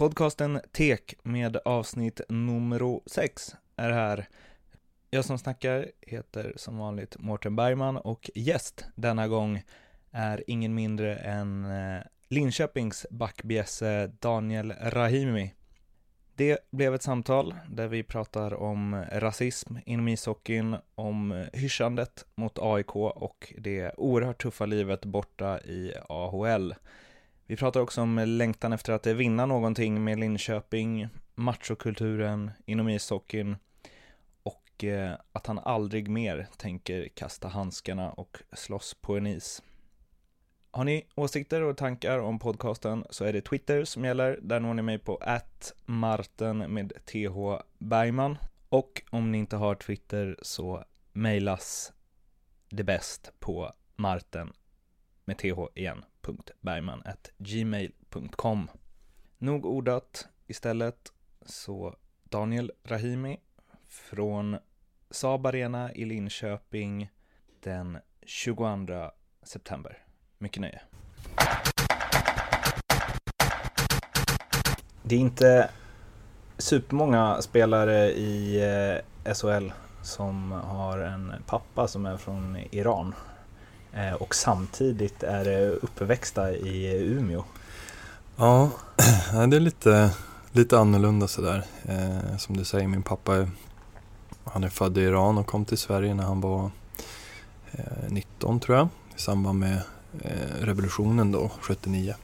[0.00, 4.28] Podcasten Tek med avsnitt nummer 6 är här.
[5.10, 9.62] Jag som snackar heter som vanligt Mårten Bergman och gäst denna gång
[10.10, 15.54] är ingen mindre än eh, Linköpings backbjässe Daniel Rahimi.
[16.34, 22.96] Det blev ett samtal där vi pratar om rasism inom ishockeyn, om hyschandet mot AIK
[22.96, 26.74] och det oerhört tuffa livet borta i AHL.
[27.50, 33.56] Vi pratar också om längtan efter att vinna någonting med Linköping, machokulturen inom ishockeyn
[34.42, 39.62] och eh, att han aldrig mer tänker kasta handskarna och slåss på en is.
[40.70, 44.38] Har ni åsikter och tankar om podcasten så är det Twitter som gäller.
[44.42, 45.22] Där når ni mig på
[45.86, 48.38] marten med th Bergman.
[48.68, 51.92] Och om ni inte har Twitter så mejlas
[52.68, 54.52] det bäst på marten
[55.24, 58.70] med th igen daniel.bergman.gmail.com
[59.38, 61.12] Nog ordat istället,
[61.46, 63.40] så Daniel Rahimi
[63.88, 64.56] från
[65.10, 67.10] Saab Arena i Linköping
[67.60, 69.10] den 22
[69.42, 69.98] september.
[70.38, 70.80] Mycket nöje.
[75.02, 75.70] Det är inte
[76.58, 78.60] supermånga spelare i
[79.24, 79.70] eh, SHL
[80.02, 83.14] som har en pappa som är från Iran.
[83.92, 87.44] Eh, och samtidigt är uppväxta i Umeå.
[88.36, 88.70] Ja,
[89.32, 90.10] det är lite,
[90.52, 91.64] lite annorlunda sådär.
[91.84, 93.48] Eh, som du säger, min pappa
[94.44, 96.70] han är född i Iran och kom till Sverige när han var
[98.08, 98.88] 19 eh, tror jag.
[99.16, 99.82] I samband med
[100.60, 102.14] revolutionen då, 79.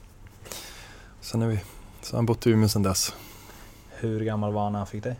[1.21, 1.59] Sen är vi,
[2.01, 3.13] så han bott i Umeå sedan dess.
[3.89, 5.15] Hur gammal var han när han fick dig?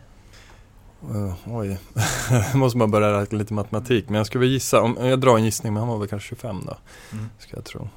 [1.04, 1.78] Uh, oj,
[2.54, 4.08] måste man börja räkna lite matematik.
[4.08, 6.62] Men jag skulle gissa, om jag drar en gissning, men han var väl kanske 25
[6.66, 6.76] då.
[7.12, 7.30] Mm.
[7.38, 7.88] Ska jag tro.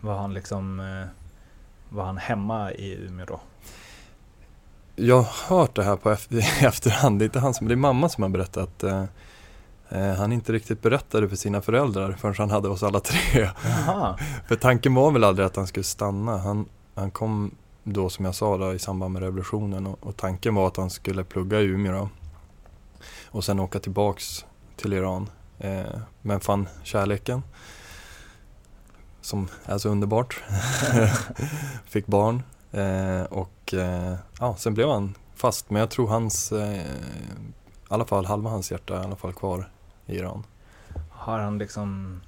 [0.00, 1.06] Var han liksom, eh,
[1.88, 3.40] var han hemma i Umeå då?
[4.96, 7.76] Jag har hört det här på efter, efterhand, det är inte han som, det är
[7.76, 9.08] mamma som har berättat att
[9.88, 13.18] eh, han inte riktigt berättade för sina föräldrar förrän han hade oss alla tre.
[14.48, 16.38] för tanken var väl aldrig att han skulle stanna.
[16.38, 17.50] Han, han kom
[17.88, 20.90] då som jag sa då, i samband med revolutionen och, och, tanken var att han
[20.90, 22.08] skulle plugga i Umeå då,
[23.30, 24.44] och sen åka tillbaks
[24.76, 25.30] till Iran.
[25.58, 27.42] Eh, men fann kärleken
[29.20, 30.42] som är så underbart.
[31.84, 32.42] Fick barn
[32.72, 35.70] eh, och eh, ja, sen blev han fast.
[35.70, 36.82] Men jag tror hans, eh, i
[37.88, 39.70] alla fall halva hans hjärta är i alla fall kvar
[40.06, 40.44] i Iran.
[41.10, 42.20] Har han liksom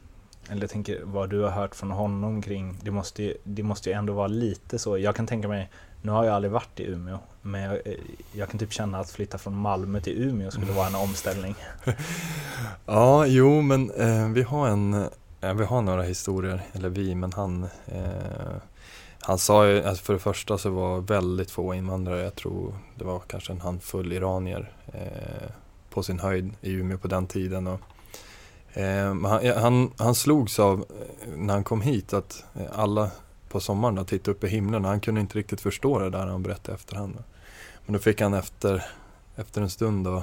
[0.51, 3.91] eller jag tänker vad du har hört från honom kring, det måste, ju, det måste
[3.91, 4.99] ju ändå vara lite så.
[4.99, 5.71] Jag kan tänka mig,
[6.03, 7.79] nu har jag aldrig varit i Umeå, men jag,
[8.33, 11.55] jag kan typ känna att flytta från Malmö till Umeå skulle vara en omställning.
[12.87, 14.95] ja, jo men eh, vi har en,
[15.41, 18.57] eh, vi har några historier, eller vi, men han eh,
[19.21, 23.05] han sa ju, alltså för det första så var väldigt få invandrare, jag tror det
[23.05, 25.51] var kanske en handfull iranier eh,
[25.91, 27.67] på sin höjd i Umeå på den tiden.
[27.67, 27.98] Och, Eh,
[28.75, 33.11] han, han, han slogs av, eh, när han kom hit, att eh, alla
[33.49, 36.75] på sommaren tittade upp i himlen han kunde inte riktigt förstå det där han berättade
[36.75, 37.25] efterhand.
[37.87, 38.85] Men då fick han efter,
[39.37, 40.23] efter en stund då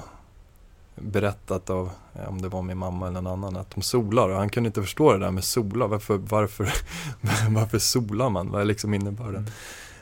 [0.94, 1.90] berättat av,
[2.28, 4.82] om det var min mamma eller någon annan, att de solar och han kunde inte
[4.82, 5.86] förstå det där med sola.
[5.86, 6.72] Varför, varför,
[7.50, 8.50] varför solar man?
[8.50, 9.34] Vad är liksom innebörden?
[9.36, 9.50] Mm.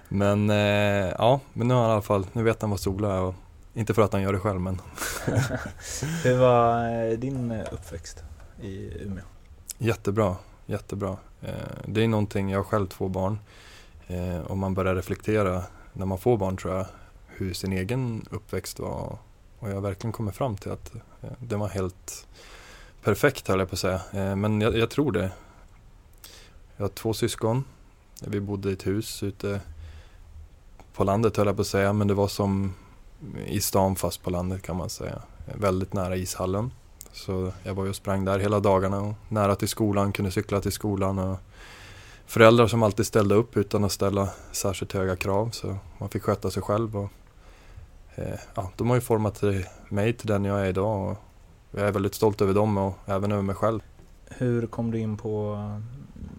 [0.08, 3.14] Men eh, ja, men nu har han i alla fall, nu vet han vad sola
[3.14, 3.34] är och
[3.74, 4.80] inte för att han gör det själv men.
[6.24, 8.22] Hur var din uppväxt?
[8.64, 9.24] I Umeå?
[9.78, 10.36] Jättebra,
[10.66, 11.16] jättebra.
[11.42, 11.54] Eh,
[11.86, 13.38] det är någonting, jag har själv två barn.
[14.06, 16.86] Eh, och man börjar reflektera när man får barn tror jag,
[17.26, 19.18] hur sin egen uppväxt var.
[19.58, 22.26] Och jag har verkligen kommit fram till att eh, den var helt
[23.02, 24.00] perfekt höll jag på att säga.
[24.36, 25.30] Men jag, jag tror det.
[26.76, 27.64] Jag har två syskon.
[28.26, 29.60] Vi bodde i ett hus ute
[30.94, 32.74] på landet höll jag på att säga, men det var som
[33.46, 35.22] i stan fast på landet kan man säga.
[35.54, 36.70] Väldigt nära ishallen.
[37.14, 40.60] Så jag var ju och sprang där hela dagarna och nära till skolan, kunde cykla
[40.60, 41.18] till skolan.
[41.18, 41.38] Och
[42.26, 45.50] föräldrar som alltid ställde upp utan att ställa särskilt höga krav.
[45.50, 46.96] Så man fick sköta sig själv.
[46.96, 47.10] Och,
[48.14, 49.42] eh, ja, de har ju format
[49.88, 51.10] mig till den jag är idag.
[51.10, 51.16] Och
[51.70, 53.80] jag är väldigt stolt över dem och även över mig själv.
[54.28, 55.54] Hur kom du in på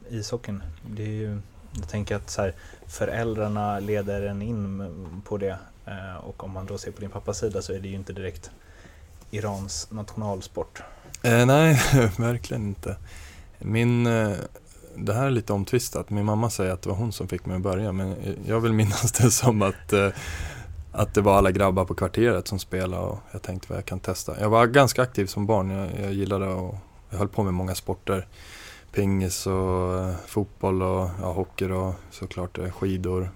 [0.10, 0.64] eh, ishockeyn?
[0.96, 1.40] Det är ju,
[1.72, 2.54] jag tänker att så här,
[2.88, 4.92] föräldrarna leder en in
[5.26, 5.58] på det.
[5.86, 8.14] Eh, och om man då ser på din pappas sida så är det ju inte
[8.14, 8.52] direkt
[9.32, 10.82] Irans nationalsport?
[11.22, 11.82] Eh, nej,
[12.18, 12.98] verkligen inte.
[13.60, 14.32] Min, eh,
[14.96, 16.10] det här är lite omtvistat.
[16.10, 18.16] Min mamma säger att det var hon som fick mig att börja men
[18.48, 20.10] jag vill minnas det som att, eh,
[20.92, 24.00] att det var alla grabbar på kvarteret som spelade och jag tänkte vad jag kan
[24.00, 24.40] testa.
[24.40, 25.70] Jag var ganska aktiv som barn.
[25.70, 26.76] Jag, jag gillade och
[27.10, 28.28] jag höll på med många sporter.
[28.92, 33.32] Pingis och eh, fotboll och ja, hockey och såklart eh, skidor.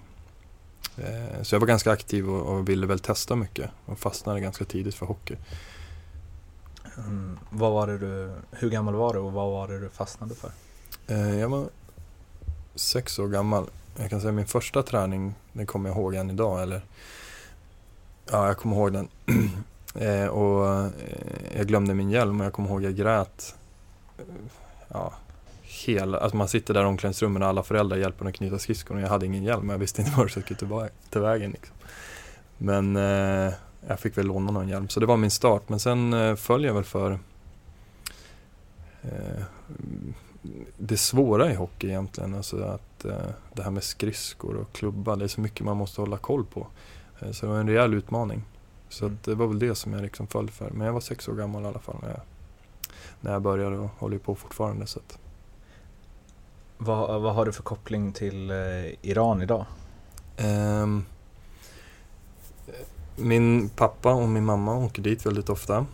[0.96, 4.64] Eh, så jag var ganska aktiv och, och, ville väl testa mycket och fastnade ganska
[4.64, 5.36] tidigt för hockey.
[7.06, 10.34] Mm, vad var det du, hur gammal var du och vad var det du fastnade
[10.34, 10.50] för?
[11.06, 11.68] Eh, jag var
[12.74, 13.66] sex år gammal.
[13.96, 16.62] Jag kan säga min första träning, den kommer jag ihåg än idag.
[16.62, 16.82] Eller,
[18.30, 19.08] ja, jag kommer ihåg den.
[19.94, 20.90] eh, och eh,
[21.56, 23.54] jag glömde min hjälm och jag kommer ihåg jag grät.
[24.18, 24.24] Eh,
[24.88, 25.12] ja,
[25.62, 28.96] hela, alltså man sitter där i omklädningsrummet och alla föräldrar hjälper en att knyta skridskon
[28.96, 29.68] och jag hade ingen hjälm.
[29.68, 31.50] och Jag visste inte var jag skulle ta, ta vägen.
[31.50, 31.76] Liksom.
[32.58, 33.52] Men eh,
[33.88, 34.88] jag fick väl låna någon hjälm.
[34.88, 35.68] Så det var min start.
[35.68, 37.18] Men sen eh, föll jag väl för
[39.02, 39.42] eh,
[40.78, 42.34] det svåra i hockey egentligen.
[42.34, 46.00] Alltså att eh, det här med skridskor och klubba, det är så mycket man måste
[46.00, 46.66] hålla koll på.
[47.20, 48.42] Eh, så det var en rejäl utmaning.
[48.88, 49.18] Så mm.
[49.24, 50.70] det var väl det som jag liksom föll för.
[50.70, 52.20] Men jag var sex år gammal i alla fall när jag,
[53.20, 54.86] när jag började och håller på fortfarande.
[54.86, 55.18] Så att.
[56.78, 58.56] Vad, vad har du för koppling till eh,
[59.02, 59.66] Iran idag?
[60.38, 61.04] Um,
[63.20, 65.86] min pappa och min mamma åker dit väldigt ofta.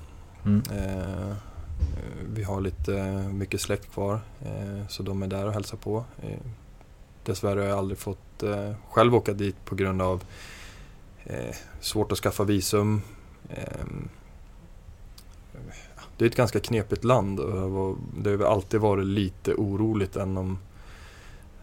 [0.44, 0.62] Mm.
[0.72, 1.34] Uh,
[2.34, 2.92] vi har lite
[3.32, 5.96] mycket släkt kvar uh, så de är där och hälsar på.
[6.24, 6.30] Uh,
[7.24, 8.18] dessvärre har jag aldrig fått
[8.90, 10.24] själv åka dit på grund av
[11.80, 13.02] svårt att skaffa visum.
[13.50, 14.08] Ehm,
[16.16, 20.58] det är ett ganska knepigt land och det har alltid varit lite oroligt än om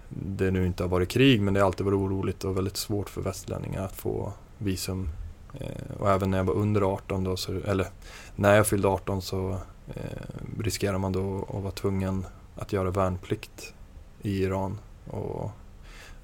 [0.10, 3.10] det nu inte har varit krig men det har alltid varit oroligt och väldigt svårt
[3.10, 5.10] för västlänningar att få visum.
[5.54, 7.88] Eh, och även när jag var under 18 då, så, eller
[8.36, 9.58] när jag fyllde 18 så
[9.96, 13.74] eh, riskerar man då att vara tvungen att göra värnplikt
[14.22, 14.80] i Iran.
[15.10, 15.52] Och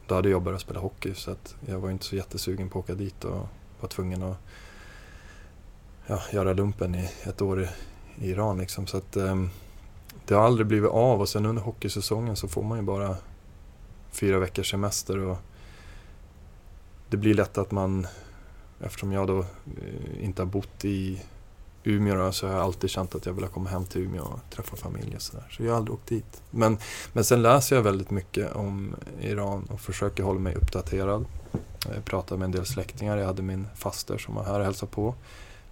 [0.07, 2.85] då hade jag börjat spela hockey så att jag var inte så jättesugen på att
[2.85, 3.47] åka dit och
[3.79, 4.37] var tvungen att
[6.07, 7.67] ja, göra lumpen i ett år i,
[8.21, 8.57] i Iran.
[8.57, 8.87] Liksom.
[8.87, 9.45] Så att, eh,
[10.25, 13.15] det har aldrig blivit av och sen under hockeysäsongen så får man ju bara
[14.11, 15.17] fyra veckors semester.
[15.17, 15.37] Och
[17.09, 18.07] det blir lätt att man,
[18.81, 21.21] eftersom jag då eh, inte har bott i
[21.83, 24.39] Umeå då, så har jag alltid känt att jag vill komma hem till Umeå och
[24.49, 25.47] träffa familj och sådär.
[25.51, 26.41] Så jag har aldrig åkt dit.
[26.51, 26.77] Men,
[27.13, 31.25] men sen läser jag väldigt mycket om Iran och försöker hålla mig uppdaterad.
[31.95, 33.17] Jag pratar med en del släktingar.
[33.17, 35.15] Jag hade min faster som var här och hälsade på.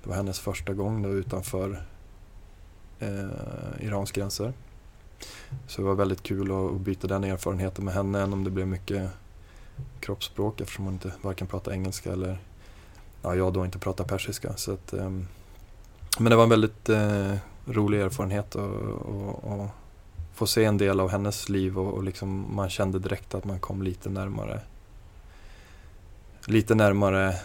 [0.04, 1.84] Det var hennes första gång då utanför
[3.00, 4.54] eh, Irans gränser.
[5.68, 8.68] Så det var väldigt kul att byta den erfarenheten med henne, än om det blev
[8.68, 9.10] mycket
[10.00, 12.40] kroppsspråk eftersom hon inte varken pratar engelska eller
[13.22, 14.54] ja, jag då inte pratar persiska.
[14.56, 15.28] Så att, um,
[16.20, 17.36] men det var en väldigt uh,
[17.66, 19.70] rolig erfarenhet att
[20.34, 23.60] få se en del av hennes liv och, och liksom man kände direkt att man
[23.60, 24.62] kom lite närmare
[26.48, 27.36] lite närmare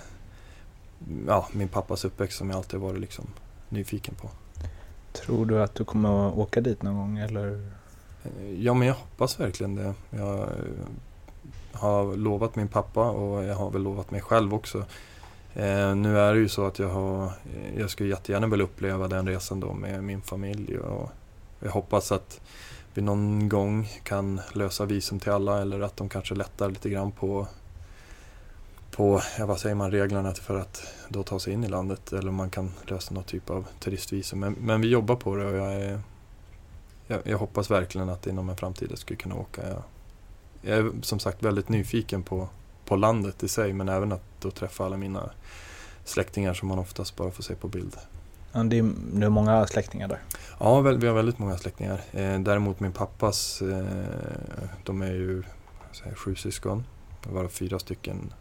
[1.26, 3.26] ja, min pappas uppväxt som jag alltid varit liksom
[3.68, 4.30] nyfiken på.
[5.12, 7.72] Tror du att du kommer att åka dit någon gång eller?
[8.58, 9.94] Ja, men jag hoppas verkligen det.
[10.10, 10.46] Jag eh,
[11.72, 14.84] har lovat min pappa och jag har väl lovat mig själv också.
[15.54, 19.08] Eh, nu är det ju så att jag, har, eh, jag skulle jättegärna vilja uppleva
[19.08, 20.78] den resan då med min familj.
[20.78, 21.10] Och
[21.60, 22.40] jag hoppas att
[22.94, 27.12] vi någon gång kan lösa visum till alla eller att de kanske lättar lite grann
[27.12, 27.46] på,
[28.90, 32.12] på ja, vad säger man, reglerna för att då ta sig in i landet.
[32.12, 34.40] Eller om man kan lösa någon typ av turistvisum.
[34.40, 36.00] Men, men vi jobbar på det och jag är
[37.06, 39.62] jag, jag, hoppas verkligen att inom en framtid jag skulle kunna åka.
[39.68, 39.82] Jag,
[40.62, 42.48] jag, är som sagt väldigt nyfiken på,
[42.92, 45.30] på landet i sig men även att då träffa alla mina
[46.04, 47.96] släktingar som man oftast bara får se på bild.
[48.52, 50.18] Ja, det, är, det är många släktingar där?
[50.60, 52.00] Ja, vi har väldigt många släktingar.
[52.12, 53.86] Eh, däremot min pappas, eh,
[54.84, 55.42] de är ju
[55.92, 56.84] säger, sju syskon.
[57.22, 58.32] Det var fyra stycken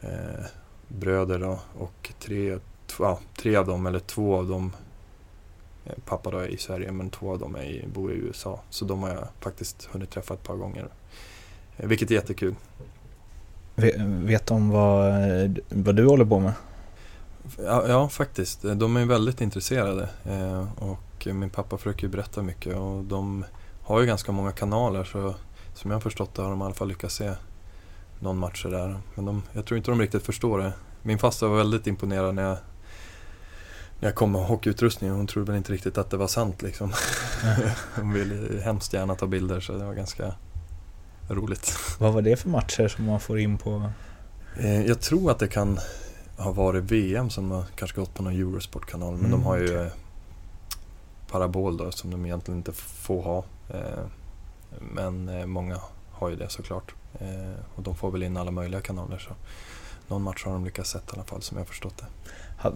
[0.00, 0.44] eh,
[0.88, 2.58] bröder då, och tre,
[2.98, 4.72] ja, tre av dem, eller två av dem
[6.04, 8.60] pappa då är i Sverige men två av dem är i, bor i USA.
[8.70, 10.88] Så de har jag faktiskt hunnit träffa ett par gånger.
[11.76, 12.54] Vilket är jättekul.
[13.76, 15.12] Vet de vad,
[15.68, 16.52] vad du håller på med?
[17.58, 18.62] Ja, ja faktiskt.
[18.62, 20.08] De är väldigt intresserade.
[20.24, 23.44] Eh, och min pappa försöker berätta mycket och de
[23.82, 25.34] har ju ganska många kanaler så
[25.74, 27.32] som jag har förstått det har de i alla fall lyckats se
[28.20, 29.00] någon match där.
[29.14, 30.72] Men de, jag tror inte de riktigt förstår det.
[31.02, 32.56] Min faster var väldigt imponerad när jag
[34.00, 36.92] när jag kom med hockeyutrustning hon trodde väl inte riktigt att det var sant liksom.
[37.96, 40.34] hon ville hemskt gärna ta bilder så det var ganska
[41.28, 41.76] roligt.
[41.98, 43.90] Vad var det för matcher som man får in på?
[44.60, 45.78] Eh, jag tror att det kan
[46.36, 49.64] ha varit VM som har kanske gått på någon Eurosport-kanal men mm, de har ju
[49.64, 49.90] okay.
[51.30, 53.44] parabol då som de egentligen inte får ha.
[53.68, 54.04] Eh,
[54.80, 55.80] men eh, många
[56.10, 56.94] har ju det såklart.
[57.74, 59.30] Och de får väl in alla möjliga kanaler så
[60.08, 62.06] någon match har de lyckats sett i alla fall som jag förstått det.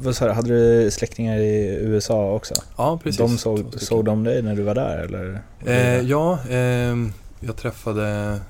[0.03, 2.55] Du, hade du släktingar i USA också?
[2.77, 3.19] Ja, precis.
[3.19, 5.43] De såg, såg de dig när du var där eller?
[5.67, 6.97] Eh, ja, eh,
[7.41, 8.41] jag träffade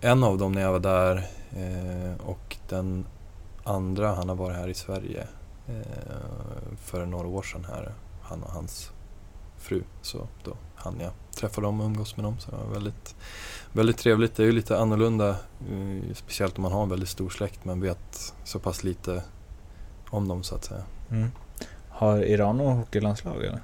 [0.00, 3.06] en av dem när jag var där Eh, och den
[3.64, 5.26] andra, han har varit här i Sverige
[5.66, 7.94] eh, för några år sedan här.
[8.22, 8.90] Han och hans
[9.56, 9.82] fru.
[10.02, 12.38] Så då hann jag träffa dem och umgås med dem.
[12.38, 13.16] Så det var väldigt,
[13.72, 14.36] väldigt trevligt.
[14.36, 15.28] Det är ju lite annorlunda,
[15.70, 19.22] eh, speciellt om man har en väldigt stor släkt men vet så pass lite
[20.10, 20.82] om dem så att säga.
[21.10, 21.30] Mm.
[21.88, 23.60] Har Iran något hockeylandslag eller?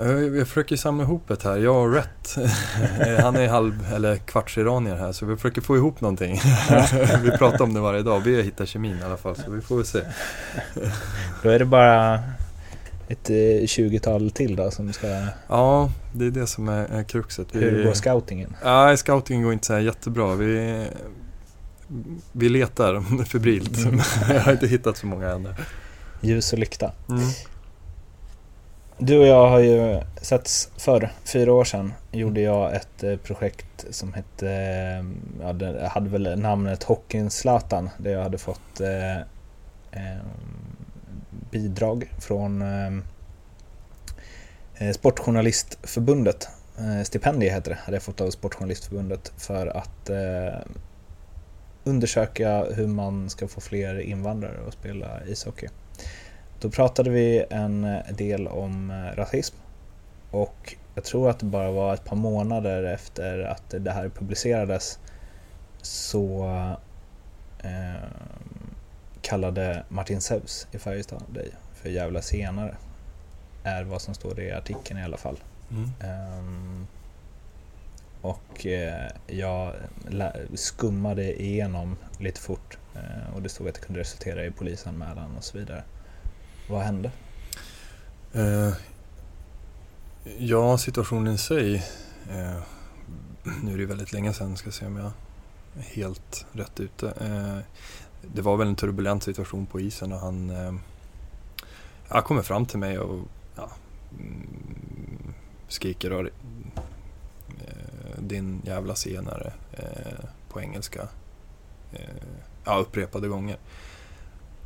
[0.00, 2.36] Eh, Jag försöker samla ihop ett här, jag och Rhett.
[3.22, 6.40] Han är halv, eller kvarts-iranier här så vi försöker få ihop någonting.
[7.22, 9.60] vi pratar om det varje dag, vi har hittat kemin i alla fall så vi
[9.60, 9.98] får väl se.
[11.42, 12.14] Då är det bara
[13.08, 15.06] ett eh, 20-tal till då som ska...
[15.48, 17.46] Ja, det är det som är, är kruxet.
[17.52, 18.56] Vi- Hur går scoutingen?
[18.64, 20.34] Ja, scoutingen går inte så jättebra.
[20.34, 20.84] Vi,
[22.32, 23.76] vi letar febrilt.
[23.78, 24.00] Mm.
[24.28, 25.54] jag har inte hittat så många ännu.
[26.20, 26.92] Ljus och lykta.
[27.08, 27.22] Mm.
[28.98, 31.12] Du och jag har ju setts förr.
[31.24, 35.04] Fyra år sedan gjorde jag ett eh, projekt som hette, eh,
[35.40, 37.90] ja, det hade väl namnet Hockeyn Zlatan.
[37.98, 39.16] Där jag hade fått eh,
[39.90, 40.22] eh,
[41.50, 42.92] bidrag från eh,
[44.74, 46.48] eh, Sportjournalistförbundet.
[46.78, 50.10] Eh, stipendie heter det, hade jag fått av Sportjournalistförbundet för att
[51.84, 55.68] undersöka hur man ska få fler invandrare att spela ishockey.
[56.60, 59.56] Då pratade vi en del om eh, rasism
[60.30, 64.98] och jag tror att det bara var ett par månader efter att det här publicerades
[65.82, 66.46] så
[67.58, 68.08] eh,
[69.20, 72.76] kallade Martin Zeus i Färjestad dig för jävla senare.
[73.62, 75.38] Är vad som står i artikeln i alla fall.
[75.70, 75.90] Mm.
[76.00, 76.86] Ehm,
[78.20, 79.72] och eh, jag
[80.54, 85.44] skummade igenom lite fort eh, och det stod att det kunde resultera i polisanmälan och
[85.44, 85.82] så vidare.
[86.68, 87.10] Vad hände?
[88.32, 88.72] Eh,
[90.38, 91.74] ja, situationen i sig.
[92.30, 92.62] Eh,
[93.62, 95.12] nu är det ju väldigt länge sedan, ska se om jag
[95.78, 97.10] är helt rätt ute.
[97.10, 97.58] Eh,
[98.34, 100.50] det var väl en turbulent situation på isen och han
[102.10, 103.70] eh, kommer fram till mig och ja,
[104.18, 105.34] mm,
[105.68, 111.08] skriker och, eh, din jävla senare eh, på engelska.
[111.92, 112.00] Eh,
[112.64, 113.56] ja, upprepade gånger.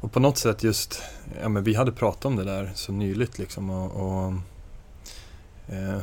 [0.00, 1.02] Och på något sätt just,
[1.42, 4.32] ja men vi hade pratat om det där så nyligt liksom och, och
[5.68, 6.02] eh,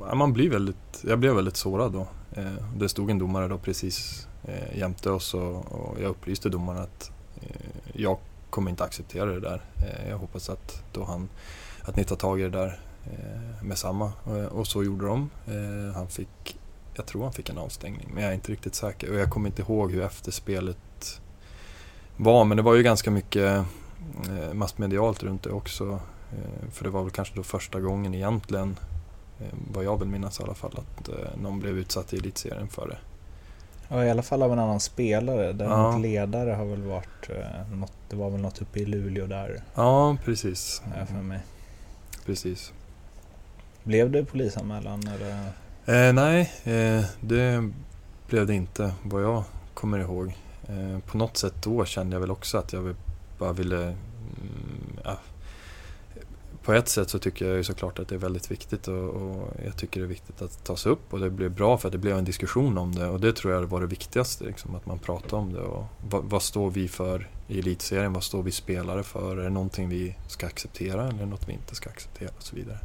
[0.00, 2.06] ja, man blir väldigt, jag blev väldigt sårad då.
[2.32, 6.82] Eh, det stod en domare då precis eh, jämte oss och, och jag upplyste domaren
[6.82, 7.10] att
[7.40, 8.18] eh, jag
[8.50, 9.62] kommer inte acceptera det där.
[9.76, 11.28] Eh, jag hoppas att, då han,
[11.82, 14.12] att ni tar tag i det där eh, med samma.
[14.24, 15.30] Och, och så gjorde de.
[15.46, 16.58] Eh, han fick,
[16.94, 19.10] jag tror han fick en avstängning men jag är inte riktigt säker.
[19.10, 20.76] Och jag kommer inte ihåg hur efterspelet
[22.16, 23.64] var men det var ju ganska mycket
[24.28, 26.00] eh, massmedialt runt det också.
[26.32, 28.76] Eh, för det var väl kanske då första gången egentligen,
[29.40, 31.08] eh, vad jag vill minnas i alla fall, att
[31.40, 32.96] någon blev utsatt i elitserien för det.
[33.88, 35.52] Ja, i alla fall av en annan spelare.
[35.52, 35.98] Däremot Ja.
[35.98, 40.16] ledare har väl varit eh, något, det var väl något uppe i Luleå där, Ja,
[40.24, 40.82] precis.
[40.98, 41.40] jag för mig.
[42.26, 42.72] precis.
[43.84, 45.30] Blev det polisanmälan eller?
[46.08, 47.70] Eh, nej, eh, det
[48.26, 50.36] blev det inte vad jag kommer ihåg.
[50.72, 52.94] Eh, på något sätt då kände jag väl också att jag
[53.38, 53.82] bara ville...
[53.82, 53.96] Mm,
[55.04, 55.18] ja.
[56.62, 59.48] På ett sätt så tycker jag ju såklart att det är väldigt viktigt och, och
[59.64, 61.98] jag tycker det är viktigt att tas upp och det blev bra för att det
[61.98, 64.98] blev en diskussion om det och det tror jag var det viktigaste, liksom, att man
[64.98, 69.02] pratar om det och vad, vad står vi för i elitserien, vad står vi spelare
[69.02, 72.56] för, är det någonting vi ska acceptera eller något vi inte ska acceptera och så
[72.56, 72.78] vidare.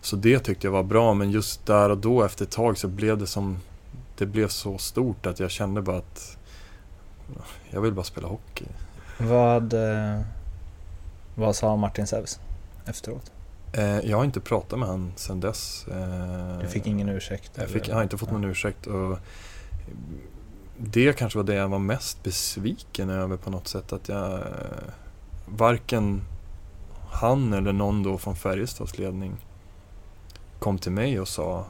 [0.00, 2.88] Så det tyckte jag var bra men just där och då efter ett tag så
[2.88, 3.58] blev det som
[4.16, 6.37] Det blev så stort att jag kände bara att
[7.70, 8.64] jag vill bara spela hockey.
[9.18, 10.20] Vad, eh,
[11.34, 12.40] vad sa Martin Zeus
[12.86, 13.32] efteråt?
[13.72, 15.86] Eh, jag har inte pratat med han sedan dess.
[15.88, 17.50] Eh, Du fick ingen ursäkt?
[17.54, 18.86] Jag, fick, jag har inte fått någon ursäkt.
[18.86, 19.18] Och
[20.78, 23.92] det kanske var det jag var mest besviken över på något sätt.
[23.92, 24.42] Att jag
[25.46, 26.22] varken
[27.10, 29.36] han eller någon då från Färjestads ledning
[30.58, 31.64] kom till mig och sa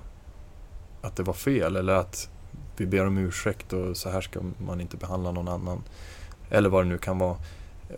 [1.02, 2.30] att det var fel eller att
[2.80, 5.82] vi ber om ursäkt och så här ska man inte behandla någon annan.
[6.50, 7.36] Eller vad det nu kan vara.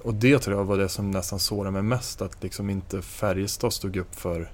[0.03, 2.23] Och det tror jag var det som nästan sårade mig mest.
[2.23, 4.51] Att liksom inte Färjestad stod upp för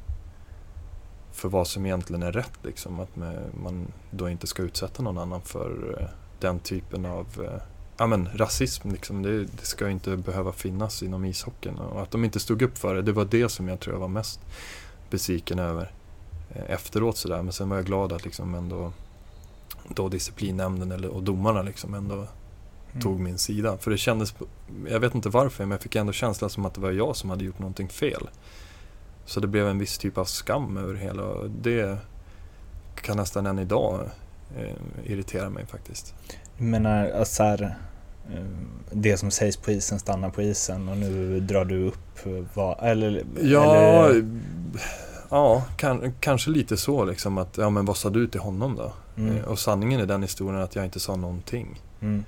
[1.36, 2.58] för vad som egentligen är rätt.
[2.62, 3.00] Liksom.
[3.00, 3.16] Att
[3.62, 6.08] man då inte ska utsätta någon annan för eh,
[6.40, 7.62] den typen av eh,
[7.96, 8.90] ja, men, rasism.
[8.90, 9.22] Liksom.
[9.22, 11.78] Det, det ska inte behöva finnas inom ishockeyn.
[11.78, 14.00] Och att de inte stod upp för det, det var det som jag tror jag
[14.00, 14.40] var mest
[15.10, 15.90] besviken över
[16.48, 16.70] efteråt.
[16.70, 17.16] efteråt.
[17.16, 17.42] Sådär.
[17.42, 18.92] Men sen var jag glad att liksom ändå
[19.88, 22.26] då disciplinnämnden eller, och domarna liksom ändå
[22.96, 23.02] Mm.
[23.02, 23.78] tog min sida.
[23.78, 24.34] För det kändes,
[24.88, 27.30] jag vet inte varför, men jag fick ändå känslan som att det var jag som
[27.30, 28.28] hade gjort någonting fel.
[29.24, 31.98] Så det blev en viss typ av skam över hela och det
[32.94, 34.00] kan nästan än idag
[34.58, 36.14] eh, irriterar mig faktiskt.
[36.58, 37.76] Du menar alltså så här,
[38.34, 38.44] eh,
[38.92, 43.24] det som sägs på isen stannar på isen och nu drar du upp vad, eller?
[43.42, 44.40] Ja, eller,
[45.30, 48.92] ja kan, kanske lite så liksom att, ja men vad sa du till honom då?
[49.16, 51.82] Mm, Eh, Och sanningen i den historien är att jag inte sa någonting.
[52.00, 52.24] mm,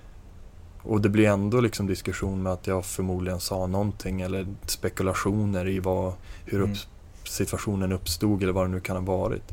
[0.83, 5.78] Och det blir ändå liksom diskussion med att jag förmodligen sa någonting eller spekulationer i
[5.80, 6.12] vad,
[6.45, 6.78] hur upp, Mm.
[7.25, 9.52] situationen uppstod eller vad det nu kan ha varit.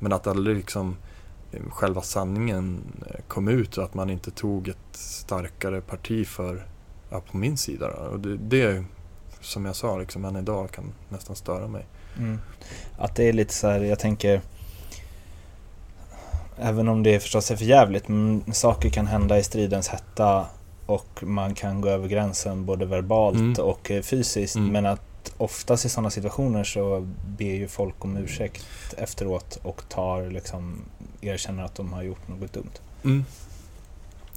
[0.00, 0.96] Men att aldrig liksom
[1.52, 6.66] eh, själva sanningen eh, kom ut och att man inte tog ett starkare parti för,
[7.10, 7.88] ja, på min sida.
[7.90, 8.02] Då.
[8.04, 8.84] Och det, det,
[9.40, 11.86] som jag sa, liksom, än idag kan nästan störa mig.
[12.18, 12.38] mm.
[12.98, 14.40] Att det är lite så här, jag tänker
[16.62, 20.46] Även om det förstås är för jävligt, men saker kan hända i stridens hetta
[20.86, 23.54] och man kan gå över gränsen både verbalt Mm.
[23.60, 24.56] och eh, fysiskt.
[24.56, 24.72] Mm.
[24.72, 28.66] Men att oftast i sådana situationer så ber ju folk om ursäkt
[28.98, 30.78] efteråt och tar liksom,
[31.20, 32.70] erkänner att de har gjort något dumt.
[33.04, 33.24] Mm.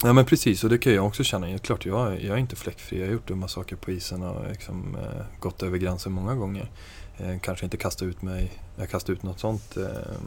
[0.03, 1.57] Ja men precis, och det kan jag också känna.
[1.57, 2.99] Klart, jag, jag är inte fläckfri.
[2.99, 6.69] Jag har gjort dumma saker på isen och liksom, eh, gått över gränsen många gånger.
[7.17, 9.77] Eh, kanske inte kasta ut mig, jag kastar ut något sånt.
[9.77, 9.85] Eh,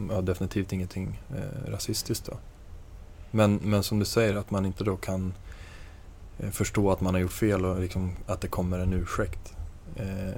[0.09, 2.37] ja, definitivt ingenting eh, rasistiskt då.
[3.31, 5.33] Men, men som du säger, att man inte då kan
[6.39, 9.53] eh, förstå att man har gjort fel och liksom, att det kommer en ursäkt.
[9.95, 10.31] Eh,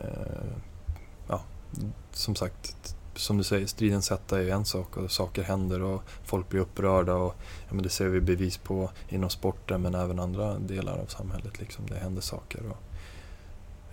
[1.27, 1.41] ja,
[2.11, 6.03] som sagt, som du säger, stridens sätta är ju en sak och saker händer och
[6.23, 7.35] folk blir upprörda och
[7.67, 11.59] ja, men det ser vi bevis på inom sporten men även andra delar av samhället.
[11.59, 11.85] Liksom.
[11.85, 12.61] Det händer saker.
[12.69, 12.77] Och,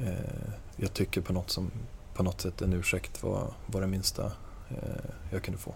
[0.06, 1.70] eh, jag tycker på något, som,
[2.16, 4.24] på något sätt en ursäkt var, var det minsta
[4.68, 5.74] eh, jag kunde få.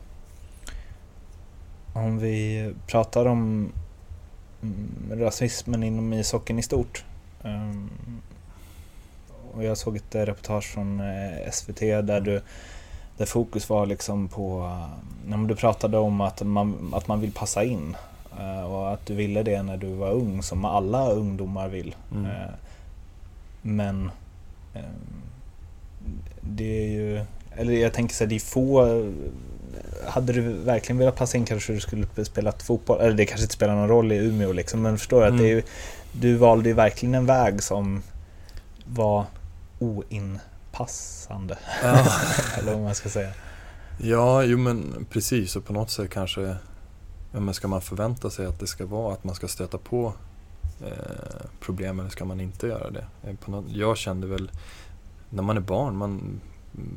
[1.92, 3.72] Om vi pratar om
[4.62, 7.04] mm, rasismen inom ishockeyn i stort.
[7.44, 7.90] ehm,
[9.52, 12.42] och jag såg ett eh, reportage från eh, SVT där, du,
[13.16, 14.78] där fokus var liksom på,
[15.26, 17.96] när du pratade om att man, att man vill passa in.
[18.68, 21.96] Och att du ville det när du var ung, som alla ungdomar vill.
[22.12, 22.30] Mm.
[23.62, 24.10] Men
[24.74, 25.19] ehm,
[26.40, 27.24] det är ju,
[27.56, 28.86] eller jag tänker så här, det är få
[30.06, 33.54] hade du verkligen velat passa in kanske du skulle spelat fotboll, eller det kanske inte
[33.54, 35.62] spelar någon roll i Umeå liksom, men förstår du att det är ju,
[36.12, 38.02] du valde ju verkligen en väg som
[38.86, 39.24] var
[39.78, 42.06] oinpassande, Ja.
[42.58, 43.32] eller vad man ska säga.
[43.98, 46.56] Ja, jo men precis och på något sätt kanske
[47.32, 50.12] men ska man förvänta sig att det ska vara att man ska stöta på
[50.80, 53.04] eh, problem eller ska man inte göra det?
[53.24, 54.50] Eh, På något, jag kände väl
[55.30, 56.40] när man är barn, man,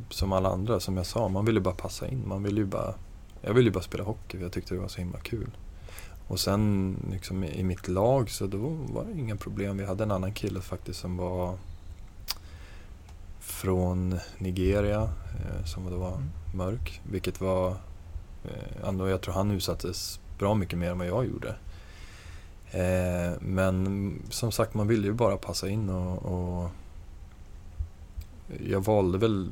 [0.09, 2.23] som alla andra, som jag sa, man vill ju bara passa in.
[2.27, 2.93] Man vill ju bara,
[3.41, 5.49] jag ville ju bara spela hockey för jag tyckte det var så himla kul.
[6.27, 9.77] Och sen liksom, i mitt lag så då var det inga problem.
[9.77, 11.57] Vi hade en annan kille faktiskt som var
[13.39, 16.29] från Nigeria, eh, som då var Mm.
[16.53, 17.01] mörk.
[17.11, 17.69] Vilket var,
[18.43, 21.55] eh, ändå, jag tror han utsattes bra mycket mer än vad jag gjorde.
[22.71, 26.69] Eh, men som sagt, man ville ju bara passa in och, och
[28.67, 29.51] jag valde väl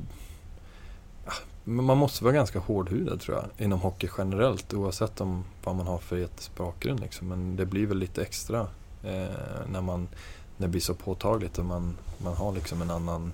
[1.26, 1.32] ah,
[1.64, 5.98] man måste vara ganska hårdhudad tror jag inom hockey generellt oavsett om vad man har
[5.98, 7.00] för etnisk bakgrund.
[7.00, 7.28] Liksom.
[7.28, 8.60] Men det blir väl lite extra
[9.04, 9.26] eh,
[9.68, 10.08] när, man,
[10.56, 13.32] när det blir så påtagligt och man, man har liksom en annan,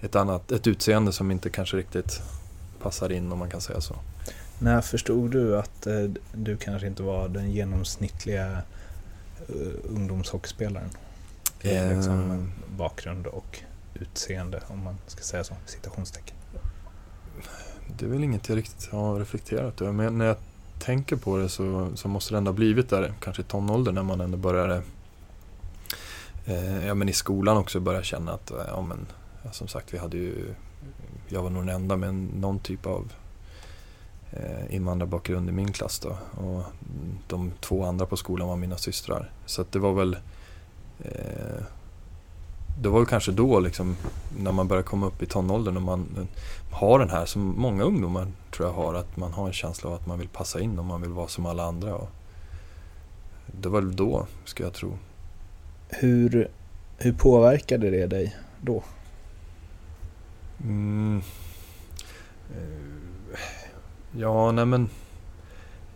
[0.00, 2.22] ett, annat, ett utseende som inte kanske riktigt
[2.82, 3.94] passar in om man kan säga så.
[4.58, 8.52] När förstod du att eh, du kanske inte var den genomsnittliga
[9.48, 10.90] eh, ungdomshockeyspelaren?
[11.60, 11.96] Eh.
[11.96, 13.60] liksom bakgrund och
[13.96, 16.36] utseende, om man ska säga så, citationstecken.
[17.98, 19.92] Det är väl inget jag riktigt har reflekterat över.
[19.92, 20.36] Men när jag
[20.78, 24.02] tänker på det så, så måste det ändå ha blivit där, kanske i tonåldern när
[24.02, 24.82] man ändå började
[26.44, 29.06] eh, ja, men i skolan också börja känna att, eh, ja men
[29.42, 30.54] ja, som sagt vi hade ju,
[31.28, 33.12] jag var nog den enda med någon typ av
[34.30, 36.18] eh, invandrarbakgrund i min klass då.
[36.42, 36.62] Och
[37.28, 39.30] de två andra på skolan var mina systrar.
[39.46, 40.16] Så att det var väl
[41.02, 41.62] eh,
[42.80, 43.96] det var väl kanske då liksom
[44.38, 46.28] när man börjar komma upp i tonåldern och man
[46.72, 49.96] har den här som många ungdomar tror jag har att man har en känsla av
[49.96, 51.94] att man vill passa in och man vill vara som alla andra.
[51.94, 52.08] Och
[53.46, 54.98] det var väl då, ska jag tro.
[55.88, 56.48] Hur,
[56.96, 58.82] hur påverkade det dig då?
[60.62, 61.22] Mm.
[62.50, 62.96] Eh,
[64.18, 64.88] Ja, nej men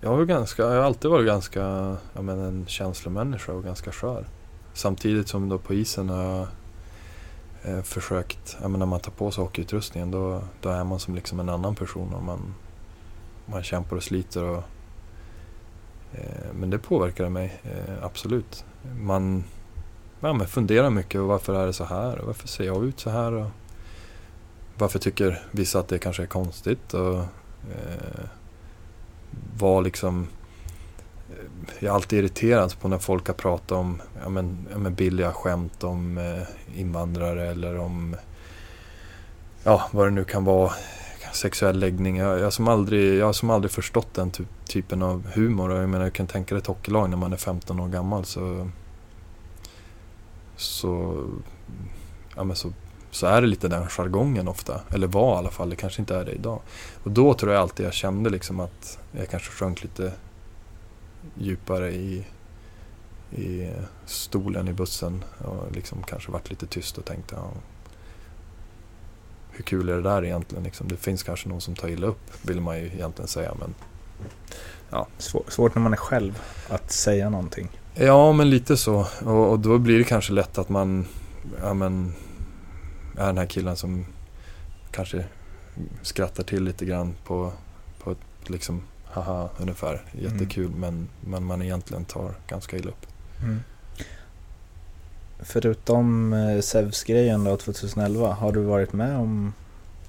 [0.01, 1.61] jag har, ganska, jag har alltid varit ganska
[2.13, 4.25] jag menar, en känslomänniska och ganska skör.
[4.75, 6.47] Samtidigt som då på isen har jag
[7.63, 11.41] eh, försökt, ja när man tar på sig hockeyutrustningen då, då är man som liksom
[11.41, 12.55] en annan person och man,
[13.47, 14.45] man kämpar och sliter.
[14.45, 14.63] Och,
[16.13, 18.65] eh, men det påverkar mig, eh, absolut.
[19.01, 19.45] Man
[20.21, 23.01] ja, men funderar mycket och varför är det så här och varför ser jag ut
[23.01, 23.33] så här?
[23.33, 23.47] Och,
[24.79, 26.95] varför tycker vissa att det kanske är konstigt?
[26.95, 27.19] Och,
[27.71, 28.27] eh,
[29.83, 30.27] liksom,
[31.79, 35.33] jag är alltid irriterad på när folk har pratat om ja, men, ja, men billiga
[35.33, 38.17] skämt om eh, invandrare eller om
[39.65, 40.73] ja, vad det nu kan vara,
[41.33, 42.17] sexuell läggning.
[42.17, 45.73] Jag, jag, som aldrig, jag har som aldrig förstått den ty typen av humor.
[45.73, 48.71] Jag menar, jag kan tänka dig ett hockeylag när man är 15 år gammal så
[50.61, 51.25] så,
[52.37, 52.73] ja, men så,
[53.11, 54.81] så är det lite den jargongen ofta.
[54.91, 56.61] Eller var i alla fall, det kanske inte är det idag.
[57.05, 60.13] Och då tror jag alltid jag kände liksom att jag kanske sjönk lite
[61.35, 62.27] djupare i,
[63.31, 63.71] i
[64.07, 67.51] stolen i bussen och liksom kanske varit lite tyst och tänkte ja,
[69.51, 70.65] hur kul är det där egentligen?
[70.65, 73.55] Liksom, det finns kanske någon som tar illa upp, vill man ju egentligen säga.
[73.59, 73.75] Men,
[74.91, 75.07] ja.
[75.19, 77.69] Svår, svårt när man är själv att säga någonting.
[77.95, 79.07] Ja, men lite så.
[79.25, 81.07] Och, och, då blir det kanske lätt att man
[81.63, 82.15] ja, men,
[83.17, 84.07] är den här killen som
[84.91, 85.25] kanske
[86.03, 87.53] skrattar till lite grann på,
[88.03, 90.05] på ett liksom haha ungefär.
[90.13, 90.81] Jättekul mm.
[90.81, 93.07] men, men man egentligen tar ganska illa upp.
[93.43, 93.61] Mm.
[95.43, 99.53] Förutom eh, Zeus-grejen då 2011, har du varit med om,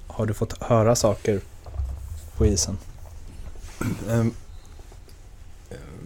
[0.06, 1.40] har du fått höra saker
[2.36, 2.78] på isen?
[4.08, 4.34] Um,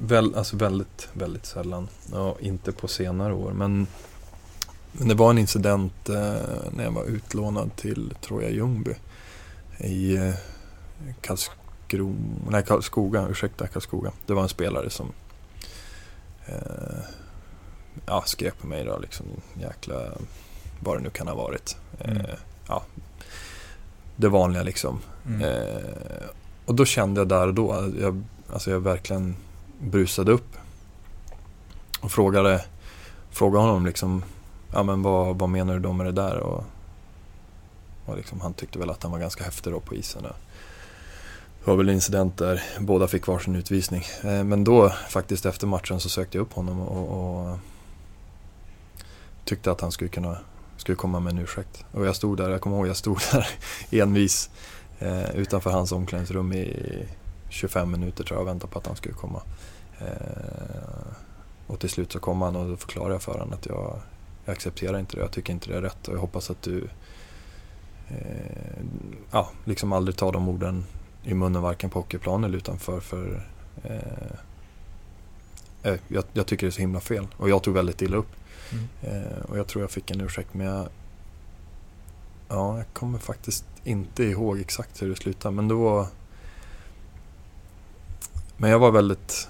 [0.00, 1.88] väl, alltså väldigt, väldigt sällan.
[2.12, 3.52] Ja, inte på senare år.
[3.52, 3.86] Men,
[4.92, 6.34] men det var en incident eh,
[6.72, 8.94] när jag var utlånad till, tror jag, Ljungby.
[9.78, 10.34] I eh,
[11.86, 14.12] Karlskrona, nej Karlskoga, ursäkta Karlskoga.
[14.26, 15.12] Det var en spelare som
[16.46, 17.04] eh,
[18.06, 19.26] ja, skrev på mig då liksom,
[19.60, 19.94] jäkla,
[20.80, 21.76] vad det nu kan ha varit.
[22.00, 22.16] Mm.
[22.16, 22.82] Eh, ja,
[24.16, 25.00] det vanliga liksom.
[25.26, 25.40] Mm.
[25.40, 26.26] Eh,
[26.66, 29.36] och då kände jag där och då, jag, alltså jag verkligen
[29.80, 30.56] brusade upp
[32.00, 32.64] och frågade,
[33.30, 34.22] frågade honom liksom,
[34.72, 36.36] ja men vad, vad menar du då med det där?
[36.36, 36.64] Och,
[38.06, 40.22] och liksom, han tyckte väl att han var ganska häftig då på isen.
[40.22, 40.32] Det
[41.66, 44.04] var väl en incident där båda fick varsin utvisning.
[44.22, 47.58] Eh, men då faktiskt efter matchen så sökte jag upp honom och, och
[49.44, 50.38] tyckte att han skulle kunna
[50.76, 51.84] skulle komma med en ursäkt.
[51.92, 53.48] Och jag stod där, jag kommer ihåg jag stod där
[54.02, 54.50] envis
[54.98, 57.06] eh, utanför hans omklädningsrum i
[57.48, 59.42] 25 minuter tror jag och väntade på att han skulle komma.
[59.98, 60.06] Eh,
[61.66, 64.00] och till slut så kom han och då förklarade jag för honom att jag,
[64.44, 66.88] jag accepterar inte det, jag tycker inte det är rätt och jag hoppas att du
[68.08, 68.82] eh,
[69.30, 70.84] ja, liksom aldrig tar de orden
[71.26, 73.46] i munnen varken på hockeyplan eller utanför för
[73.82, 73.96] eh,
[75.82, 78.32] eh, jag, jag, tycker det är så himla fel och jag tog väldigt illa upp.
[78.72, 78.86] Mm.
[79.02, 80.88] Eh, och jag tror jag fick en ursäkt men jag,
[82.48, 86.08] ja, jag kommer faktiskt inte ihåg exakt hur det slutade men då
[88.56, 89.48] men jag var väldigt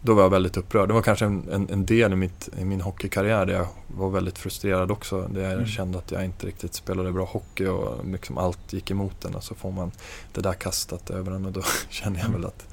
[0.00, 0.88] då var jag väldigt upprörd.
[0.88, 4.10] Det var kanske en, en, en del i, mitt, i min hockeykarriär där jag var
[4.10, 5.28] väldigt frustrerad också.
[5.28, 5.66] Där jag mm.
[5.66, 9.34] kände att jag inte riktigt spelade bra hockey och liksom allt gick emot en.
[9.34, 9.90] Och så får man
[10.32, 12.66] det där kastat över en och då kände jag väl att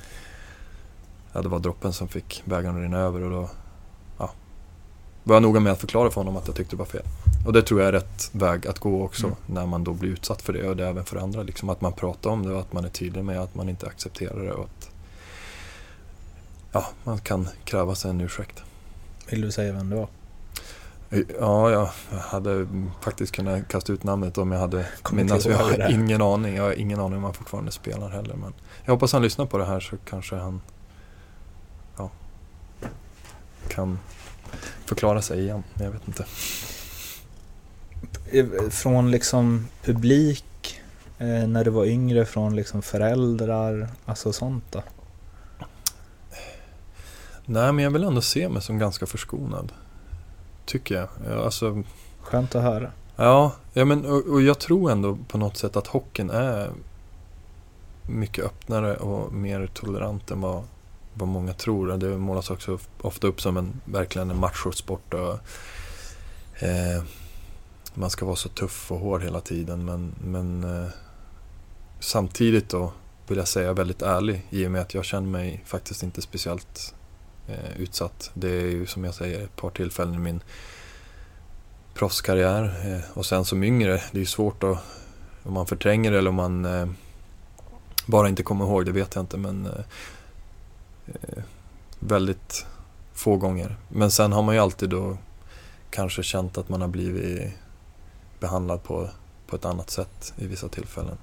[1.33, 3.23] ja, det var droppen som fick bägaren att rinna över.
[3.23, 3.49] Och då
[4.17, 4.31] ja,
[5.23, 7.05] var jag noga med att förklara för honom att jag tyckte det var fel.
[7.45, 9.37] Och det tror jag är rätt väg att gå också mm.
[9.45, 11.43] när man då blir utsatt för det och det är även för andra.
[11.43, 13.87] Liksom att man pratar om det och att man är tydlig med att man inte
[13.87, 14.51] accepterar det.
[14.51, 14.69] Och
[16.75, 18.63] ja, man kan kräva sig en ursäkt.
[19.29, 20.07] Vill du säga vem det var?
[21.39, 22.67] Ja, jag hade
[23.01, 25.45] faktiskt kunnat kasta ut namnet om jag hade minnas.
[25.45, 26.55] Jag har ingen aning.
[26.55, 28.35] Jag har ingen aning om han fortfarande spelar heller.
[28.35, 28.53] Men
[28.85, 30.61] jag hoppas han lyssnar på det här så kanske han
[31.97, 32.09] ja,
[33.67, 33.99] kan
[34.85, 35.63] förklara sig igen.
[35.73, 36.25] Jag vet inte.
[38.69, 40.81] Från liksom publik
[41.17, 44.83] eh, när du var yngre, från liksom föräldrar, alltså sånt då?
[47.45, 49.71] Nej, men jag vill ändå se mig som ganska förskonad.
[50.65, 51.39] Tycker jag.
[51.39, 51.83] Alltså,
[52.21, 52.91] Skönt att höra.
[53.15, 56.71] Ja, ja men, och, och, jag tror ändå på något sätt att hockeyn är
[58.09, 60.63] mycket öppnare och mer tolerant än vad,
[61.13, 61.97] vad många tror.
[61.97, 65.13] Det målas också ofta upp som en, verkligen en machosport.
[65.13, 65.39] Och,
[66.63, 67.03] eh,
[67.93, 69.85] man ska vara så tuff och hård hela tiden.
[69.85, 70.89] Men, men eh,
[71.99, 72.91] samtidigt då
[73.27, 76.93] vill jag säga väldigt ärlig i och med att jag känner mig faktiskt inte speciellt
[77.47, 78.31] eh, utsatt.
[78.33, 80.41] Det är ju som jag säger ett par tillfällen i min
[81.93, 82.63] proffskarriär.
[82.63, 84.77] Eh, och sen som yngre, det är ju svårt att,
[85.43, 86.87] om man förtränger eller om man eh,
[88.05, 89.85] bara inte kommer ihåg, det vet jag inte men eh,
[91.05, 91.43] eh
[91.99, 92.65] väldigt
[93.13, 93.75] få gånger.
[93.89, 95.17] Men sen har man ju alltid då
[95.89, 97.53] kanske känt att man har blivit
[98.39, 99.09] behandlad på,
[99.47, 101.17] på ett annat sätt i vissa tillfällen.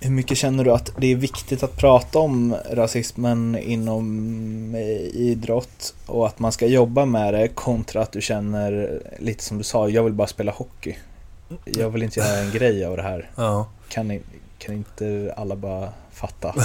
[0.00, 5.94] Hur mycket känner du att det är viktigt att prata om rasismen inom eh, idrott
[6.06, 9.88] och att man ska jobba med det kontra att du känner lite som du sa,
[9.88, 10.96] jag vill bara spela hockey.
[11.64, 13.30] Jag vill inte göra en grej av det här.
[13.36, 13.68] Ja.
[13.88, 14.20] Kan,
[14.58, 16.54] kan inte alla bara fatta?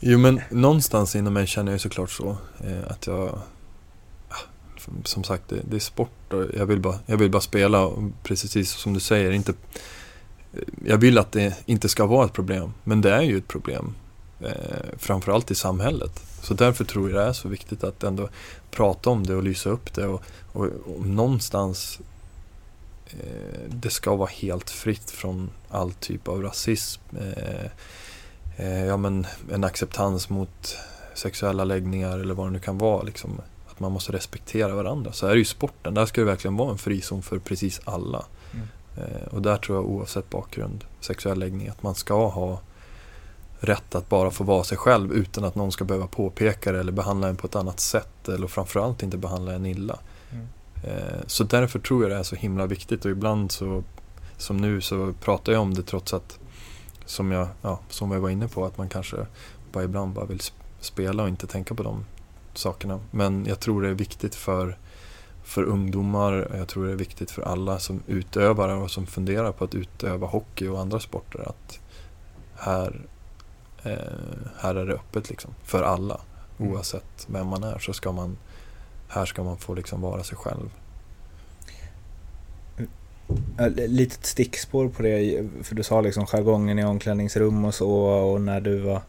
[0.00, 2.36] Jo men någonstans inom mig känner jag såklart så.
[2.64, 3.38] Eh, att jag,
[5.04, 7.86] som sagt det, det, är sport och jag vill bara, jag vill bara spela.
[7.86, 9.52] Och precis som du säger, inte,
[10.84, 12.74] jag vill att det inte ska vara ett problem.
[12.84, 13.94] Men det är ju ett problem.
[14.40, 16.22] Eh, framförallt i samhället.
[16.42, 18.28] Så därför tror jag det är så viktigt att ändå
[18.70, 20.06] prata om det och lysa upp det.
[20.06, 22.00] Och, och, och någonstans
[23.06, 27.02] eh, det ska vara helt fritt från all typ av rasism.
[27.16, 27.70] Eh,
[28.56, 30.76] eh, ja, men en acceptans mot
[31.14, 33.02] sexuella läggningar eller vad det nu kan vara.
[33.02, 35.12] Liksom, att man måste respektera varandra.
[35.12, 38.24] Så är det ju sporten, där ska det verkligen vara en frizon för precis alla.
[38.98, 42.60] Eh, och där tror jag oavsett bakgrund, sexuell läggning, att man ska ha
[43.60, 46.92] rätt att bara få vara sig själv utan att någon ska behöva påpeka det eller
[46.92, 49.98] behandla en på ett annat sätt eller framförallt inte behandla en illa.
[50.30, 50.46] Mm.
[50.84, 53.82] Eh, så därför tror jag det är så himla viktigt och ibland så,
[54.36, 56.38] som nu så pratar jag om det trots att,
[57.04, 59.16] som jag, ja, som jag var inne på, att man kanske
[59.72, 60.40] bara ibland bara vill
[60.80, 62.04] spela och inte tänka på de
[62.54, 63.00] sakerna.
[63.10, 64.78] Men jag tror det är viktigt för,
[65.48, 69.64] för ungdomar, jag tror det är viktigt för alla som utövare och som funderar på
[69.64, 71.80] att utöva hockey och andra sporter att
[72.56, 73.00] här
[73.82, 76.20] eh, här är det öppet liksom, för alla.
[76.58, 76.72] Mm.
[76.72, 78.36] Oavsett vem man är så ska man,
[79.08, 80.70] här ska man få liksom vara sig själv.
[83.76, 88.60] Litet stickspår på det, för du sa liksom jargongen i omklädningsrum och så och när
[88.60, 89.02] du var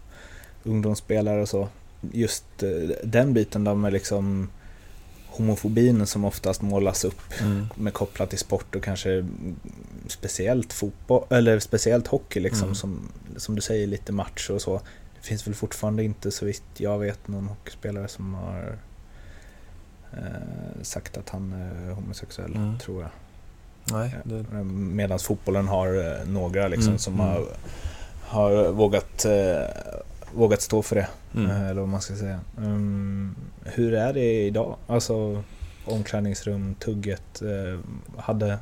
[0.64, 1.68] ungdomsspelare och så.
[2.12, 2.70] Just eh,
[3.04, 4.50] den biten då med liksom
[5.40, 7.68] homofobin som oftast målas upp mm.
[7.76, 9.26] med kopplat till sport och kanske
[10.08, 12.76] speciellt fotboll, eller speciellt hockey liksom mm.
[12.76, 14.82] som, som du säger lite match och så.
[15.22, 18.78] Det finns väl fortfarande inte så vitt jag vet någon hockeyspelare som har
[20.14, 22.80] eh, sagt att han är homosexuell, mm.
[22.80, 23.12] tror jag.
[23.92, 24.64] Nej, det...
[24.64, 27.00] Medan fotbollen har eh, några liksom mm.
[27.00, 27.48] som har, mm.
[28.22, 29.64] har vågat, eh,
[30.34, 31.08] vågat stå för det.
[31.36, 31.52] Mm.
[31.52, 32.40] Eh, eller vad man ska säga.
[32.58, 34.78] Um, hur är det idag?
[34.88, 35.44] Alltså
[35.86, 37.42] omklädningsrum, tugget.
[37.42, 37.80] Eh,
[38.22, 38.60] hade,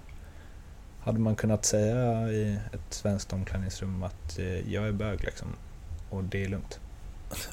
[0.99, 5.47] hade man kunnat säga i ett svenskt omklädningsrum att eh, jag är bög liksom
[6.09, 6.79] och det är lugnt?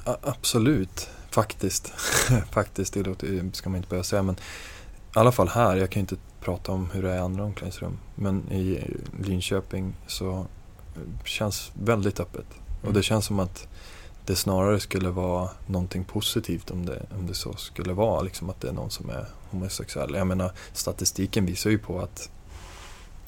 [0.04, 1.88] Absolut, faktiskt.
[2.50, 6.00] faktiskt, det låter, ska man inte börja säga men i alla fall här, jag kan
[6.00, 7.98] inte prata om hur det är i andra omklädningsrum.
[8.14, 10.46] Men i Linköping så
[11.24, 12.46] känns väldigt öppet.
[12.82, 13.68] Och det känns som att
[14.26, 18.60] det snarare skulle vara någonting positivt om det, om det så skulle vara, liksom att
[18.60, 20.14] det är någon som är homosexuell.
[20.14, 22.30] Jag menar, statistiken visar ju på att,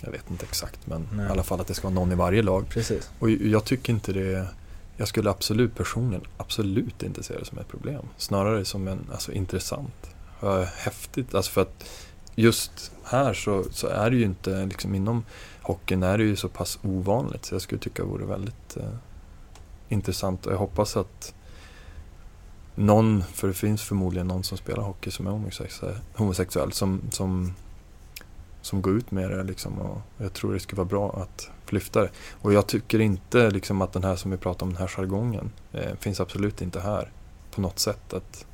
[0.02, 1.26] jag vet inte exakt, men Nej.
[1.26, 2.68] i alla fall att det ska vara någon i varje lag.
[2.68, 3.10] Precis.
[3.18, 4.48] Och jag tycker inte det,
[4.96, 8.04] jag skulle absolut personligen, absolut inte se det som ett problem.
[8.16, 10.10] Snarare som en, alltså intressant,
[10.76, 11.84] häftigt, alltså för att
[12.34, 15.24] just här så, så är det ju inte, liksom inom
[15.62, 18.90] hockeyn är det ju så pass ovanligt så jag skulle tycka det vore väldigt eh,
[19.88, 21.34] intressant och jag hoppas att
[22.74, 27.54] någon, för det finns förmodligen någon som spelar hockey som är homosexuell, homosexuell som, som,
[28.62, 32.00] som går ut med det liksom och jag tror det skulle vara bra att lyfta
[32.00, 32.10] det.
[32.42, 35.52] Och jag tycker inte liksom att den här som vi pratar om, den här jargongen,
[35.72, 37.10] eh, finns absolut inte här
[37.50, 38.12] på något sätt.
[38.12, 38.46] att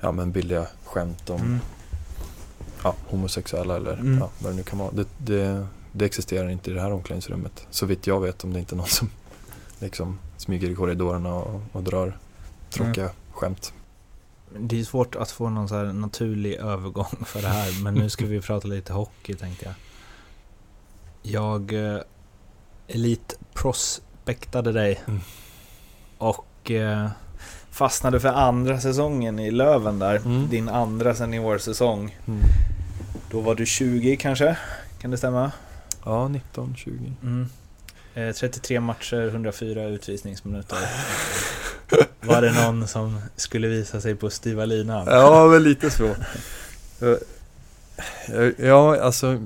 [0.00, 1.58] Ja men billiga skämt om mm.
[2.82, 4.18] ja, homosexuella eller mm.
[4.18, 4.90] ja, vad det nu kan vara.
[4.90, 7.66] Det, det, det existerar inte i det här omklädningsrummet.
[7.70, 9.10] Så vitt jag vet om det inte är någon som
[9.78, 12.18] liksom smyger i korridorerna och, och drar
[12.70, 13.16] tråkiga mm.
[13.32, 13.72] skämt.
[14.58, 18.26] Det är svårt att få någon så naturlig övergång för det här, men nu ska
[18.26, 19.74] vi prata lite hockey tänkte jag.
[21.22, 22.00] Jag eh,
[22.88, 25.20] elitprospektade dig mm.
[26.18, 27.08] och eh,
[27.70, 30.16] fastnade för andra säsongen i Löven där.
[30.16, 30.48] Mm.
[30.48, 32.16] Din andra seniorsäsong.
[32.26, 32.40] Mm.
[33.30, 34.58] Då var du 20 kanske?
[34.98, 35.52] Kan det stämma?
[36.04, 37.12] Ja, 19, 20.
[38.16, 40.78] 33 eh, matcher, 104 utvisningsminuter.
[42.20, 45.06] Var det någon som skulle visa sig på styva linan?
[45.06, 46.14] Ja, men lite så.
[48.56, 49.38] Ja, alltså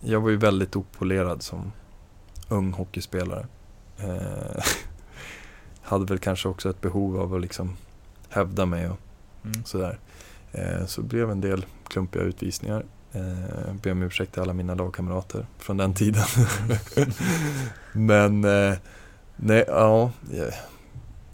[0.00, 1.72] jag var ju väldigt opolerad som
[2.48, 3.46] ung hockeyspelare.
[3.98, 4.64] Eh,
[5.82, 7.76] hade väl kanske också ett behov av att liksom
[8.28, 8.98] hävda mig och
[9.44, 9.64] mm.
[9.64, 9.98] sådär.
[10.52, 12.84] Eh, så blev en del klumpiga utvisningar.
[13.14, 16.24] Eh, be om ursäkt till alla mina lagkamrater från den tiden.
[17.92, 18.78] Men, eh,
[19.36, 20.10] nej, ja.
[20.30, 20.52] Jag,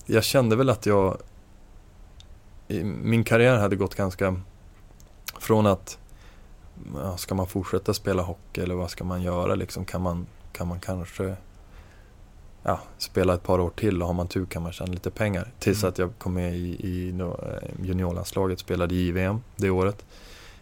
[0.06, 1.18] jag kände väl att jag,
[2.84, 4.40] min karriär hade gått ganska,
[5.38, 5.98] från att,
[6.94, 9.84] ja, ska man fortsätta spela hockey eller vad ska man göra liksom?
[9.84, 11.36] Kan man, kan man kanske
[12.62, 15.52] ja, spela ett par år till och har man tur kan man tjäna lite pengar.
[15.58, 15.88] Tills mm.
[15.88, 20.04] att jag kom med i, i eh, juniorlandslaget, spelade i JVM det året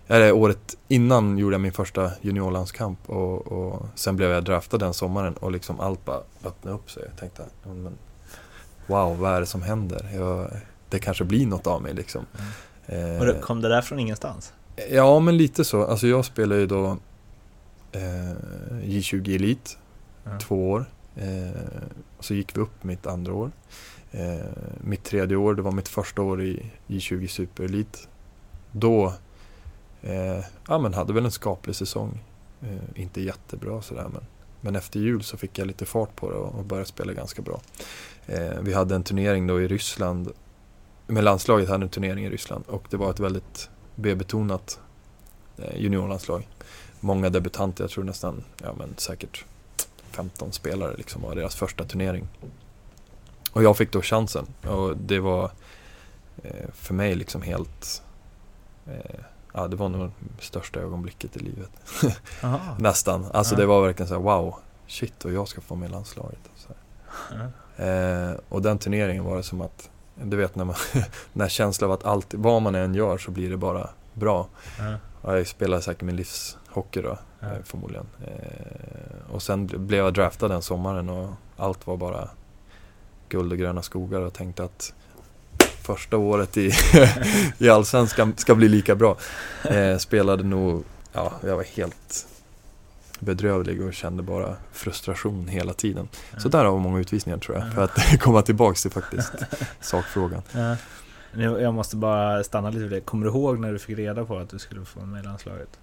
[0.09, 4.95] eller året innan gjorde jag min första juniorlandskamp och, och sen blev jag draftad den
[4.95, 7.03] sommaren och liksom allt bara öppnade upp sig.
[7.09, 7.99] Jag tänkte, men,
[8.87, 10.09] wow, vad är det som händer?
[10.15, 10.51] Jag,
[10.89, 12.27] det kanske blir något av mig liksom.
[12.87, 13.21] Mm.
[13.21, 14.53] Och det, kom det där från ingenstans?
[14.91, 15.85] Ja, men lite så.
[15.85, 16.97] Alltså jag spelade ju då
[17.93, 18.37] eh,
[18.83, 19.71] J20 Elite,
[20.27, 20.39] mm.
[20.39, 20.85] två år.
[21.17, 21.61] Eh,
[22.21, 23.51] så gick vi upp mitt andra år.
[24.11, 24.47] Eh,
[24.81, 27.99] mitt tredje år, det var mitt första år i J20 Super Elite.
[28.73, 29.13] Då
[30.03, 32.25] eh, ja, men hade väl en skaplig säsong.
[32.63, 34.23] Eh, inte jättebra sådär men,
[34.61, 37.43] men efter jul så fick jag lite fart på det och, och började spela ganska
[37.43, 37.61] bra.
[38.27, 40.33] Eh, vi hade en turnering då i Ryssland,
[41.07, 44.81] med landslaget hade en turnering i Ryssland och det var ett väldigt B-betonat
[45.57, 46.49] eh, juniorlandslag.
[47.01, 49.45] Många debutanter, jag tror nästan, ja men säkert
[50.11, 52.29] 15 spelare liksom var deras första turnering.
[53.53, 55.51] Och jag fick då chansen och det var
[56.43, 58.03] eh, för mig liksom helt
[58.87, 59.21] eh,
[59.53, 61.71] Ja, det var nog det största ögonblicket i livet.
[62.79, 63.27] Nästan.
[63.33, 63.61] Alltså ja.
[63.61, 64.55] det var verkligen så här, wow,
[64.87, 66.51] shit och jag ska få med landslaget.
[66.57, 66.69] Så
[67.31, 67.85] ja.
[67.85, 70.77] eh, och den turneringen var det som att, du vet när man,
[71.33, 74.49] den här känslan av att allt, vad man än gör så blir det bara bra.
[75.23, 75.37] Ja.
[75.37, 78.07] jag spelade säkert min livshockey då, eh, förmodligen.
[78.27, 82.29] Eh, och sen blev jag draftad den sommaren och allt var bara
[83.29, 84.95] guld och gröna skogar och tänkte att
[85.89, 86.73] första året i,
[87.59, 89.17] i Allsvenskan ska bli lika bra.
[89.65, 92.27] Eh, spelade nog, ja, jag var helt
[93.19, 96.09] bedrövlig och kände bara frustration hela tiden.
[96.39, 99.33] Så där har många utvisningar tror jag, för att komma tillbaks till faktiskt
[99.81, 100.43] sakfrågan.
[100.53, 100.77] Ja.
[101.61, 103.01] Jag måste bara stanna lite vid det.
[103.01, 105.79] Kommer du ihåg när du fick reda på att du skulle få med landslaget?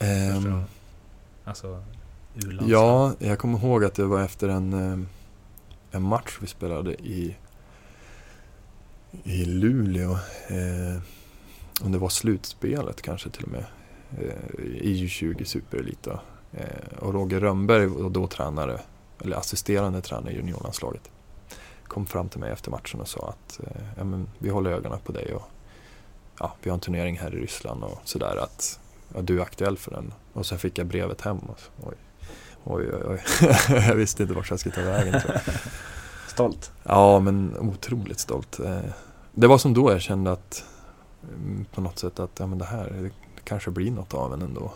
[0.00, 0.64] Um,
[1.44, 1.82] alltså,
[2.66, 4.98] Ja, jag kommer ihåg att det var efter en, eh,
[5.90, 7.36] en match vi spelade i
[9.24, 10.12] i Luleå.
[10.46, 11.02] Eh,
[11.82, 13.64] om det var slutspelet kanske till och med.
[14.18, 16.18] Eh, I U20 Superelit eh,
[16.98, 18.80] Och Roger Rönnberg var då tränare,
[19.20, 21.10] eller assisterande tränare i juniorlandslaget.
[21.84, 24.98] Kom fram till mig efter matchen och sa att eh, ja, men vi håller ögonen
[25.04, 25.48] på dig och
[26.38, 28.80] ja, vi har en turnering här i Ryssland och sådär att
[29.14, 30.14] ja, du är aktuell för den.
[30.32, 31.94] Och sen fick jag brevet hem och oj,
[32.64, 33.22] oj, oj, oj.
[33.88, 35.42] jag visste inte vart jag skulle ta vägen tror jag.
[36.32, 36.72] Stolt?
[36.82, 38.60] Ja, men otroligt stolt.
[38.60, 38.78] Eh,
[39.32, 40.64] det var som då jag kände att
[41.22, 43.10] mm, på något sätt att ja, men det här det
[43.44, 44.72] kanske blir något av en ändå.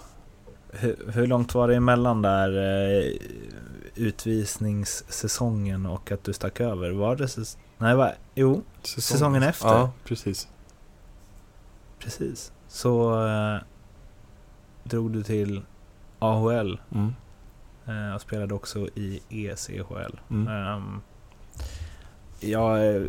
[0.70, 3.12] Hur, hur långt var det emellan där eh,
[3.94, 6.90] utvisningssäsongen och att du stack över?
[6.90, 8.12] Var det säs Nej, va?
[8.34, 9.02] jo, Säsong.
[9.02, 9.68] säsongen efter?
[9.68, 10.48] Ja, precis.
[11.98, 12.52] Precis.
[12.68, 13.58] Så eh,
[14.84, 15.62] drog du till
[16.18, 17.14] AHL mm.
[17.86, 20.18] eh, och spelade också i ECHL.
[20.30, 20.76] Mm.
[20.76, 21.02] Um,
[22.46, 23.02] jag eh,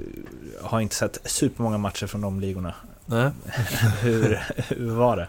[0.61, 2.73] har inte sett supermånga matcher från de ligorna.
[3.05, 3.31] Nej.
[4.01, 5.27] hur, hur var det?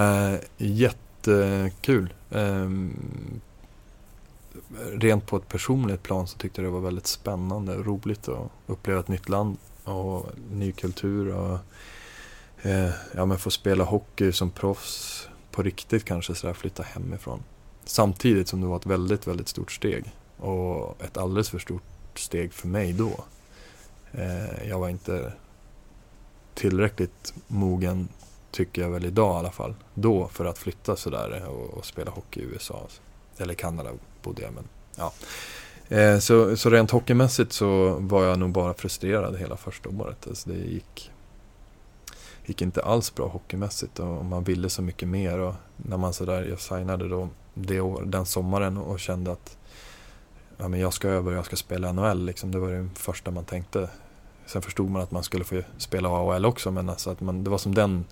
[0.00, 2.12] Uh, jättekul.
[2.30, 3.40] Um,
[4.92, 8.50] rent på ett personligt plan så tyckte jag det var väldigt spännande och roligt att
[8.66, 11.58] uppleva ett nytt land och ny kultur och
[12.66, 17.42] uh, ja, men få spela hockey som proffs på riktigt kanske sådär, flytta hemifrån.
[17.84, 20.04] Samtidigt som det var ett väldigt, väldigt stort steg
[20.36, 21.82] och ett alldeles för stort
[22.14, 23.24] steg för mig då.
[24.12, 25.32] Eh, jag var inte
[26.54, 28.08] tillräckligt mogen,
[28.50, 32.10] tycker jag väl idag i alla fall, då för att flytta sådär och, och spela
[32.10, 32.86] hockey i USA.
[33.38, 33.90] Eller Kanada
[34.22, 34.64] bodde jag, men
[34.96, 35.12] ja.
[35.96, 40.26] Eh, så, så rent hockeymässigt så var jag nog bara frustrerad hela första året.
[40.28, 41.10] Alltså det gick,
[42.44, 45.38] gick inte alls bra hockeymässigt och man ville så mycket mer.
[45.38, 49.56] Och när man sådär, jag signade då det år, den sommaren och kände att
[50.60, 52.24] ja, men jag ska över och jag ska spela NHL.
[52.24, 52.50] Liksom.
[52.50, 53.90] Det var det första man tänkte.
[54.46, 57.50] Sen förstod man att man skulle få spela AHL också men alltså att man, det
[57.50, 58.04] var som den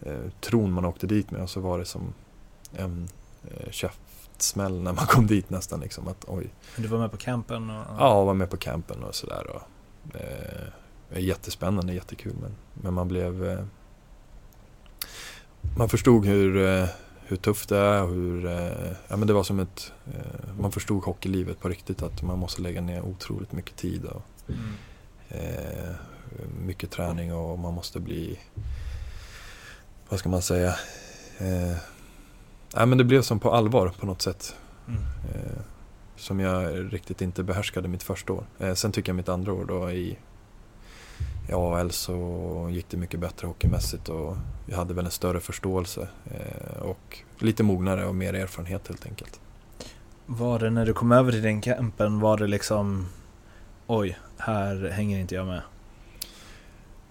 [0.00, 2.14] eh, tron man åkte dit med och så var det som
[2.72, 3.08] en
[3.50, 5.80] eh, käftsmäll när man kom dit nästan.
[5.80, 6.50] Liksom, att, oj.
[6.76, 7.70] Du var med på campen?
[7.70, 7.84] Och...
[7.98, 9.62] Ja, jag var med på campen och sådär.
[10.14, 13.64] Eh, jättespännande, jättekul men, men man blev eh,
[15.76, 16.88] man förstod hur eh,
[17.28, 18.06] hur tufft det är.
[18.06, 22.22] Hur, eh, ja, men det var som ett, eh, man förstod hockeylivet på riktigt att
[22.22, 24.04] man måste lägga ner otroligt mycket tid.
[24.04, 24.74] Och, mm.
[25.28, 25.94] eh,
[26.66, 28.38] mycket träning och man måste bli,
[30.08, 30.74] vad ska man säga,
[31.38, 31.76] eh,
[32.74, 34.54] ja, men det blev som på allvar på något sätt.
[34.88, 35.00] Mm.
[35.02, 35.60] Eh,
[36.16, 38.44] som jag riktigt inte behärskade mitt första år.
[38.58, 40.18] Eh, sen tycker jag mitt andra år då i
[41.48, 44.36] i AL så gick det mycket bättre hockeymässigt och
[44.66, 49.40] jag hade väl en större förståelse eh, och lite mognare och mer erfarenhet helt enkelt.
[50.26, 53.08] Var det när du kom över till den campen, var det liksom
[53.86, 55.62] oj, här hänger inte jag med?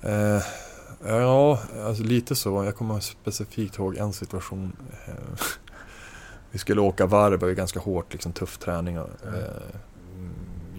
[0.02, 0.44] Eh,
[1.06, 2.64] ja, alltså lite så.
[2.64, 4.76] Jag kommer specifikt ihåg en situation.
[5.08, 5.14] Eh,
[6.52, 8.96] vi skulle åka varv, det var ganska hårt, liksom tuff träning.
[8.96, 9.04] Eh,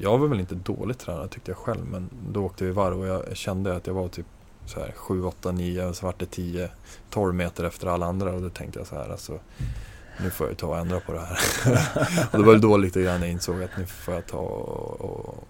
[0.01, 3.07] jag var väl inte dåligt tränad tyckte jag själv men då åkte vi varv och
[3.07, 4.27] jag kände att jag var typ
[4.67, 6.71] så här 7, 8, 9 så vart det 10,
[7.11, 9.39] 12 meter efter alla andra och då tänkte jag så här alltså
[10.23, 11.39] nu får jag ta och ändra på det här.
[12.33, 15.49] och det var då lite grann jag insåg att nu får jag ta och, och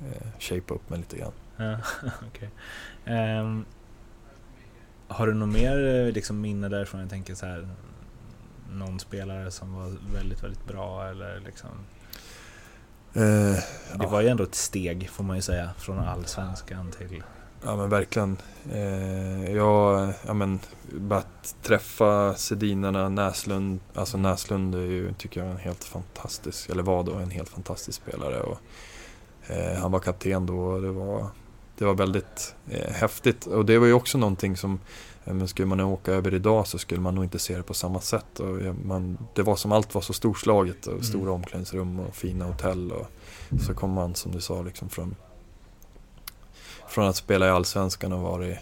[0.00, 1.32] eh, shape upp mig lite grann.
[1.56, 1.78] Ja,
[2.28, 2.48] okay.
[2.48, 3.64] um, ehm,
[5.08, 7.00] har du något mer eh, liksom, minne därifrån?
[7.00, 7.68] Jag tänker så här,
[8.72, 11.70] någon spelare som var väldigt, väldigt bra eller liksom?
[13.14, 13.58] Eh,
[13.98, 17.22] det var ju ändå ett steg får man ju säga från allsvenskan till
[17.64, 18.36] Ja men verkligen.
[18.72, 20.60] Eh, jag, ja men,
[20.92, 23.80] bara att träffa Sedinarna, Näslund.
[23.94, 28.02] Alltså Näslund är ju, tycker jag, en helt fantastisk, eller var då en helt fantastisk
[28.02, 28.40] spelare.
[28.40, 28.58] Och,
[29.46, 31.26] eh, han var kapten då och det var,
[31.78, 33.46] det var väldigt eh, häftigt.
[33.46, 34.80] Och det var ju också någonting som,
[35.34, 38.00] men skulle man åka över idag så skulle man nog inte se det på samma
[38.00, 38.40] sätt.
[38.40, 41.04] Och man, det var som allt var så storslaget och mm.
[41.04, 42.92] stora omklädningsrum och fina hotell.
[42.92, 43.06] Och
[43.66, 45.14] så kom man som du sa liksom från
[46.88, 48.58] från att spela i Allsvenskan och varit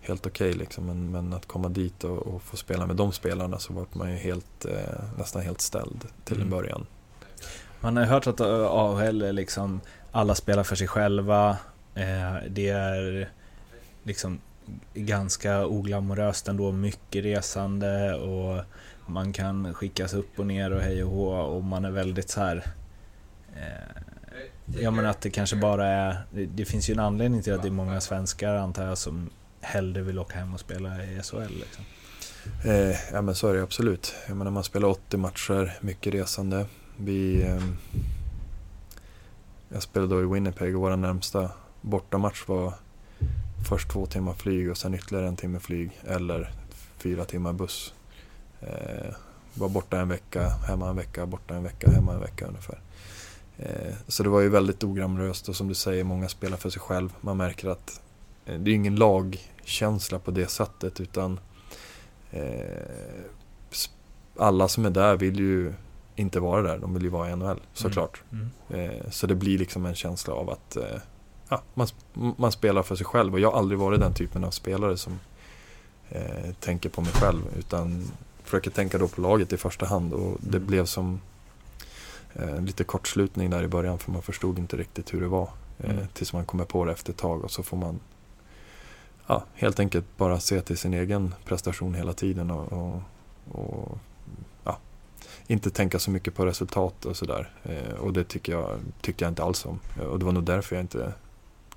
[0.00, 0.86] helt okej okay, liksom.
[0.86, 4.10] Men, men, att komma dit och, och, få spela med de spelarna så vart man
[4.10, 6.46] ju helt, eh, nästan helt ställd till mm.
[6.46, 6.86] en början.
[7.80, 9.80] Man har hört att eh, AHL är liksom,
[10.12, 11.50] alla spelar för sig själva.
[11.94, 13.30] Eh, det är
[14.02, 14.40] liksom
[14.94, 18.64] ganska oglamoröst ändå, mycket resande och
[19.06, 22.40] man kan skickas upp och ner och hej och hå och man är väldigt så
[22.40, 22.64] här
[23.56, 24.02] eh,
[24.66, 27.68] Ja men att det kanske bara är, det, finns ju en anledning till att det
[27.68, 31.54] är många svenskar antar jag som hellre vill åka hem och spela i SHL.
[31.60, 31.84] Liksom.
[32.64, 34.14] Eh, ja men så är det absolut.
[34.28, 36.66] Jag menar man spelar 80 matcher, mycket resande.
[36.96, 37.62] Vi, eh,
[39.68, 41.50] jag spelade då i Winnipeg och vår närmsta
[41.80, 42.74] bortamatch var
[43.64, 46.50] först två timmar flyg och sen ytterligare en timme flyg eller
[46.98, 47.94] fyra timmar buss.
[48.60, 49.14] Eh,
[49.54, 52.78] var borta en vecka, hemma en vecka, borta en vecka, hemma en vecka ungefär.
[53.58, 56.80] Eh, så det var ju väldigt ogramröst och som du säger, många spelar för sig
[56.80, 57.12] själv.
[57.20, 58.00] Man märker att
[58.46, 61.40] eh, det är ingen lagkänsla på det sättet utan
[62.30, 62.40] eh,
[64.38, 65.72] alla som är där vill ju
[66.16, 68.22] inte vara där, de vill ju vara i NHL såklart.
[68.32, 68.50] Mm.
[68.70, 69.10] Mm.
[69.10, 70.76] Så det blir liksom en känsla av att
[71.54, 71.86] ja, man,
[72.36, 75.20] man spelar för sig själv och jag har aldrig varit den typen av spelare som
[76.08, 78.10] eh, tänker på mig själv utan
[78.42, 80.66] försöker tänka då på laget i första hand och det mm.
[80.66, 81.20] blev som
[82.32, 85.48] eh, lite kortslutning där i början för man förstod inte riktigt hur det var.
[85.78, 86.06] Eh, mm.
[86.12, 88.00] Tills man kommer på det efter ett tag och så får man
[89.26, 93.02] ja, helt enkelt bara se till sin egen prestation hela tiden och, och,
[93.50, 93.98] och
[94.64, 94.78] ja,
[95.46, 97.50] inte tänka så mycket på resultat och sådär.
[97.62, 99.80] Eh, och det tycker jag, tyckte jag inte alls om.
[100.10, 101.12] Och det var nog därför jag inte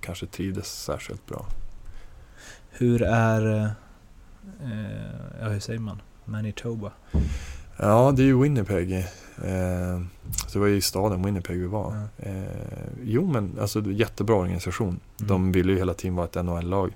[0.02, 1.46] kanske trivdes särskilt bra.
[2.70, 3.64] Hur är,
[4.62, 6.92] eh, ja hur säger man, Manitoba?
[7.78, 8.94] Ja, det är ju Winnipeg.
[9.44, 10.02] Eh,
[10.48, 12.10] så det var ju i staden Winnipeg vi var.
[12.18, 12.30] Ja.
[12.30, 14.88] Eh, jo men alltså jättebra organisation.
[14.88, 15.28] Mm.
[15.28, 16.94] De ville ju hela tiden vara ett NHL-lag.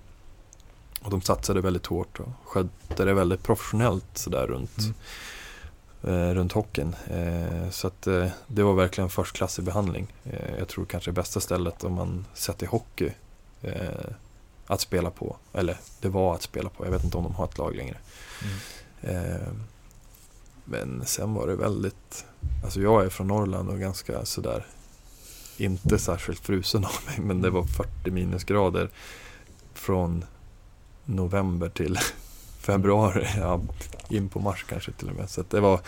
[1.01, 4.93] Och de satsade väldigt hårt och skötte det väldigt professionellt sådär runt, mm.
[6.03, 6.95] Eh, runt hockeyn.
[7.09, 10.13] Eh, så att eh, det var verkligen förstklassig behandling.
[10.23, 13.09] Eh, jag tror kanske det bästa stället om man sätter hockey
[13.61, 14.05] eh,
[14.67, 15.35] att spela på.
[15.53, 17.97] Eller det var att spela på, jag vet inte om de har ett lag längre.
[19.03, 19.63] Mm.
[20.65, 22.25] Men sen var det väldigt,
[22.63, 24.65] alltså jag är från Norrland och ganska sådär,
[25.57, 28.89] inte särskilt frusen av mig, men det var 40 minusgrader
[29.73, 30.25] från
[31.05, 31.99] november till
[32.61, 33.61] februari, ja,
[34.09, 35.29] in på mars kanske till och med.
[35.29, 35.79] Så det var,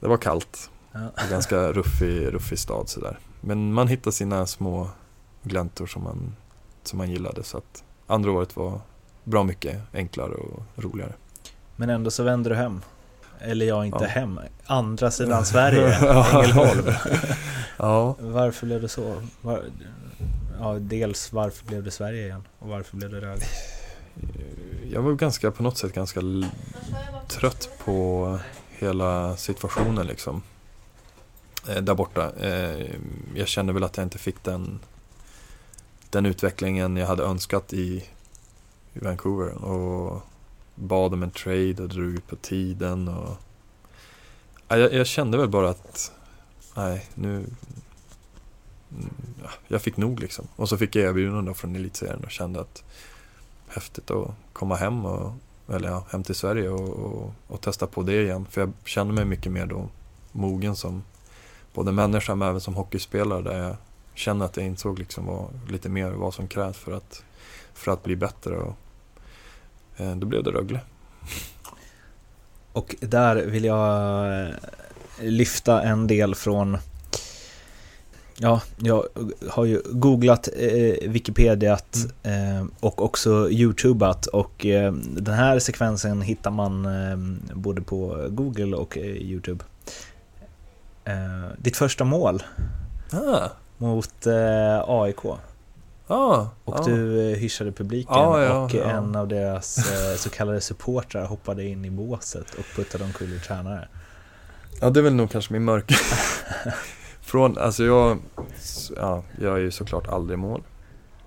[0.00, 0.70] det var kallt.
[0.92, 1.10] Ja.
[1.30, 3.18] Ganska ruffig, ruffig stad sådär.
[3.40, 4.88] Men man hittade sina små
[5.42, 6.36] gläntor som man,
[6.82, 7.44] som man gillade.
[7.44, 8.80] Så att andra året var
[9.24, 11.12] bra mycket enklare och roligare.
[11.76, 12.80] Men ändå så vände du hem
[13.40, 14.08] eller jag inte ja.
[14.08, 15.94] hem, andra sidan Sverige,
[16.34, 16.84] Ängelholm.
[17.76, 18.16] ja.
[18.18, 19.22] Varför blev det så?
[19.42, 19.62] Var,
[20.60, 23.44] ja, dels varför blev det Sverige igen och varför blev det Rögle?
[24.90, 26.20] Jag var ganska, på något sätt ganska
[27.28, 28.38] trött på
[28.68, 30.42] hela situationen liksom.
[31.68, 32.32] Eh, där borta.
[32.40, 32.86] Eh,
[33.34, 34.80] jag kände väl att jag inte fick den,
[36.10, 38.04] den utvecklingen jag hade önskat i,
[38.94, 39.64] i Vancouver.
[39.64, 40.22] Och
[40.74, 43.08] bad om en trade och drog ut på tiden.
[43.08, 43.36] Och...
[44.68, 46.12] Jag, jag kände väl bara att,
[46.74, 47.46] nej, nu...
[49.68, 50.48] Jag fick nog liksom.
[50.56, 52.84] Och så fick jag erbjudanden från elitserien och kände att
[53.76, 55.32] häftigt att komma hem och
[55.68, 58.46] eller ja, hem till Sverige och, och, och, testa på det igen.
[58.50, 59.88] För jag kände mig mycket mer då
[60.32, 61.02] mogen som
[61.74, 63.76] både människa men även som hockeyspelare där jag
[64.14, 67.22] känner att jag insåg liksom vad, lite mer vad som krävs för att,
[67.74, 68.56] för att bli bättre.
[68.56, 68.76] Och,
[69.96, 70.80] Eh, då blev det Rögle.
[72.72, 74.54] Och där vill jag eh,
[75.20, 76.78] lyfta en del från
[78.38, 79.04] Ja, jag
[79.48, 86.50] har ju googlat eh, Wikipediat eh, och också Youtubat och eh, den här sekvensen hittar
[86.50, 87.16] man eh,
[87.54, 89.64] både på Google och eh, Youtube.
[91.04, 92.42] Eh, ditt första mål
[93.12, 95.24] Ah, mot eh, AIK
[96.06, 96.84] ah, och ah.
[96.84, 98.84] du eh, hyschade publiken Ja, ja, och ja.
[98.84, 103.38] en av deras eh, så kallade supportrar hoppade in i båset och puttade omkull i
[103.38, 103.88] tränare.
[104.80, 105.92] Ja, det är väl nog kanske min mörk.
[107.36, 108.18] Från, alltså jag,
[108.96, 110.62] ja, jag är ju såklart aldrig i mål.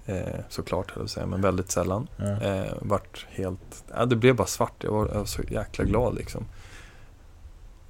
[0.05, 2.07] Eh, såklart, höll jag säga, men väldigt sällan.
[2.17, 2.41] Ja.
[2.41, 4.83] Eh, vart helt, ja, det blev bara svart.
[4.83, 6.45] Jag var, jag var så jäkla glad liksom.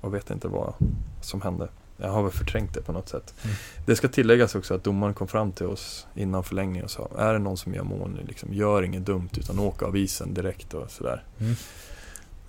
[0.02, 0.74] Och vet inte vad
[1.22, 1.70] som hände.
[1.98, 3.34] Jag har väl förträngt det på något sätt.
[3.44, 3.56] Mm.
[3.86, 7.34] Det ska tilläggas också att domaren kom fram till oss innan förlängningen och sa Är
[7.34, 10.74] det någon som gör mål nu, liksom, gör inget dumt utan åk av isen direkt
[10.74, 11.24] och sådär.
[11.40, 11.56] Mm.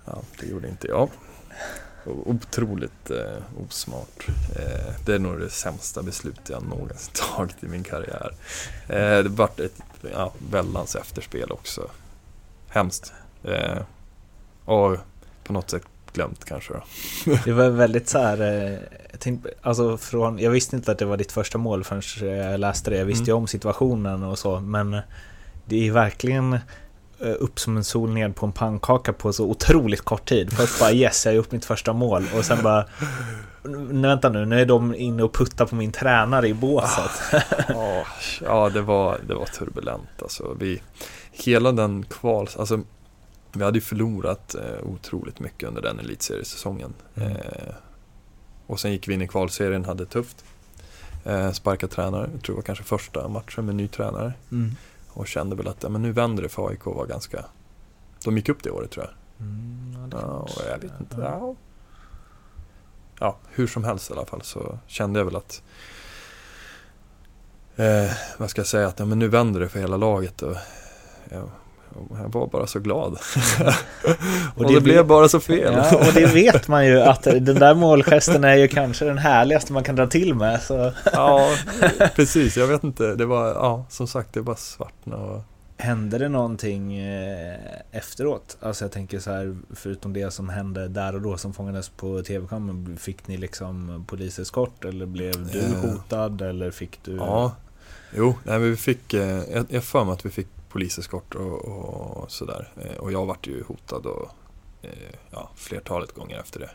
[0.05, 1.09] Ja, det gjorde inte jag.
[2.05, 4.27] Otroligt eh, osmart.
[4.55, 8.31] Eh, det är nog det sämsta beslutet jag någonsin tagit i min karriär.
[8.87, 9.81] Eh, det vart ett
[10.13, 11.89] ja, väldans efterspel också.
[12.67, 13.13] Hemskt.
[13.43, 13.77] Eh,
[14.65, 14.97] och
[15.43, 15.83] på något sätt
[16.13, 16.81] glömt kanske då.
[17.45, 18.79] Det var väldigt så här, eh,
[19.17, 22.89] tänkte, alltså från, jag visste inte att det var ditt första mål förrän jag läste
[22.89, 22.97] det.
[22.97, 23.27] Jag visste Mm.
[23.29, 24.97] ju om situationen och så, men
[25.65, 26.57] det är verkligen
[27.39, 30.53] upp som en sol ned på en pannkaka på så otroligt kort tid.
[30.53, 32.85] Först bara yes, jag har gjort mitt första mål och sen bara
[33.63, 37.11] "Nu, Vänta nu, nu är de inne och puttar på min tränare i båset.
[37.67, 38.05] Ja,
[38.45, 40.55] ja det, var, det var turbulent alltså.
[40.59, 40.81] Vi,
[41.31, 42.79] hela den kval, alltså
[43.53, 46.93] vi hade ju förlorat eh, otroligt mycket under den elitseriesäsongen.
[47.15, 47.31] Mm.
[47.31, 47.73] Eh,
[48.67, 50.45] och sen gick vi in i kvalserien, hade tufft.
[51.25, 54.33] Eh, sparka tränare, jag tror det var kanske första matchen med ny tränare.
[54.51, 54.71] Mm.
[55.13, 57.45] Och kände väl att ja, men nu vänder det för AIK var ganska...
[58.23, 59.13] De gick upp det året tror jag.
[59.47, 61.15] Mm, ja, Ja, jag vet inte.
[61.21, 61.55] Ja.
[63.19, 65.63] ja, hur som helst i alla fall så kände jag väl att
[67.75, 70.55] eh, vad ska jag säga, att ja, men nu vänder det för hela laget och
[71.93, 73.13] och jag var bara så glad.
[74.55, 75.73] och, det det, blev bara så fel.
[75.73, 79.73] Ja, och det vet man ju att den där målgesten är ju kanske den härligaste
[79.73, 80.61] man kan dra till med.
[80.61, 80.93] Så.
[81.13, 81.49] ja,
[82.15, 82.57] precis.
[82.57, 83.15] Jag vet inte.
[83.15, 85.43] Det var, ja, som sagt, det var svart och
[85.81, 87.57] Hände det någonting eh,
[87.91, 88.57] efteråt?
[88.59, 92.21] Alltså jag tänker så här, förutom det som hände där och då som fångades på
[92.21, 95.91] tv-kameran, fick ni liksom poliseskort eller blev du Eh.
[95.91, 97.15] hotad eller fick du?
[97.15, 97.55] Ja,
[98.15, 102.31] jo, nej, vi fick, eh, jag jag för mig att vi fick poliseskort och, och
[102.31, 102.73] sådär.
[102.81, 104.29] Eh, och jag vart ju hotad och,
[104.81, 106.71] eh, ja, flertalet gånger efter det.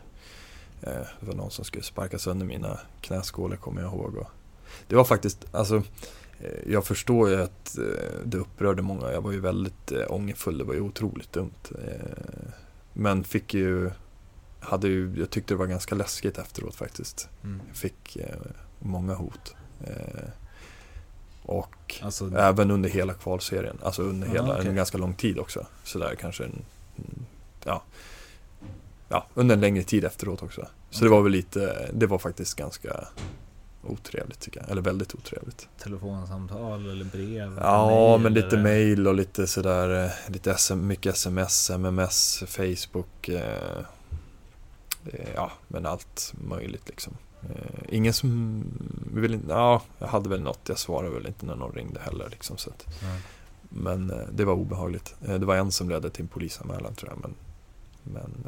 [0.91, 4.17] Eh, det var någon som skulle sparka sönder mina knäskålar kommer jag ihåg.
[4.17, 4.29] Och
[4.89, 5.83] det var faktiskt, alltså,
[6.67, 7.79] jag förstår ju att
[8.25, 9.13] det upprörde många.
[9.13, 11.73] Jag var ju väldigt ångerfull, det var ju otroligt dumt.
[12.93, 13.91] Men fick ju,
[14.61, 17.29] hade ju, jag tyckte det var ganska läskigt efteråt faktiskt.
[17.45, 17.61] Mm.
[17.69, 18.17] Jag fick
[18.79, 19.55] många hot.
[21.49, 24.69] Och Alltså, även under hela kvalserien, alltså under hela, okej.
[24.69, 25.67] en ganska lång tid också.
[25.85, 26.65] Sådär kanske en,
[27.65, 27.83] ja,
[29.09, 30.67] ja, under en längre tid efteråt också.
[30.91, 33.09] Så det var väl lite, det var faktiskt ganska
[33.83, 35.69] otrevligt tycker jag, eller väldigt otrevligt.
[35.79, 37.59] telefonsamtal eller brev?
[37.63, 37.87] Ja,
[38.17, 43.29] mail men lite eller- mail och lite sådär, eh, lite SM, mycket sms, MMS, Facebook,
[43.29, 43.79] eh,
[45.13, 47.17] eh, ja, men allt möjligt liksom.
[47.43, 48.63] Eh, ingen som
[49.15, 52.29] vill inte, ja, jag hade väl något, jag svarade väl inte när någon ringde heller
[52.31, 52.57] liksom.
[52.57, 53.17] Så att, Ja.
[53.69, 55.15] men eh, det var obehagligt.
[55.29, 57.35] Eh, det var en som ledde till en polisanmälan tror jag, men,
[58.03, 58.47] men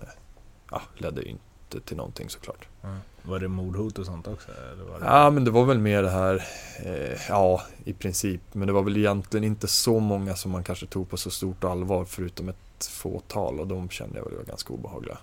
[0.70, 2.68] ja, ledde ju inte till någonting såklart.
[2.82, 2.96] Ja.
[3.22, 4.48] Var det mordhot och sånt också?
[4.72, 5.06] Eller var det...
[5.06, 6.44] Ja, men det var väl mer det här,
[6.84, 8.40] eh, ja, i princip.
[8.52, 11.64] Men det var väl egentligen inte så många som man kanske tog på så stort
[11.64, 13.60] allvar, förutom ett fåtal.
[13.60, 15.18] Och de kände jag väl var ganska obehagliga.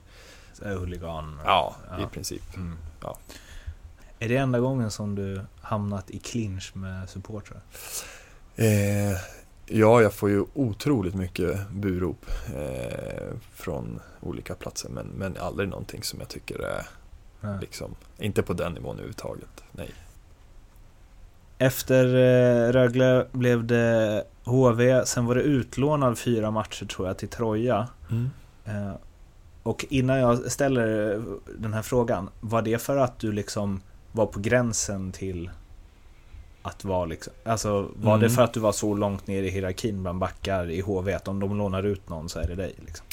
[0.54, 1.40] Så Huligan?
[1.46, 2.04] Ja, Ja.
[2.04, 2.56] i princip.
[2.58, 2.78] Mm.
[3.02, 3.18] Ja.
[4.20, 7.62] Är det enda gången som du hamnat i clinch med supportrar?
[8.56, 9.12] Eh,
[9.66, 14.90] ja, jag får ju otroligt mycket burop eh, från olika platser.
[14.90, 16.88] Men, men aldrig någonting som jag tycker är
[17.42, 17.58] Ja.
[17.62, 19.64] liksom, inte på den nivån överhuvudtaget.
[19.72, 19.94] Nej.
[21.58, 27.28] Efter eh, Rögle blev det HV, sen var det utlånad fyra matcher tror jag till
[27.30, 27.88] Troja.
[28.66, 28.92] Eh,
[29.64, 31.22] och innan jag ställer
[31.58, 33.82] den här frågan, var det för att du liksom
[34.16, 35.50] var på gränsen till
[36.62, 38.36] att vara liksom, alltså var det Mm.
[38.36, 41.40] för att du var så långt ner i hierarkin bland backar i HV att om
[41.40, 43.06] de lånar ut någon så är det dig liksom?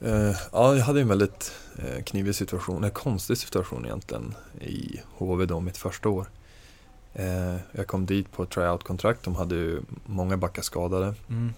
[0.00, 5.46] Eh, ja, jag hade en väldigt eh, knivig situation, en konstig situation egentligen i HV
[5.46, 6.26] då, mitt första år.
[7.14, 11.14] Eh, jag kom dit på ett tryout-kontrakt, de hade ju många backar skadade.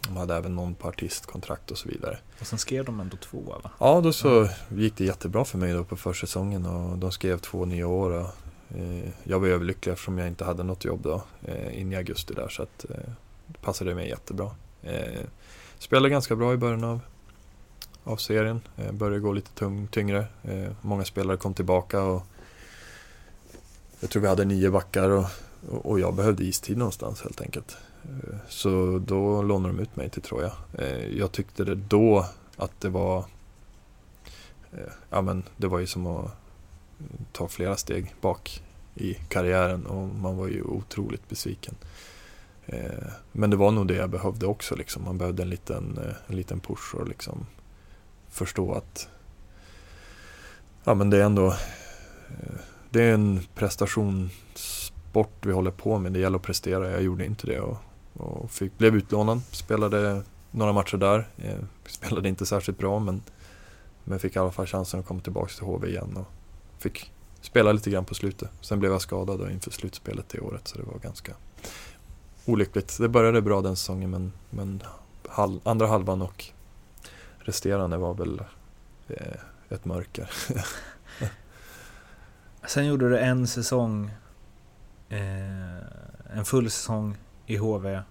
[0.09, 2.18] De hade även någon på artistkontrakt och så vidare.
[2.41, 3.71] Och sen skrev de ändå två va?
[3.81, 7.64] Ja, då så gick det jättebra för mig då på försäsongen och de skrev två
[7.64, 8.11] nya år.
[8.11, 8.27] Och,
[8.75, 12.35] Eh, jag var överlycklig eftersom jag inte hade något jobb då eh, in i augusti
[12.35, 12.87] där så att
[13.47, 14.51] det passade mig jättebra.
[15.79, 17.01] Spelade ganska bra i början av,
[18.05, 18.61] av serien,
[18.93, 20.27] började gå lite tung, tyngre.
[20.81, 22.23] Många spelare kom tillbaka och
[24.01, 25.27] jag tror vi hade nio backar och,
[25.71, 27.77] och jag behövde istid någonstans helt enkelt.
[28.49, 30.53] Så då lånade de ut mig till Troja.
[31.12, 33.25] Jag tyckte det då att det var
[35.11, 36.31] Ja men det var ju som att
[37.32, 38.62] ta flera steg bak
[38.94, 41.74] i karriären och man var ju otroligt besviken.
[42.66, 45.05] Eh, men det var nog det jag behövde också liksom.
[45.05, 47.46] Man behövde en liten, eh, en liten push och liksom
[48.28, 49.09] förstå att
[50.84, 51.46] ja men det är ändå
[52.28, 56.12] eh, det är en prestationssport vi håller på med.
[56.12, 56.90] Det gäller att prestera.
[56.90, 57.76] Jag gjorde inte det och,
[58.12, 59.40] och fick, blev utlånad.
[59.51, 61.28] Spelade några matcher där.
[61.36, 63.22] Jag spelade inte särskilt bra men,
[64.05, 66.26] men fick i alla fall chansen att komma tillbaka till HV igen och
[66.81, 68.51] fick spela lite grann på slutet.
[68.61, 71.33] Sen blev jag skadad inför slutspelet det året så det var ganska
[72.47, 72.99] olyckligt.
[72.99, 74.83] Det började bra den säsongen men, men
[75.28, 76.45] halv, andra halvan och
[77.39, 78.43] resterande var väl
[79.09, 80.31] eh, ett mörker.
[82.68, 84.11] Sen gjorde du en säsong,
[85.09, 87.16] eh, en full säsong
[87.47, 88.03] i HV,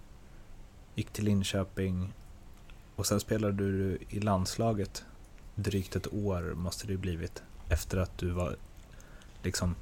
[0.95, 2.13] gick till Linköping
[2.95, 5.03] och sen spelade du i landslaget
[5.55, 8.55] drygt ett år måste det blivit efter att du var
[9.43, 9.75] liksom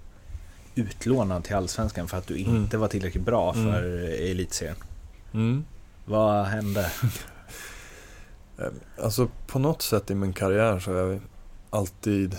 [0.75, 2.55] utlånad till Allsvenskan för att du mm.
[2.55, 2.81] inte mm.
[2.81, 3.65] var tillräckligt bra mm.
[3.65, 4.31] för mm.
[4.31, 4.75] elitserien.
[5.33, 5.65] Mm.
[6.05, 6.91] Vad hände?
[8.59, 11.19] Eh, alltså på något sätt i min karriär så har jag
[11.69, 12.35] alltid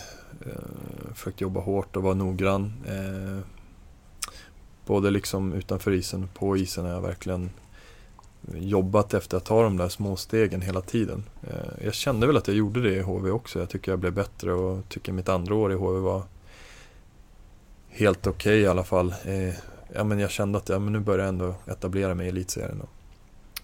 [0.47, 2.73] Eh, försökt jobba hårt och vara noggrann.
[2.87, 3.39] Eh,
[4.87, 7.51] både liksom utanför isen och på isen har jag verkligen
[8.55, 11.25] jobbat efter att ta de där små stegen hela tiden.
[11.43, 13.59] Eh, jag kände väl att jag gjorde det i HV också.
[13.59, 16.23] Jag tycker jag blev bättre och tycker mitt andra år i HV var
[17.89, 19.15] helt okej okay i alla fall.
[19.25, 19.55] Eh,
[19.95, 22.83] ja, men jag kände att ja, men nu börjar jag ändå etablera mig i elitserien.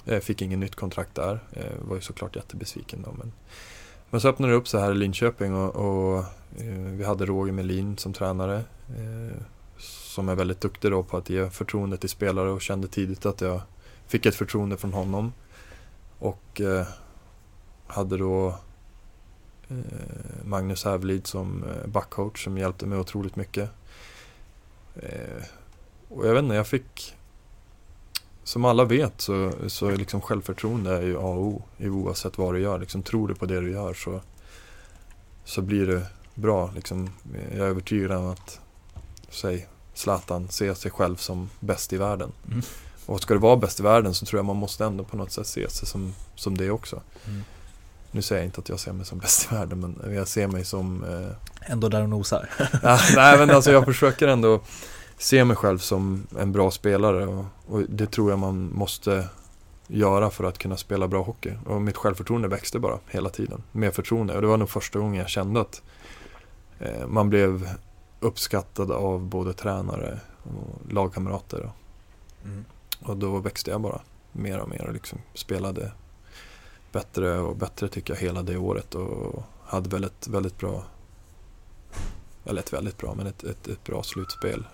[0.05, 1.41] Jag eh, fick ingen nytt kontrakt där.
[1.51, 3.13] Jag var ju såklart jättebesviken då.
[3.19, 3.33] Men
[4.11, 6.25] men så öppnade det upp sig här i Linköping och, och
[6.93, 8.63] vi hade Roger Melin som tränare.
[9.79, 13.41] Som är väldigt duktig då på att ge förtroende till spelare och kände tidigt att
[13.41, 13.61] jag
[14.07, 15.33] fick ett förtroende från honom.
[16.19, 16.87] Och eh,
[17.87, 18.49] hade då
[19.69, 23.71] eh, Magnus Hävelid som eh, backcoach som hjälpte mig otroligt mycket.
[24.97, 25.45] Eh,
[26.09, 27.17] och jag vet inte, jag fick
[28.45, 32.55] som alla vet så, så är liksom självförtroende är ju A och O oavsett vad
[32.55, 32.79] du gör.
[32.79, 34.21] Liksom, tror du på det du gör så,
[35.45, 36.71] så blir det bra.
[36.75, 38.61] Liksom, jag är övertygad om att
[39.29, 42.33] säg, Zlatan ser sig själv som bäst i världen.
[42.47, 42.63] Mm.
[43.07, 45.33] Och ska du vara bäst i världen så tror jag man måste ändå på något
[45.33, 47.01] sätt se sig som, som det också.
[47.27, 47.45] Mm.
[48.11, 50.47] Nu säger jag inte att jag ser mig som bäst i världen men jag ser
[50.47, 51.05] mig som...
[51.05, 51.71] Eh...
[51.73, 52.51] Ändå där och nosar.
[52.83, 54.61] ja, nej men alltså jag försöker ändå
[55.19, 59.29] ser mig själv som en bra spelare och, och, det tror jag man måste
[59.87, 61.53] göra för att kunna spela bra hockey.
[61.67, 65.15] Och mitt självförtroende växte bara hela tiden med förtroende och det var nog första gången
[65.21, 65.83] jag kände att
[66.79, 67.69] eh, man blev
[68.21, 71.61] uppskattad av både tränare och lagkamrater.
[71.61, 71.77] Och,
[72.45, 72.65] mm
[73.05, 74.01] och då växte jag bara
[74.33, 75.93] mer och mer och liksom spelade
[76.93, 80.85] bättre och bättre tycker jag hela det året och hade väldigt, väldigt bra
[82.45, 84.65] eller ett väldigt bra, men ett, ett, ett bra slutspel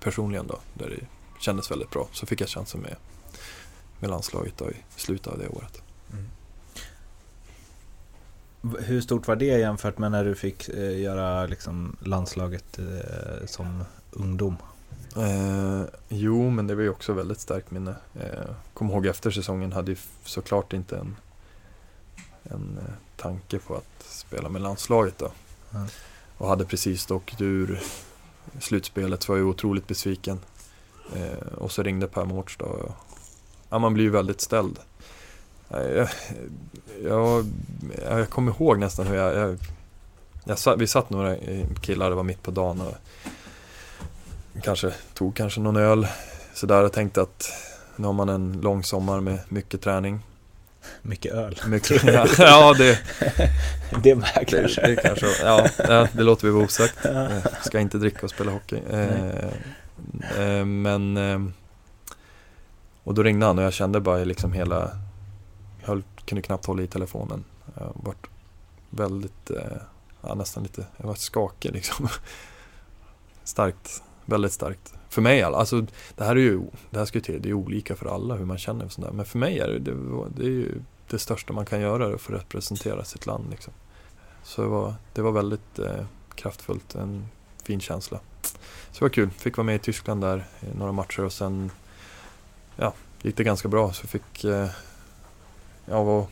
[0.00, 1.06] personligen då, där det
[1.40, 2.08] kändes väldigt bra.
[2.12, 2.96] Så fick jag chansen med,
[4.00, 5.82] med landslaget då i slutet av det året.
[6.12, 6.28] Mm.
[8.78, 13.84] Hur stort var det jämfört med när du fick eh, göra liksom, landslaget eh, som
[14.10, 14.56] ungdom?
[15.16, 17.94] Eh, jo, men det var ju också väldigt starkt minne.
[18.14, 21.16] Eh, kom ihåg efter säsongen hade ju såklart inte en,
[22.42, 25.30] en eh, tanke på att spela med landslaget då.
[25.74, 25.86] Mm.
[26.38, 27.80] Och hade precis åkt ur
[28.60, 30.38] slutspelet så var jag otroligt besviken.
[31.14, 32.94] Eh, och så ringde Per Mårts då.
[33.70, 34.78] Ja, man blir ju väldigt ställd.
[35.68, 36.08] Jag,
[37.02, 37.46] jag,
[38.08, 39.58] jag kommer ihåg nästan hur jag, jag,
[40.44, 41.36] jag, vi satt några
[41.80, 42.94] killar, det var mitt på dagen och
[44.62, 46.06] kanske tog kanske någon öl
[46.54, 47.50] sådär och tänkte att
[47.96, 50.20] nu har man en lång sommar med mycket träning.
[51.02, 51.60] Mycket öl.
[51.66, 52.98] Mycket, ja, ja, det...
[54.02, 54.80] det med kanske.
[54.80, 57.04] Det, det kanske ja, det låter vi vara osagt.
[57.04, 58.80] Eh, ska inte dricka och spela hockey.
[58.90, 59.44] Eh,
[60.38, 61.16] eh, men...
[61.16, 61.38] Eh,
[63.04, 64.90] och då ringde han och jag kände bara liksom hela...
[65.84, 67.44] Jag kunde knappt hålla i telefonen.
[67.74, 68.14] Jag var
[68.90, 69.50] väldigt...
[69.50, 69.78] Eh,
[70.22, 70.86] ja, nästan lite...
[70.96, 72.08] Jag var skakig liksom.
[73.44, 74.02] starkt.
[74.28, 74.94] Väldigt starkt.
[75.08, 76.60] För mig alltså, det här är ju,
[76.90, 79.10] det här ska ju till, det är olika för alla hur man känner och där.
[79.10, 79.94] Men för mig är det, det,
[80.36, 83.72] det är ju det största man kan göra för att representera sitt land liksom.
[84.42, 86.04] Så det var, det var väldigt eh,
[86.34, 87.28] kraftfullt, en
[87.62, 88.20] fin känsla.
[88.42, 88.58] så
[88.92, 89.30] det var kul.
[89.30, 91.70] Fick vara med i Tyskland där i några matcher och sen
[92.76, 93.92] ja, gick det ganska bra.
[93.92, 94.68] Så fick eh,
[95.86, 96.26] jag var,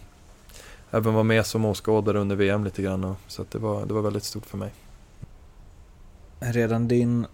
[0.90, 3.04] även vara med som åskådare under VM lite grann.
[3.04, 4.72] Och, så det, var, det var väldigt stort för mig.
[6.40, 7.26] Redan din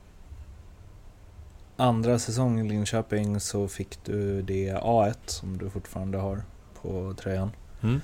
[1.82, 6.42] andra säsong i Linköping så fick du det A1 som du fortfarande har
[6.82, 7.50] på tröjan.
[7.80, 8.00] Mm.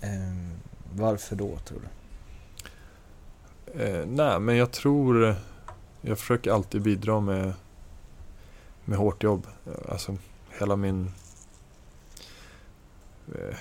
[0.00, 0.58] Eh,
[0.94, 1.88] varför då tror du?
[3.82, 5.34] Eh, nej, men jag tror...
[6.00, 7.52] Jag försöker alltid bidra med,
[8.84, 9.46] med hårt jobb.
[9.88, 10.16] Alltså
[10.58, 11.10] hela min...
[13.34, 13.56] Eh,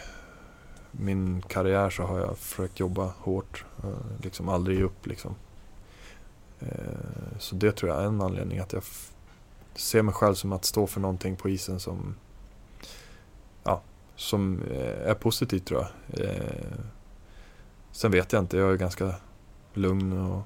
[0.92, 3.66] min karriär så har jag försökt jobba hårt.
[3.84, 3.90] Eh,
[4.24, 5.36] liksom aldrig ge upp liksom.
[6.60, 8.84] Eh, så det tror jag är en anledning att jag
[9.76, 12.16] ser mig själv som att stå för någonting på isen som
[13.64, 13.82] ja,
[14.16, 16.26] som eh, är positivt tror jag.
[16.26, 16.78] Eh,
[17.92, 19.16] sen vet jag inte, jag är ganska
[19.74, 20.42] lugn och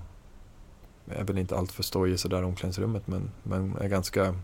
[1.07, 4.35] är väl inte alltför stojig sådär i omklädningsrummet men, men är ganska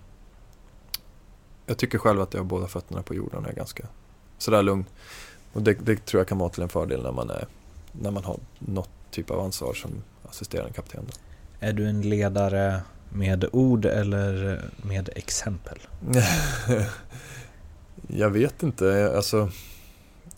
[1.65, 3.87] jag tycker själv att jag har båda fötterna på jorden och är ganska
[4.37, 4.85] sådär lugn.
[5.53, 7.47] Och det, det, tror jag kan vara till en fördel när man, är,
[7.91, 9.91] när man har något typ av ansvar som
[10.29, 11.05] assisterande kapten.
[11.07, 11.13] Då.
[11.59, 12.81] Är du en ledare
[13.13, 15.79] med ord eller med exempel?
[18.07, 19.49] jag vet inte, alltså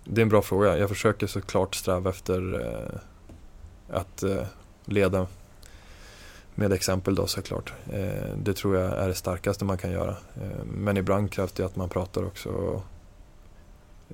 [0.04, 0.78] det är en bra fråga.
[0.78, 3.00] Jag försöker såklart sträva efter eh,
[3.98, 4.46] att eh,
[4.86, 5.28] leda
[6.56, 7.74] med exempel då såklart.
[7.94, 10.16] Eh, det tror jag är det starkaste man kan göra.
[10.42, 12.50] Eh, men ibland krävs det att man pratar också.
[12.50, 12.84] Och,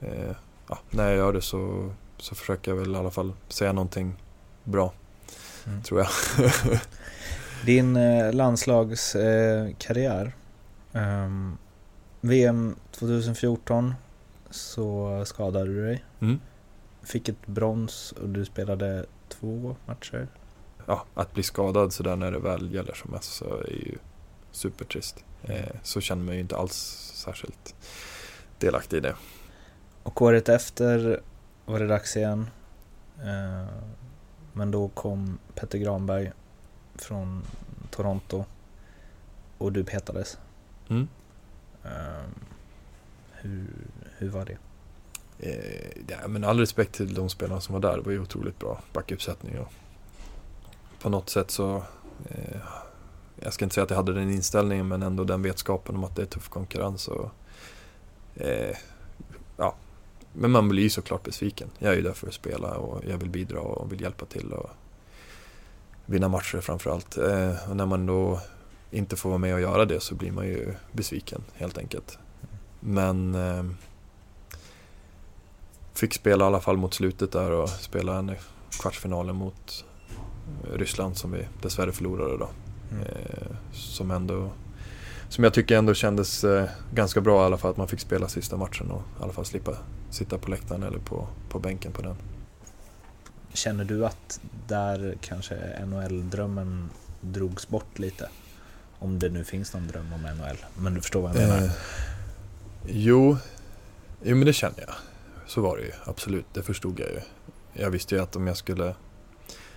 [0.01, 0.36] eh,
[0.68, 4.16] ja, när jag gör det så, så försöker jag väl i alla fall säga någonting
[4.64, 4.93] bra,
[5.66, 5.84] mm.
[5.84, 6.09] tror jag.
[7.66, 10.36] Din eh, landslagskarriär.
[12.22, 13.93] VM 2014
[14.49, 16.05] så skadade du dig.
[16.20, 16.39] Mm.
[17.03, 20.28] Fick ett brons och du spelade två matcher.
[20.86, 23.97] Ja, att bli skadad sådär när det väl gäller som mest så är ju
[24.51, 25.24] supertrist.
[25.43, 26.76] Eh, så känner man ju inte alls
[27.16, 27.76] särskilt
[28.59, 29.16] delaktig i det.
[30.03, 31.22] Och året efter
[31.66, 32.49] var det dags igen.
[33.20, 33.68] Eh,
[34.53, 36.32] men då kom Petter Granberg
[37.04, 37.43] från
[37.89, 38.45] Toronto
[39.58, 40.38] och du petades.
[40.89, 41.08] Mm.
[41.84, 42.36] Um,
[43.32, 43.68] hur,
[44.18, 44.58] hur var det?
[45.39, 47.97] Eh, ja, men all respekt till de spelarna som var där.
[47.97, 49.60] Det var ju otroligt bra backuppsättning.
[49.60, 49.74] Och
[51.02, 51.84] på något sätt så,
[52.30, 52.62] eh,
[53.39, 56.16] jag ska inte säga att jag hade den inställningen, men ändå den vetskapen om att
[56.16, 57.08] det är tuff konkurrens.
[57.08, 57.30] Och,
[58.36, 58.78] eh,
[59.58, 59.76] ja.
[60.34, 61.70] Men man blir ju såklart besviken.
[61.80, 64.54] Jag är ju där för att spela och jag vill bidra och vill hjälpa till.
[64.54, 64.70] Och,
[66.12, 67.18] vinna matcher framförallt.
[67.18, 68.39] Eh, och när man då
[68.91, 72.18] inte får vara med och göra det så blir man ju besviken helt enkelt.
[72.80, 73.64] Men eh,
[75.93, 78.32] fick spela i alla fall mot slutet där och spela en
[78.82, 79.86] kvartsfinalen mot
[80.74, 82.49] Ryssland som vi dessvärre förlorade då.
[82.91, 83.03] Mm.
[83.03, 84.49] Eh, som ändå
[85.30, 88.28] som jag tycker ändå kändes eh, ganska bra i alla fall att man fick spela
[88.28, 89.72] sista matchen och i alla fall slippa
[90.09, 92.16] sitta på läktaren eller på, på bänken på den.
[93.54, 96.89] Känner du att där kanske NHL-drömmen
[97.22, 98.30] drogs bort lite?
[98.99, 101.64] Om det nu finns någon dröm om NHL, men du förstår vad jag menar?
[101.64, 101.72] Eh,
[102.86, 103.38] jo,
[104.22, 104.95] jo, men det känner jag.
[105.47, 106.45] Så var det ju, absolut.
[106.54, 107.20] Det förstod jag ju.
[107.74, 108.95] Jag visste ju att om jag skulle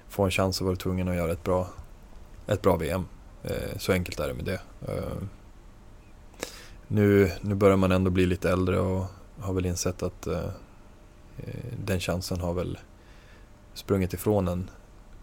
[0.09, 1.69] få en chans så var jag tvungen att göra ett bra,
[2.47, 3.05] ett bra VM.
[3.43, 4.61] Eh, så enkelt är det med det.
[4.89, 5.23] Eh,
[6.89, 9.07] nu, nu börjar man ändå bli lite äldre och
[9.41, 10.45] har väl insett att eh,
[11.37, 12.79] eh den chansen har väl
[13.75, 14.71] sprungit ifrån en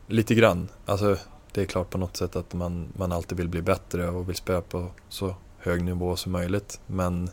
[0.07, 0.69] lite grann.
[0.85, 1.17] Alltså,
[1.51, 4.35] det är klart på något sätt att man, man alltid vill bli bättre och vill
[4.35, 6.79] spela på så hög nivå som möjligt.
[6.87, 7.29] Men,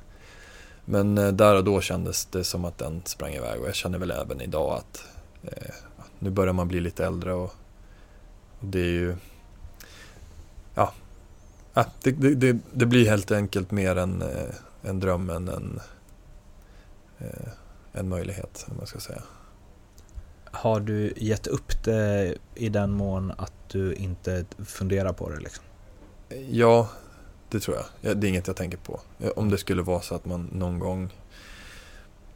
[0.85, 3.99] men eh, där och då kändes det som att den sprang iväg och jag känner
[3.99, 5.05] väl även idag att
[5.43, 5.75] eh,
[6.19, 7.55] nu börjar man bli lite äldre och,
[8.59, 9.17] och det är ju...
[10.75, 10.93] Ja,
[12.03, 15.81] det, det, det, det, blir helt enkelt mer en, eh, en dröm än en,
[17.19, 17.49] eh,
[17.93, 19.23] en möjlighet, om man ska säga.
[20.59, 25.41] Har du gett upp det i den mån att du inte funderar på det?
[25.41, 25.65] Liksom?
[26.51, 26.89] Ja,
[27.49, 28.17] det tror jag.
[28.17, 29.01] Det är inget jag tänker på.
[29.37, 31.15] Om det skulle vara så att man någon gång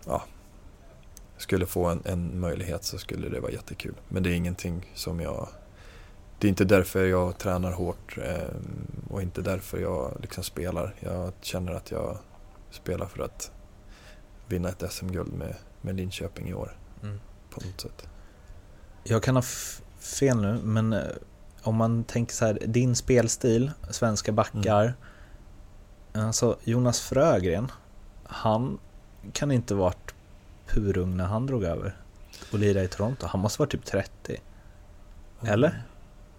[0.07, 0.23] ja,
[1.37, 3.95] skulle få en, en möjlighet så skulle det vara jättekul.
[4.09, 5.49] Men det är ingenting som jag...
[6.39, 8.57] Det är inte därför jag tränar hårt eh,
[9.11, 10.95] och inte därför jag liksom spelar.
[11.01, 12.19] Jag känner att jag
[12.71, 13.51] spelar för att
[14.47, 16.77] vinna ett SM-guld med, med Linköping i år.
[17.55, 18.07] På något sätt.
[19.05, 19.43] Jag kan ha
[20.01, 21.01] fel nu, men eh,
[21.63, 24.95] om man tänker så här, din spelstil, svenska backar,
[26.13, 26.27] mm.
[26.27, 27.71] alltså Jonas Frögren,
[28.25, 28.79] han
[29.33, 30.15] kan inte varit
[30.67, 31.97] purung när han drog över
[32.53, 33.27] och lirade i Toronto.
[33.27, 34.41] Han måste vara typ 30.
[35.41, 35.53] Mm.
[35.53, 35.83] Eller?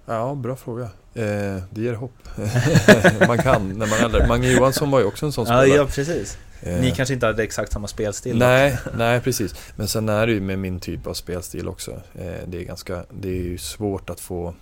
[0.05, 0.83] Ja, bra fråga.
[1.13, 2.13] Eh, det ger hopp.
[3.27, 4.27] man kan när man är äldre.
[4.27, 5.77] Mange Johansson var ju också en sån Ja, spelare.
[5.77, 6.37] ja precis.
[6.65, 8.37] Eh, Ni kanske inte hade exakt samma spelstil?
[8.37, 9.55] Nej, nej precis.
[9.75, 11.91] Men sen är det ju med min typ av spelstil också.
[11.91, 14.55] Eh, det är ganska, det är ju svårt att få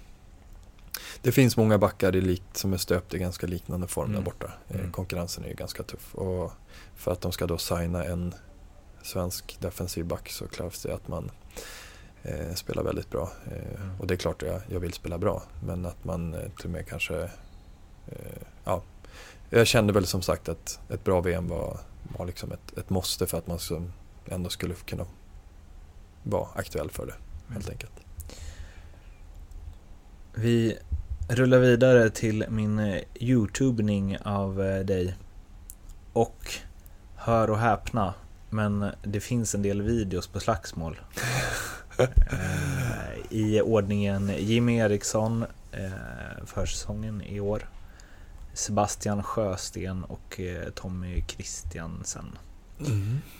[1.22, 4.16] det finns många backar i likt, som är stöpta i ganska liknande form Mm.
[4.16, 4.52] där borta.
[4.70, 4.92] Eh, Mm.
[4.92, 6.16] Konkurrensen är ju ganska tuff.
[6.16, 6.52] Och
[6.96, 8.34] för att de ska då signa en
[9.04, 11.32] svensk defensiv back så krävs det att man
[12.24, 13.32] eh, spelar väldigt bra.
[13.52, 14.00] Eh, Mm.
[14.00, 15.44] Och det är klart jag, jag vill spela bra.
[15.66, 17.16] Men att man eh, till och med kanske...
[18.08, 18.82] Eh, ja,
[19.50, 21.80] jag kände väl som sagt att ett bra VM var,
[22.18, 23.84] var liksom ett, ett måste för att man så
[24.26, 25.06] ändå skulle kunna
[26.24, 27.14] vara aktuell för det.
[27.54, 27.72] Helt Mm.
[27.72, 27.92] enkelt.
[30.34, 30.78] Vi
[31.30, 35.16] rullar vidare till min eh, YouTubning av eh, dig.
[36.14, 36.54] Och
[37.16, 38.14] hör och häpna,
[38.50, 41.00] men det finns en del videos på slagsmål.
[42.32, 45.46] Eh, I ordningen Jimmy Eriksson,
[46.46, 47.70] försäsongen i år.
[48.54, 52.38] Sebastian Sjösten och eh, Tommy Christiansen.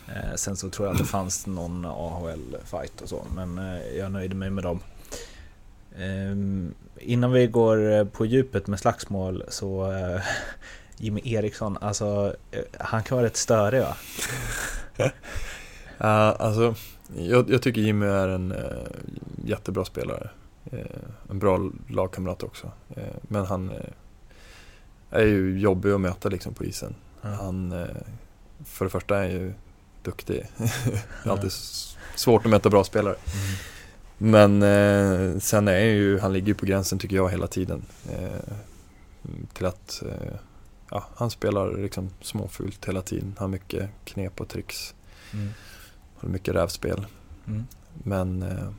[0.08, 4.12] Eh, sen så tror jag att det fanns någon AHL-fight och så, men eh, jag
[4.12, 4.80] nöjde mig med dem.
[5.98, 9.92] Ehm, innan vi går på djupet med slagsmål så
[10.96, 12.36] Jimmy Eriksson, alltså
[12.78, 13.96] han kan vara rätt störig va?
[15.98, 16.74] Ja, alltså,
[17.16, 18.86] jag, jag tycker Jimmy är en eh,
[19.44, 20.30] jättebra spelare.
[20.72, 20.86] Eh,
[21.30, 22.70] en bra lagkamrat också.
[23.22, 23.70] Men han
[25.12, 26.94] är ju jobbig att möta liksom på isen.
[27.20, 27.86] Han, eh,
[28.64, 29.52] för det första är han ju
[30.02, 30.46] duktig.
[30.56, 30.64] det
[31.24, 31.52] är alltid
[32.14, 33.14] svårt att möta bra spelare.
[33.14, 33.56] Mm.
[34.18, 37.82] Men eh, sen är ju, han ligger ju på gränsen tycker jag hela tiden.
[38.10, 38.54] Eh,
[39.52, 40.34] till att, eh,
[40.90, 43.34] ja, han spelar liksom småfult hela tiden.
[43.38, 44.94] Han har mycket knep och tricks.
[45.32, 45.48] Mm.
[46.16, 47.06] Har mycket rävspel.
[47.46, 47.64] Mm.
[47.92, 48.70] Men eh,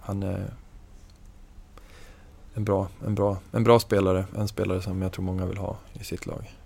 [0.00, 0.54] han är
[2.60, 4.24] en bra, en, bra, en bra spelare.
[4.36, 6.56] En spelare som jag tror många vill ha i sitt lag.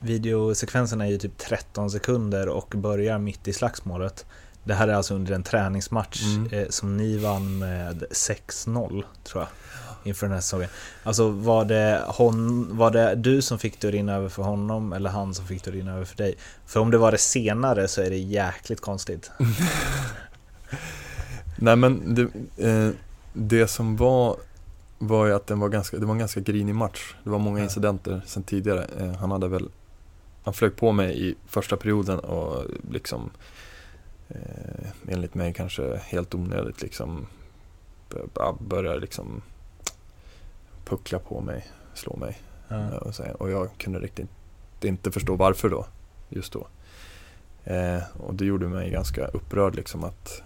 [0.00, 4.26] Videosekvensen är ju typ 13 sekunder och börjar mitt i slagsmålet.
[4.64, 6.52] Det här är alltså under en träningsmatch Mm.
[6.52, 9.48] eh, som ni vann med 6-0 tror jag.
[10.04, 10.68] Inför den här säsongen.
[11.02, 14.92] Alltså var det, hon, var det du som fick det att rinna över för honom
[14.92, 16.34] eller han som fick det att rinna över för dig?
[16.66, 19.30] För om det var det senare så är det jäkligt konstigt.
[21.56, 22.22] Nej men det,
[22.68, 22.90] eh,
[23.32, 24.36] det som var
[24.98, 27.14] var ju att den var ganska, det var en ganska grinig match.
[27.24, 28.84] Det var många incidenter sen tidigare.
[28.98, 29.70] Eh, han hade väl,
[30.44, 33.30] han flög på mig i första perioden och liksom
[34.28, 37.26] eh, enligt mig kanske helt onödigt liksom
[38.58, 39.42] började liksom
[40.84, 42.38] puckla på mig, slå mig.
[42.68, 42.98] Ja.
[42.98, 44.28] Och, så, och jag kunde riktigt
[44.80, 45.86] inte förstå varför då,
[46.28, 46.66] just då.
[47.64, 50.42] Eh, och det gjorde mig ganska upprörd liksom att,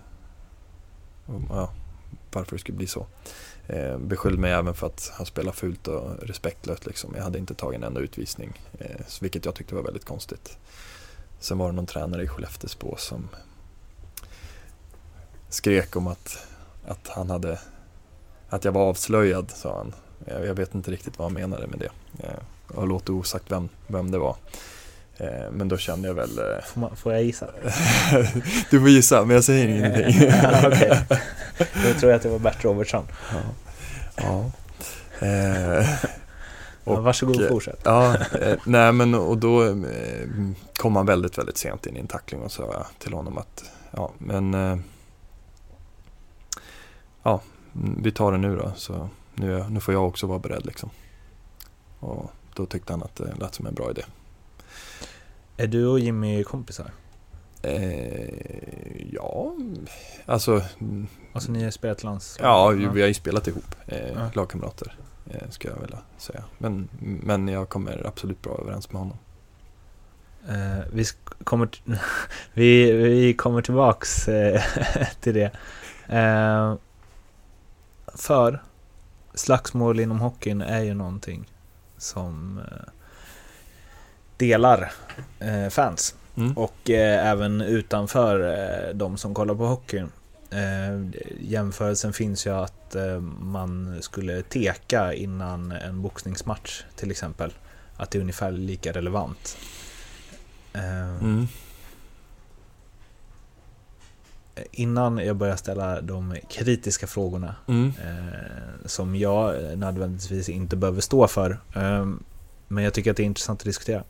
[1.48, 1.70] ja,
[2.32, 3.07] varför det skulle bli så.
[3.72, 7.12] Eh, beskyllde mig även för att ha spelat fult och respektlöst liksom.
[7.16, 8.86] Jag hade inte tagit en enda utvisning, eh,
[9.20, 10.56] vilket jag tyckte var väldigt konstigt.
[11.40, 13.28] Sen var det någon tränare i Skellefteåsbå som
[15.48, 16.38] skrek om att,
[16.86, 17.58] att han hade,
[18.48, 19.94] att jag var avslöjad, sa han.
[20.26, 21.90] Jag, jag vet inte riktigt vad han menade med det.
[22.26, 22.34] Eh,
[22.76, 24.36] Jag låter osagt vem, vem det var.
[25.16, 26.38] Eh, Men då kände jag väl...
[26.38, 27.46] eh, Får, man, får jag gissa?
[28.70, 30.28] du får gissa, men jag säger ingenting.
[30.42, 31.00] Ja, okej.
[31.58, 33.04] Då tror jag att det var Bert Robertsson.
[33.32, 33.38] ja.
[34.16, 34.50] Ja.
[35.26, 35.86] Eh,
[36.84, 37.80] Ja, Och, varsågod, eh, fortsätt.
[37.84, 40.26] Ja, eh, nej men och då eh,
[40.76, 43.64] kom han väldigt, väldigt sent in i en tackling och sa jag till honom att
[43.90, 44.78] ja, men eh,
[47.22, 47.40] ja,
[48.02, 48.72] vi tar det nu då.
[48.76, 50.90] Så nu, nu får jag också vara beredd liksom.
[51.98, 54.02] Och då tyckte han att det lät som en bra idé.
[55.56, 56.90] Är du och Jimmy kompisar?
[57.62, 59.54] Eh, ja,
[60.26, 62.36] alltså mm, Alltså ni har spelat lands...
[62.40, 64.30] ja, vi har ju spelat ihop, eh, Ja.
[64.34, 64.94] lagkamrater.
[65.30, 66.44] Eh, ska jag vilja säga.
[66.58, 69.18] Men, men jag kommer absolut bra överens med honom.
[70.48, 71.04] Eh, vi,
[71.44, 71.68] kommer
[72.54, 74.62] vi, vi kommer tillbaks eh,
[75.20, 75.50] till det.
[76.16, 76.74] Eh,
[78.14, 78.62] för
[79.34, 81.50] slagsmål inom hockeyn är ju någonting
[81.96, 82.88] som eh,
[84.36, 84.92] delar
[85.70, 86.14] fans.
[86.37, 86.53] Mm.
[86.59, 88.41] Och eh, även utanför
[88.89, 90.09] eh, de som kollar på hockeyn.
[90.51, 97.53] Eh, jämförelsen finns ju att eh, man skulle teka innan en boxningsmatch till exempel.
[97.97, 99.57] Att det är ungefär lika relevant.
[100.72, 101.47] Eh, Mm.
[104.70, 107.93] Innan jag börjar ställa de kritiska frågorna Mm.
[108.05, 111.59] eh, som jag eh, nödvändigtvis inte behöver stå för.
[112.68, 114.05] Men jag tycker att det är intressant att diskutera.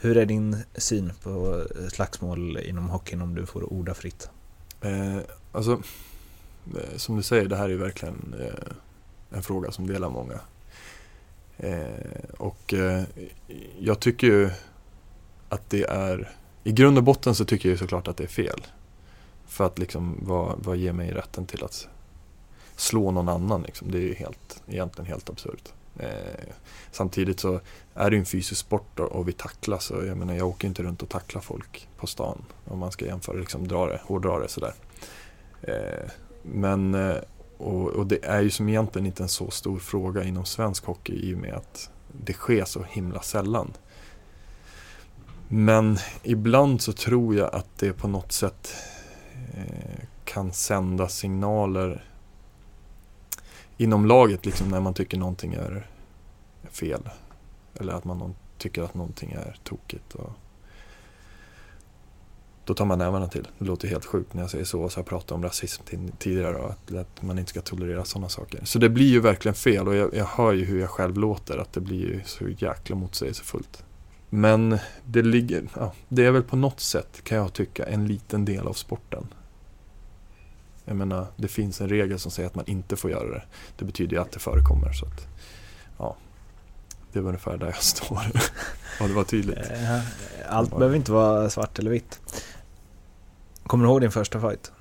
[0.00, 4.30] Hur är din syn på eh, slagsmål inom hockeyn om du får orda fritt?
[4.80, 5.18] Eh,
[5.52, 5.82] alltså,
[6.76, 10.40] eh, som du säger, det här är ju verkligen eh, en fråga som delar många.
[11.56, 13.02] Eh, och eh,
[13.78, 14.50] jag tycker ju
[15.48, 16.30] att det är,
[16.64, 18.66] i grund och botten så tycker jag ju såklart att det är fel.
[19.46, 21.88] För att liksom, vad, vad ger mig rätten till att
[22.76, 23.90] slå någon annan liksom?
[23.90, 25.72] Det är ju helt, egentligen helt absurt.
[25.98, 26.54] Eh,
[26.90, 27.60] samtidigt så
[27.94, 29.90] är det ju en fysisk sport och vi tacklas.
[29.90, 32.44] Och jag menar, jag åker inte runt och tacklar folk på stan.
[32.64, 34.74] Om man ska jämföra, liksom dra det, hårdra det sådär.
[35.62, 36.10] Eh,
[36.42, 37.16] men, eh,
[37.58, 41.30] och, och, det är ju som egentligen inte en så stor fråga inom svensk hockey
[41.30, 41.90] i och med att
[42.24, 43.72] det sker så himla sällan.
[45.48, 48.74] Men ibland så tror jag att det på något sätt
[49.54, 52.04] eh, kan sända signaler
[53.78, 55.86] inom laget liksom när man tycker någonting är
[56.70, 57.08] fel.
[57.74, 60.14] Eller att man tycker att någonting är tokigt.
[60.14, 60.30] Och
[62.64, 63.48] då tar man nävarna till.
[63.58, 64.82] Det låter helt sjukt när jag säger så.
[64.82, 65.82] Och så har jag pratat om rasism
[66.18, 68.64] tidigare och att, att, man inte ska tolerera sådana saker.
[68.64, 71.58] Så det blir ju verkligen fel och jag, jag hör ju hur jag själv låter.
[71.58, 73.84] Att det blir ju så jäkla motsägelsefullt.
[74.30, 78.44] Men det ligger, ja, det är väl på något sätt kan jag tycka en liten
[78.44, 79.26] del av sporten.
[80.88, 83.42] Jag menar, det finns en regel som säger att man inte får göra det.
[83.76, 84.92] Det betyder ju att det förekommer.
[84.92, 85.26] Så att,
[85.98, 86.16] ja,
[87.12, 88.22] det var ungefär där jag står.
[89.00, 89.58] ja, det var tydligt.
[89.58, 90.00] Eh,
[90.48, 92.20] allt behöver inte vara svart eller vitt.
[93.66, 94.72] Kommer du ihåg din första fight?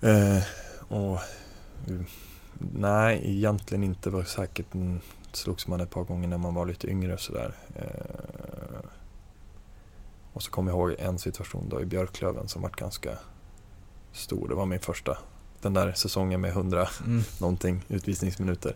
[0.00, 0.42] Eh,
[0.88, 1.18] och,
[2.58, 4.10] nej, egentligen inte.
[4.10, 5.00] Var säkert en,
[5.32, 7.54] slogs man ett par gånger när man var lite yngre och sådär.
[7.74, 8.86] Eh,
[10.32, 13.10] och så kommer jag ihåg en situation då i Björklöven som var ganska
[14.16, 14.48] stor.
[14.48, 15.18] Det var min första.
[15.60, 17.22] Den där säsongen med 100 mm.
[17.38, 18.74] någonting utvisningsminuter.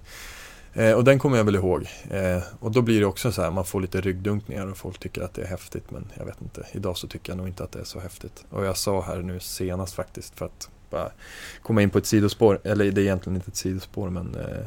[0.72, 1.88] Eh, och den kommer jag väl ihåg.
[2.11, 5.22] Eh, och då blir det också så här, man får lite ryggdunkningar och folk tycker
[5.22, 5.91] att det är häftigt.
[5.91, 8.45] Men jag vet inte, idag så tycker jag nog inte att det är så häftigt.
[8.51, 11.11] Och jag sa här nu senast faktiskt för att bara
[11.62, 12.61] komma in på ett sidospår.
[12.64, 14.66] Eller det är egentligen inte ett sidospår men eh,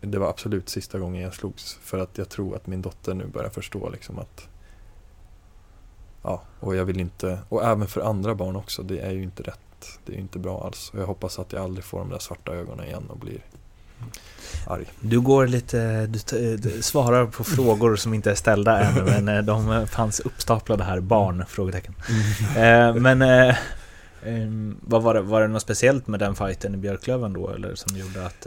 [0.00, 1.78] det var absolut sista gången jag slogs.
[1.82, 4.48] För att jag tror att min dotter nu börjar förstå liksom att
[6.22, 9.42] Ja, och jag vill inte, och även för andra barn också, det är ju inte
[9.42, 9.65] rätt
[10.06, 10.90] det är inte bra alls.
[10.94, 13.40] Och jag hoppas att jag aldrig får de där svarta ögonen igen och blir
[14.66, 14.86] arg.
[15.00, 19.42] Du går lite, du, du svarar på frågor som inte är ställda än, men eh,
[19.42, 21.44] de fanns uppstaplade här, barn?
[21.48, 21.94] Frågetecken.
[22.56, 22.96] Mm.
[22.96, 23.56] Eh, men eh,
[24.80, 27.96] vad var det, var det något speciellt med den fighten i Björklöven då, eller som
[27.96, 28.46] gjorde att...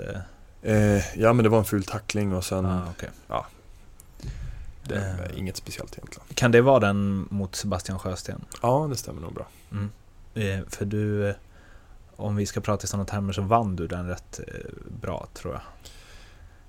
[0.63, 1.19] Eh...
[1.19, 2.65] ja, men det var en ful tackling och sen...
[2.65, 3.09] Ah, okay.
[3.27, 3.45] ja,
[4.89, 6.27] det är inget speciellt egentligen.
[6.33, 8.45] Kan det vara den mot Sebastian Sjösten?
[8.61, 9.47] Ja, det stämmer nog bra.
[9.71, 9.89] Mm.
[10.33, 11.35] Eh, för du, eh,
[12.15, 14.71] om vi ska prata i sådana termer så vann du den rätt eh,
[15.01, 15.61] bra tror jag.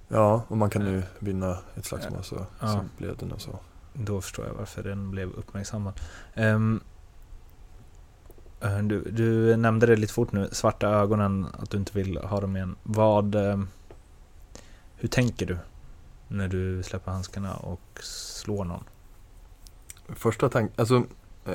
[0.08, 2.68] Ja, och man kan nu vinna ett slagsmål så, ja.
[2.68, 3.58] så blev det nog så.
[3.92, 6.00] Då förstår jag varför den blev uppmärksammad.
[6.36, 6.80] Um,
[8.82, 12.56] du, du, nämnde det lite fort nu, svarta ögonen, att du inte vill ha dem
[12.56, 12.76] igen.
[12.82, 13.68] Vad, um,
[14.96, 15.58] hur tänker du
[16.28, 18.84] när du släpper handskarna och slår någon?
[20.08, 21.04] Första tanken, alltså
[21.44, 21.54] eh,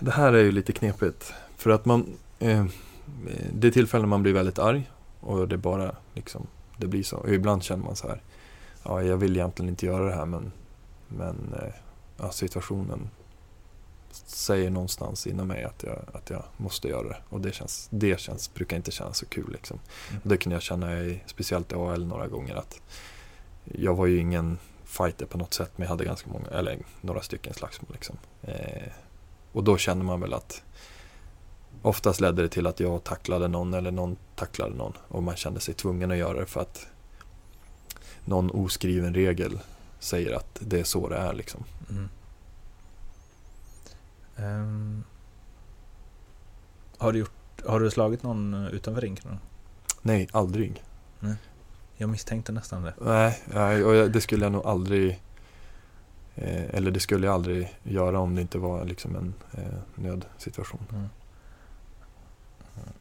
[0.00, 1.34] det här är ju lite knepigt.
[1.56, 2.64] För att man, eh,
[3.52, 6.46] det är tillfällen man blir väldigt arg och det bara liksom,
[6.76, 7.16] det blir så.
[7.16, 8.22] Och ibland känner man så här,
[8.82, 10.52] ja jag vill egentligen inte göra det här men,
[11.08, 11.74] men eh,
[12.16, 13.10] ja, situationen
[14.26, 17.16] säger någonstans inom mig att jag, att jag måste göra det.
[17.28, 19.52] Och det, känns, det känns, brukar inte kännas så kul.
[19.52, 19.78] Liksom.
[20.10, 20.22] Mm.
[20.22, 22.80] Och det kunde jag känna i, speciellt i AL några gånger att
[23.64, 27.22] jag var ju ingen fighter på något sätt men jag hade ganska många, eller några
[27.22, 27.90] stycken slagsmål.
[27.92, 28.16] Liksom.
[28.42, 28.92] Eh,
[29.54, 30.62] och då känner man väl att
[31.82, 34.92] oftast ledde det till att jag tacklade någon eller någon tacklade någon.
[35.08, 36.86] Och man kände sig tvungen att göra det för att
[38.24, 39.58] någon oskriven regel
[39.98, 41.64] säger att det är så det är liksom.
[41.90, 42.08] Mm.
[44.36, 45.04] Um,
[46.98, 49.38] har, du gjort, har du slagit någon utanför ringen?
[50.02, 50.84] Nej, aldrig.
[51.20, 51.36] Nej.
[51.96, 52.94] Jag misstänkte nästan det.
[53.46, 55.22] Nej och det skulle jag nog aldrig
[56.36, 60.80] Eh, eller det skulle jag aldrig göra om det inte var liksom en eh, nödsituation.
[60.92, 61.08] Mm.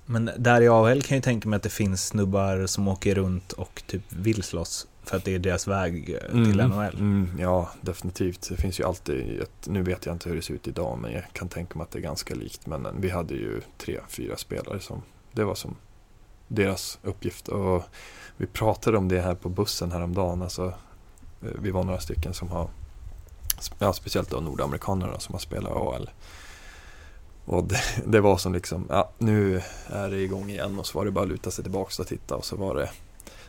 [0.05, 3.51] Men där i AHL kan jag tänka mig att det finns snubbar som åker runt
[3.51, 6.93] och typ vill slåss för att det är deras väg eh, till mm, NHL.
[6.93, 8.49] Mm, ja, definitivt.
[8.49, 11.11] Det finns ju alltid, ett, nu vet jag inte hur det ser ut idag, men
[11.11, 12.67] jag kan tänka mig att det är ganska likt.
[12.67, 15.75] Men vi hade ju tre, fyra spelare som, det var som
[16.47, 17.47] deras uppgift.
[17.47, 17.83] Och
[18.37, 20.41] vi pratade om det här på bussen häromdagen.
[20.41, 20.65] Alltså,
[21.41, 22.69] eh, vi var några stycken som har
[23.79, 26.09] ja, speciellt då nordamerikanerna som har spelat AL.
[27.45, 31.05] Och det, det, var som liksom, ja nu är det igång igen och så var
[31.05, 32.89] det bara att luta sig tillbaka och titta och så var det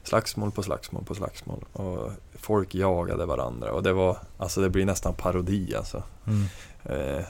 [0.03, 1.65] slagsmål på slagsmål på slagsmål.
[1.73, 6.03] Och folk jagade varandra och det var, alltså det blir nästan parodi alltså.
[6.27, 6.45] Mm.
[6.85, 7.25] Eh,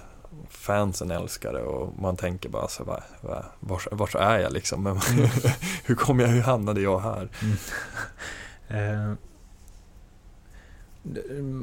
[0.49, 4.83] fansen älskar det och man tänker bara så va, va, vars, vars är jag liksom?
[4.83, 5.01] Men,
[5.85, 7.29] hur kom jag, hur hamnade jag här?
[7.43, 7.57] Mm.
[8.69, 9.15] Eh,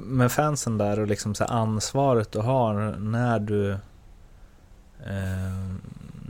[0.06, 3.72] med fansen där och liksom så ansvaret du har när du
[5.06, 5.76] eh,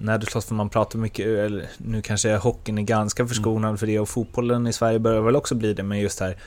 [0.01, 3.78] när du slåss, för man pratar mycket, eller nu kanske hockeyn är ganska förskonad mm.
[3.78, 6.38] för det och fotbollen i Sverige börjar väl också bli det, men just här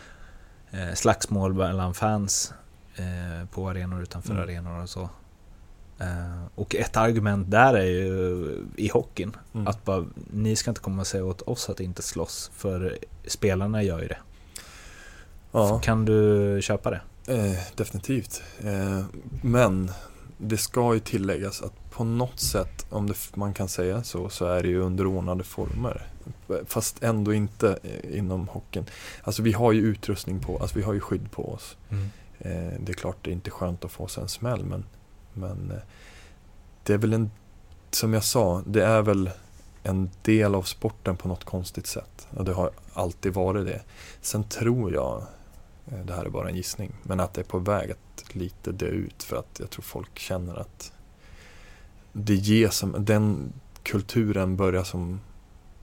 [0.71, 2.55] eh, slagsmål mellan fans
[2.97, 4.45] eh, på arenor utanför mm.
[4.45, 5.09] arenor och så.
[5.99, 9.67] Eh, och ett argument där är ju i hockeyn, mm.
[9.67, 13.83] att bara, ni ska inte komma och säga åt oss att inte slåss, för spelarna
[13.83, 14.19] gör ju det.
[15.55, 15.79] Ja.
[15.79, 17.01] Kan du köpa det?
[17.27, 18.43] Eh, definitivt.
[18.65, 19.05] Eh,
[19.43, 19.91] men
[20.39, 24.47] det ska ju tilläggas att på något sätt, om det, man kan säga så, så
[24.47, 26.07] är det ju under ordnade former.
[26.67, 28.85] Fast ändå inte eh, inom hockeyn.
[29.23, 31.77] Alltså vi har ju utrustning på, alltså vi har ju skydd på oss.
[31.91, 32.11] Mm.
[32.39, 34.85] Eh, det är klart det är inte skönt att få sig en smäll men,
[35.33, 35.83] men eh,
[36.83, 37.31] det är väl en,
[37.91, 39.31] som jag sa, det är väl
[39.83, 42.29] en del av sporten på något konstigt sätt.
[42.37, 43.83] Och det har alltid varit det.
[44.21, 45.27] Sen tror jag,
[45.85, 48.87] det här är bara en gissning, men att det är på väg att lite dö
[48.87, 50.93] ut för att jag tror folk känner att
[52.13, 55.21] det ger som, den kulturen börjar som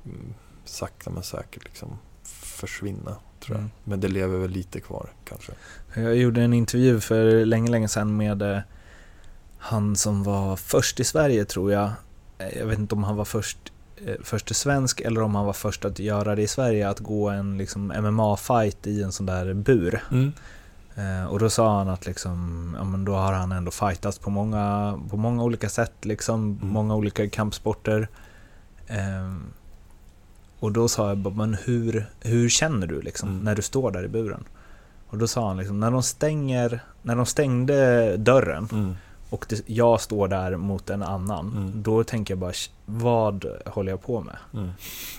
[0.05, 0.33] mm,
[0.65, 3.15] sakta men säkert liksom försvinna.
[3.39, 3.59] Tror jag.
[3.59, 3.71] Mm.
[3.83, 5.51] Men det lever väl lite kvar kanske.
[5.93, 8.59] Jag gjorde en intervju för länge, länge sedan med eh,
[9.57, 11.91] han som var först i Sverige tror jag.
[12.37, 13.70] Eh, jag vet inte om han var först,
[14.05, 17.29] eh, först svensk eller om han var först att göra det i Sverige, att gå
[17.29, 20.03] en liksom, MMA-fight i en sån där bur.
[20.11, 20.31] Mm.
[20.95, 24.29] Eh, och då sa han att liksom, ja, men då har han ändå fightats på
[24.29, 26.73] många, på många olika sätt, liksom, mm.
[26.73, 28.07] många olika kampsporter.
[28.87, 29.35] Eh,
[30.59, 33.43] och då sa jag men hur, hur känner du liksom, mm.
[33.43, 34.43] när du står där i buren?
[35.07, 38.95] Och då sa han liksom, när de stänger, när de stängde dörren mm.
[39.31, 41.83] Och det, jag står där mot en annan, mm.
[41.83, 42.53] då tänker jag bara,
[42.85, 44.37] vad håller jag på med?
[44.53, 44.69] Mm.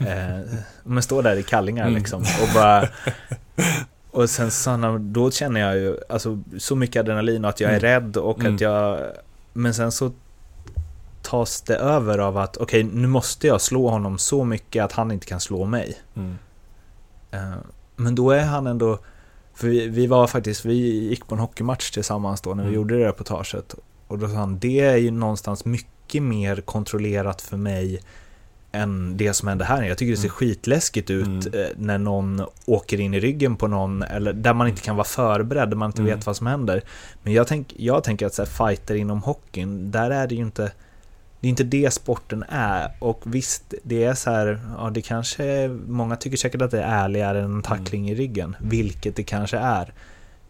[0.40, 1.98] eh, men står där i kallingar mm.
[1.98, 2.88] liksom och bara
[4.12, 7.84] Och sen Sanna, då känner jag ju alltså, så mycket adrenalin och att jag är
[7.84, 7.90] mm.
[7.90, 8.54] rädd och mm.
[8.54, 9.00] att jag...
[9.52, 10.12] Men sen så
[11.22, 14.92] tas det över av att okej, okay, nu måste jag slå honom så mycket att
[14.92, 15.98] han inte kan slå mig.
[16.14, 16.38] Mm.
[17.34, 17.58] Uh,
[17.96, 18.98] men då är han ändå...
[19.54, 20.74] För vi, vi, var faktiskt, vi
[21.08, 22.74] gick på en hockeymatch tillsammans då när vi mm.
[22.74, 23.74] gjorde det reportaget.
[24.12, 28.00] Och då sa han, det är ju någonstans mycket mer kontrollerat för mig
[28.72, 29.82] än det som händer här.
[29.82, 30.34] Jag tycker det ser mm.
[30.34, 31.60] skitläskigt ut mm.
[31.60, 35.04] Eh, när någon åker in i ryggen på någon, eller där man inte kan vara
[35.04, 36.16] förberedd, där man inte mm.
[36.16, 36.82] vet vad som händer.
[37.22, 40.42] Men jag, tänk, jag tänker att så här, fighter inom hockeyn, där är det ju
[40.42, 40.72] inte
[41.40, 42.92] det är inte det sporten är.
[42.98, 47.04] Och visst, det är så här, ja det kanske, många tycker säkert att det är
[47.04, 48.12] ärligare än en tackling mm.
[48.12, 49.92] i ryggen, vilket det kanske är.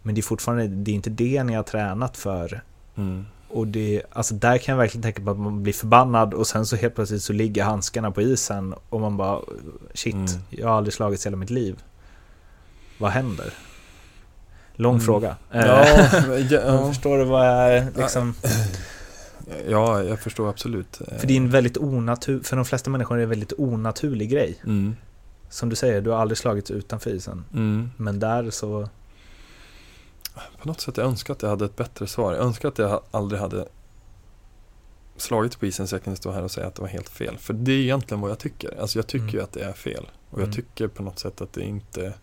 [0.02, 2.62] Men det är fortfarande, det är inte det ni har tränat för.
[2.96, 3.26] Mm.
[3.52, 6.66] Och det, alltså där kan jag verkligen tänka på att man blir förbannad och sen
[6.66, 9.40] så helt plötsligt så ligger handskarna på isen och man bara
[9.94, 10.26] shit, mm.
[10.50, 11.82] jag har aldrig slagits hela mitt liv.
[12.98, 13.52] Vad händer?
[14.74, 15.06] Lång mm.
[15.06, 15.36] fråga.
[15.50, 16.88] Ja, eh, ja.
[16.92, 18.34] Förstår du vad jag liksom...
[19.68, 21.00] Ja, jag förstår absolut.
[21.18, 24.30] För det är en väldigt onatur, för de flesta människor är det en väldigt onaturlig
[24.30, 24.60] grej.
[24.64, 24.96] Mm.
[25.48, 27.44] Som du säger, du har aldrig slagits utanför isen.
[27.54, 27.90] Mm.
[27.96, 28.88] Men där så
[30.34, 32.32] på något sätt jag önskar att jag hade ett bättre svar.
[32.32, 33.68] Jag önskar att jag aldrig hade
[35.16, 37.38] slagit på isen så jag kunde stå här och säga att det var helt fel.
[37.38, 38.80] För det är egentligen vad jag tycker.
[38.80, 39.34] Alltså jag tycker mm.
[39.34, 40.10] ju att det är fel.
[40.30, 40.56] Och jag mm.
[40.56, 42.14] tycker på något sätt att det inte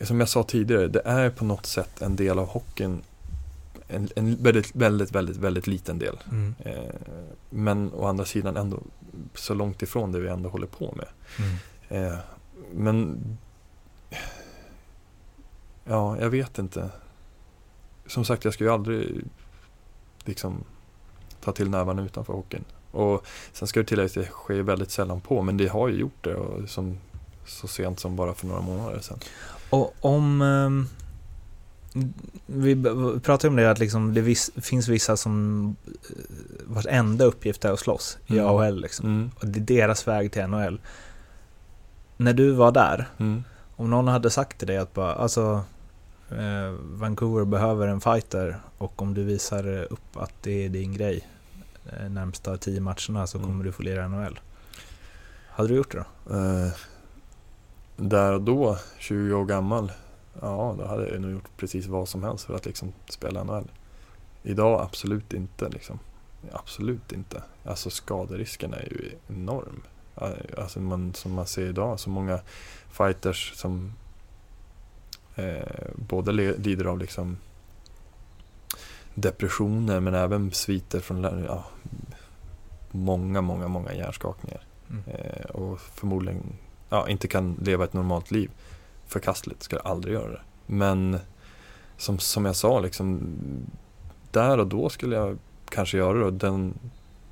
[0.00, 3.02] Som jag sa tidigare, det är på något sätt en del av hockeyn
[3.88, 6.18] en, en väldigt, väldigt, väldigt, väldigt liten del.
[6.30, 6.54] Mm.
[6.58, 6.94] Eh,
[7.50, 8.82] men å andra sidan ändå
[9.34, 11.08] så långt ifrån det vi ändå håller på med.
[11.38, 11.56] Mm.
[11.88, 12.18] Eh,
[12.72, 13.18] men
[15.84, 16.90] Ja, jag vet inte.
[18.06, 19.24] Som sagt, jag ska ju aldrig
[20.24, 20.64] liksom
[21.40, 22.64] ta till nävarna utanför hockeyn.
[22.90, 26.24] Och sen ska det tilläggas, det sker väldigt sällan på, men det har ju gjort
[26.24, 26.98] det och som,
[27.46, 29.18] så sent som bara för några månader sedan.
[29.70, 30.42] Och om...
[30.42, 30.88] Um,
[32.46, 32.82] vi
[33.22, 36.16] pratade om det, att liksom det vis, finns vissa som eh,
[36.64, 38.50] vars enda uppgift är att slåss i mm.
[38.50, 38.80] AHL.
[38.80, 39.06] Liksom.
[39.06, 39.30] Mm.
[39.40, 40.80] Och det är deras väg till NHL.
[42.16, 43.44] När du var där, mm.
[43.76, 45.64] om någon hade sagt till dig att bara, alltså
[46.80, 51.28] Vancouver behöver en fighter och om du visar upp att det är din grej
[51.92, 53.50] eh, närmsta tio matcherna så mm.
[53.50, 54.40] kommer du få lira NHL.
[55.48, 56.34] Hade du gjort det då?
[56.36, 56.72] Eh,
[57.96, 59.92] där och då, 20 år gammal,
[60.40, 63.70] ja då hade jag nog gjort precis vad som helst för att liksom spela NHL.
[64.42, 65.98] Idag absolut inte liksom.
[66.52, 67.42] Absolut inte.
[67.64, 69.82] Alltså skaderisken är ju enorm.
[70.58, 72.40] Alltså man, som man ser idag, så många
[72.90, 73.92] fighters som
[75.34, 77.36] eh, både lider av liksom
[79.14, 81.64] depressioner men även sviter från ja,
[82.90, 84.60] många, många, många hjärnskakningar.
[84.90, 85.02] Mm.
[85.06, 86.56] Eh, och förmodligen
[86.88, 88.50] ja, inte kan leva ett normalt liv.
[89.06, 90.40] Förkastligt, ska aldrig göra det.
[90.66, 91.18] Men
[91.96, 93.36] som, som jag sa, liksom,
[94.30, 95.38] där och då skulle jag
[95.68, 96.24] kanske göra det.
[96.24, 96.78] Och den,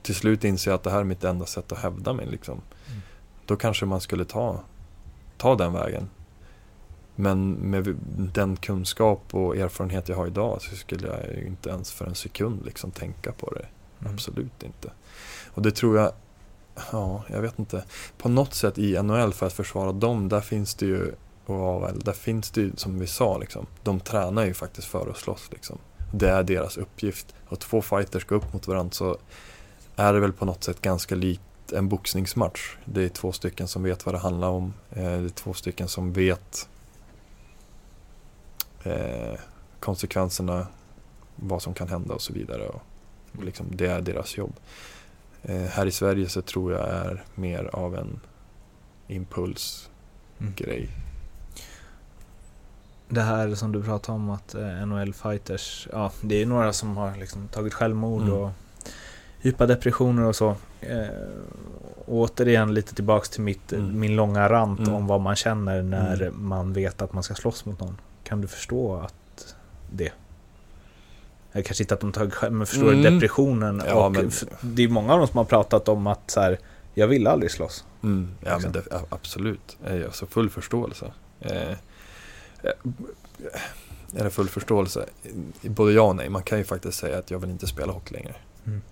[0.02, 2.26] till slut inser jag att det här är mitt enda sätt att hävda mig.
[2.26, 2.60] Liksom.
[2.88, 3.00] Mm.
[3.46, 4.60] Då kanske man skulle ta,
[5.36, 6.08] ta den vägen.
[7.14, 7.96] Men med
[8.32, 12.64] den kunskap och erfarenhet jag har idag så skulle jag inte ens för en sekund
[12.64, 13.66] liksom tänka på det.
[14.00, 14.14] Mm.
[14.14, 14.90] Absolut inte.
[15.54, 16.12] Och det tror jag,
[16.92, 17.84] ja, jag vet inte.
[18.18, 21.12] På något sätt i NHL för att försvara dem, där finns det ju,
[21.46, 23.66] och AHL, där finns det ju som vi sa liksom.
[23.82, 25.78] De tränar ju faktiskt för att slåss liksom.
[26.12, 27.34] Det är deras uppgift.
[27.48, 29.18] Och två fighters går upp mot varandra så
[29.96, 32.76] är det väl på något sätt ganska likt en boxningsmatch.
[32.84, 34.74] Det är två stycken som vet vad det handlar om.
[34.90, 36.68] Eh, det är två stycken som vet
[38.84, 39.38] eh,
[39.80, 40.66] konsekvenserna,
[41.36, 42.68] vad som kan hända och så vidare.
[42.68, 42.82] Och,
[43.38, 44.52] och liksom, det är deras jobb.
[45.42, 48.20] Eh, här i Sverige så tror jag är mer av en
[49.08, 49.88] impulsgrej.
[50.60, 50.88] Mm.
[53.08, 57.16] Det här som du pratade om att eh, NHL-fighters, ja det är några som har
[57.16, 58.34] liksom tagit självmord Mm.
[58.34, 58.50] och
[59.42, 60.56] djupa depressioner och så.
[60.80, 61.06] Eh,
[62.06, 64.00] återigen lite tillbaks till mitt, Mm.
[64.00, 64.94] min långa rant Mm.
[64.94, 66.46] om vad man känner när Mm.
[66.48, 67.96] man vet att man ska slåss mot någon.
[68.32, 69.54] Kan du förstå att
[69.92, 70.12] det?
[71.52, 73.14] Jag kanske inte att de själv, men förstår Mm.
[73.14, 73.82] depressionen?
[73.86, 74.30] Ja, och men-
[74.62, 76.58] Det är många av dem som har pratat om att så här,
[76.94, 77.84] jag vill aldrig slåss.
[78.02, 78.62] Mm, ja, Liksom.
[78.62, 79.76] men det, ja, absolut.
[79.84, 81.12] Eh, Alltså full förståelse.
[81.40, 81.76] Eh, eh,
[84.16, 85.06] eller full förståelse.
[85.62, 86.28] Både ja och nej.
[86.28, 88.34] Man kan ju faktiskt säga att jag vill inte spela hockey längre.
[88.66, 88.82] Mm.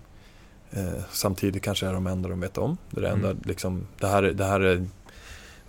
[0.71, 2.77] Eh, samtidigt kanske är de enda de vet om.
[2.89, 3.41] Det, är det, enda, Mm.
[3.45, 4.85] liksom, det, här, är- det här är,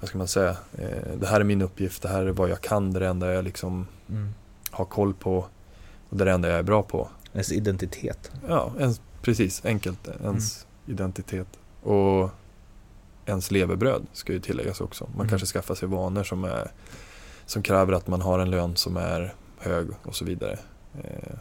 [0.03, 2.61] vad ska man säga, eh, det här är min uppgift, det här är vad jag
[2.61, 4.35] kan, det är det enda jag liksom Mm.
[4.71, 5.37] har koll på
[6.09, 7.09] och det är det enda jag är bra på.
[7.33, 8.33] Ens identitet.
[8.49, 11.47] Ja, ens, precis, enkelt, ens identitet.
[11.83, 12.31] Och
[13.27, 15.05] ens levebröd ska ju tilläggas också.
[15.05, 15.29] Man Mm.
[15.29, 16.71] kanske skaffar sig vanor som, är,
[17.47, 20.59] som kräver att man har en lön som är hög och så vidare.
[21.05, 21.35] Eh,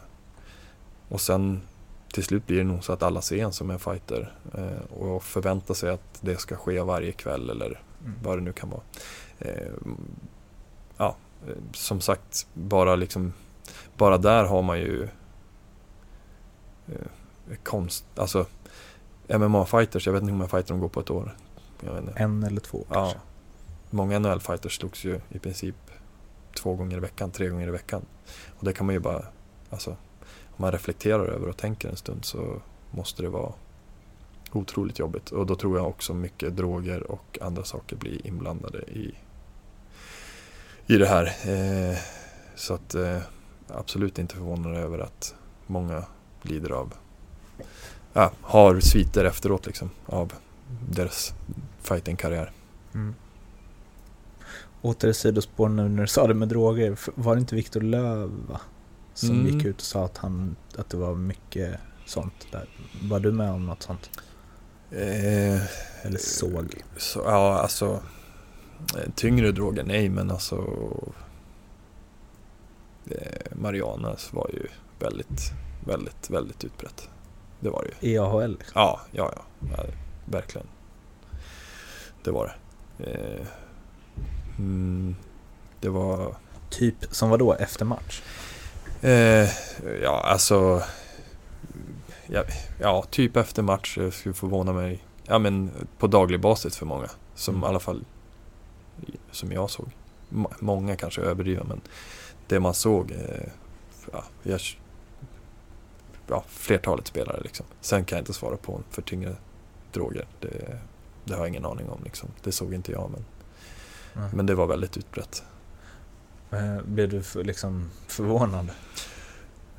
[1.08, 1.60] och sen
[2.12, 5.22] till slut blir det nog så att alla ser en som en fighter eh, och
[5.24, 8.18] förväntar sig att det ska ske varje kväll eller Mm.
[8.22, 8.82] vad det nu kan vara.
[9.38, 9.72] Eh,
[10.96, 11.16] ja,
[11.48, 13.32] eh, som sagt, bara liksom
[13.96, 15.08] bara där har man ju
[16.88, 18.46] eh, konst, alltså
[19.28, 21.36] MMA-fighters, jag vet inte hur många fighter de går på ett år.
[22.16, 23.18] En eller två Ja, kanske.
[23.90, 25.76] många NHL-fighters slogs ju i princip
[26.56, 28.02] två gånger i veckan, tre gånger i veckan.
[28.58, 29.22] Och det kan man ju bara,
[29.70, 29.90] alltså
[30.56, 33.52] om man reflekterar över och tänker en stund så måste det vara
[34.56, 35.30] otroligt jobbigt.
[35.30, 39.14] Och då tror jag också mycket droger och andra saker blir inblandade i,
[40.86, 41.24] i det här.
[41.26, 41.98] Eh,
[42.54, 43.18] så att eh,
[43.68, 45.34] absolut inte förvånad över att
[45.66, 46.04] många
[46.42, 46.94] lider av,
[48.12, 50.32] ja, har sviter efteråt liksom av
[50.90, 51.34] deras
[51.80, 52.52] fightingkarriär.
[52.94, 53.14] Mm.
[54.82, 56.98] Åter sidospår nu när du sa det med droger.
[57.14, 58.60] Var det inte Viktor Löv va?
[59.14, 59.46] Som Mm.
[59.46, 61.76] gick ut och sa att, han, att det var mycket
[62.06, 62.68] sånt där.
[63.02, 64.10] Var du med om något sånt?
[64.96, 65.60] Eh,
[66.02, 66.74] Eller såg?
[66.96, 68.02] Så, ja, alltså
[68.96, 70.56] eh, tyngre droger, nej men alltså
[73.10, 74.66] eh, Mariana var ju
[74.98, 75.52] väldigt,
[75.86, 77.08] väldigt, väldigt utbrett.
[77.60, 78.12] Det var det ju.
[78.12, 78.50] I AHL?
[78.58, 78.72] Liksom.
[78.74, 79.42] Ja, ja, ja,
[79.76, 79.84] ja
[80.24, 80.66] verkligen.
[82.24, 82.46] Det var
[82.98, 83.10] det.
[83.10, 83.46] Eh,
[84.58, 85.16] mm,
[85.80, 86.36] det var,
[86.70, 88.22] Typ som var då efter match?
[89.00, 89.48] eh,
[90.02, 90.82] ja alltså,
[92.32, 92.44] ja,
[92.80, 97.08] ja, typ efter match eh, skulle förvåna mig, ja men på daglig basis för många.
[97.34, 97.64] Som Mm.
[97.64, 98.04] i alla fall,
[99.30, 99.88] som jag såg.
[100.60, 101.80] Många kanske överdriver men
[102.46, 103.48] det man såg, eh,
[104.12, 104.60] ja, jag,
[106.26, 107.66] ja, flertalet spelare liksom.
[107.80, 109.36] Sen kan jag inte svara på för tyngre
[109.92, 110.26] droger.
[110.40, 110.78] Det,
[111.24, 112.28] det har jag ingen aning om liksom.
[112.42, 113.24] Det såg inte jag men,
[114.16, 114.30] Mm.
[114.32, 115.42] men det var väldigt utbrett.
[116.50, 118.70] Eh, Blev du för, liksom förvånad?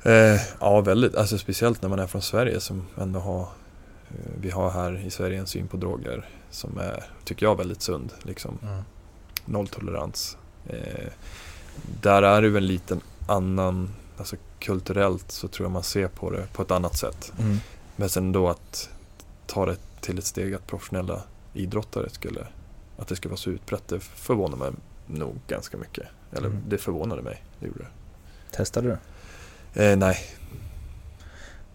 [0.04, 1.14] Eh, ja, väldigt.
[1.16, 5.10] Alltså speciellt när man är från Sverige som ändå har eh, Vi har här i
[5.10, 8.12] Sverige en syn på droger som är, tycker jag, väldigt sund.
[8.22, 8.82] Liksom Mm.
[9.44, 10.36] nolltolerans.
[10.66, 11.10] Eh,
[12.02, 16.46] där är det en liten annan, alltså kulturellt så tror jag man ser på det
[16.52, 17.32] på ett annat sätt.
[17.38, 17.56] Mm.
[17.96, 18.88] Men sen då att
[19.46, 21.22] ta det till ett steg att professionella
[21.52, 22.46] idrottare skulle,
[22.98, 24.70] att det skulle vara så utbrett, det förvånar mig
[25.06, 26.06] nog ganska mycket.
[26.32, 26.62] Eller Mm.
[26.68, 28.56] det förvånade mig, det gjorde det.
[28.56, 28.96] Testade du?
[29.74, 30.16] Eh, nej,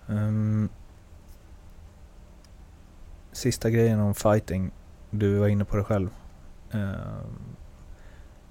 [0.09, 0.69] Ehm,
[3.31, 4.71] sista grejen om fighting.
[5.09, 6.09] Du var inne på det själv.
[6.71, 7.55] Ehm,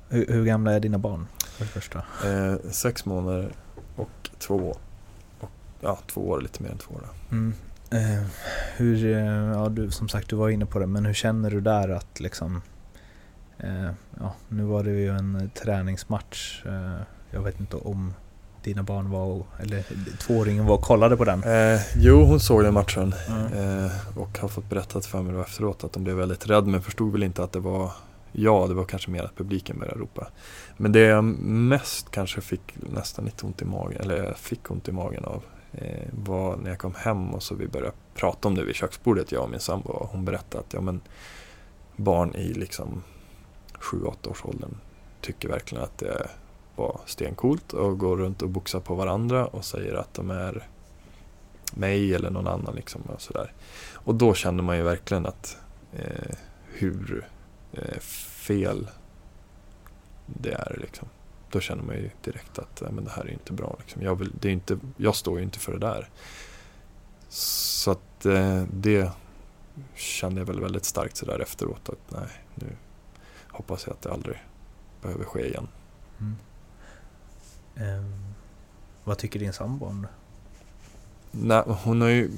[0.09, 1.27] hur, hur gamla är dina barn?
[1.39, 1.99] För det första.
[2.25, 3.53] Eh, sex månader
[3.97, 4.77] och två.
[5.41, 5.51] Och
[5.81, 7.09] ja, två år, lite mer än två år.
[7.31, 7.55] Mm.
[7.91, 8.25] Eh,
[8.77, 9.07] hur,
[9.55, 12.21] ja du som sagt du var inne på det, men hur känner du där att
[12.21, 12.63] liksom
[13.59, 16.67] eh, Ja, nu var det ju en träningsmatch.
[16.67, 17.01] Eh,
[17.31, 18.15] jag vet inte om
[18.69, 19.85] dina barn var, och, eller
[20.19, 21.43] tvååringen var och kollade på den?
[21.45, 23.85] Eh, jo, hon såg den matchen Mm.
[23.85, 27.13] eh, och har fått berättat för mig efteråt att de blev väldigt rädda men förstod
[27.13, 27.91] väl inte att det var
[28.33, 30.29] jag, det var kanske mer att publiken började ropa.
[30.77, 32.61] Men det jag mest kanske fick
[32.95, 35.43] nästan lite ont i magen, eller jag fick ont i magen av
[35.73, 39.33] eh, var när jag kom hem och så vi började prata om det vid köksbordet,
[39.33, 39.89] jag och min sambo.
[39.89, 41.01] Och hon berättade att ja, men
[41.97, 43.03] barn i liksom
[43.81, 44.75] 7-8 års åldern
[45.21, 46.29] tycker verkligen att det
[46.79, 50.69] var stencoolt och går runt och boxar på varandra och säger att de är
[51.75, 53.53] mig eller någon annan liksom och sådär.
[53.93, 55.57] Och då kände man ju verkligen att
[55.93, 56.35] eh,
[56.67, 57.27] hur
[57.73, 58.89] eh, fel
[60.27, 61.09] det är liksom.
[61.51, 63.77] Då känner man ju direkt att eh, men det här är inte bra.
[63.79, 64.03] Liksom.
[64.03, 66.09] Jag, vill, det är inte, jag står ju inte för det där.
[67.29, 69.11] Så att eh, det
[69.95, 72.67] kände jag väl väldigt starkt sådär efteråt att nej, nu
[73.49, 74.45] hoppas jag att det aldrig
[75.03, 75.69] behöver ske igen.
[76.21, 76.37] Mm.
[77.79, 78.15] Ehm,
[79.05, 80.09] vad tycker din sambo om det?
[81.31, 82.31] Nej, hon har ju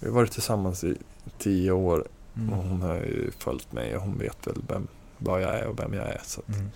[0.00, 0.96] vi har varit tillsammans i
[1.38, 2.52] tio år Mm.
[2.52, 4.86] och hon har ju följt mig och hon vet väl vem,
[5.18, 6.20] vad jag är och vem jag är.
[6.24, 6.70] Så Mm.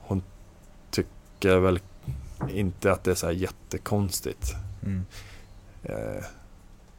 [0.00, 0.22] hon
[0.90, 1.80] tycker väl
[2.50, 4.54] inte att det är så här jättekonstigt.
[4.82, 5.04] Mm.
[5.82, 6.24] Eh,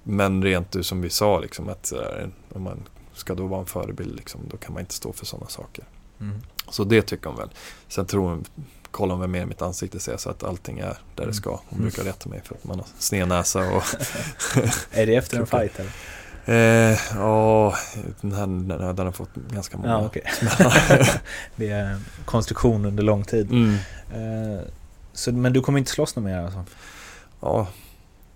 [0.04, 2.84] men rent du som vi sa, liksom, att här, om man
[3.14, 5.86] ska då vara en förebild, liksom, då kan man inte stå för sådana saker.
[6.20, 6.40] Mm.
[6.70, 7.50] Så det tycker hon väl.
[7.88, 8.46] Sen tror hon,
[8.98, 11.28] hon väl mer i mitt ansikte ser så att allting är där Mm.
[11.30, 11.50] det ska.
[11.50, 11.82] Hon Mm.
[11.82, 13.84] brukar rätta mig för att man har sned näsa och
[14.92, 15.92] Är det efter en fight eller?
[16.48, 17.76] Eh, Ja,
[18.22, 21.22] den här den, den har fått ganska många Ja, smällar.
[21.56, 23.52] det är konstruktion under lång tid.
[23.52, 23.74] mm.
[24.14, 24.60] Eh,
[25.14, 26.64] så, men du kommer inte slåss något mer alltså?
[27.42, 27.68] Ja,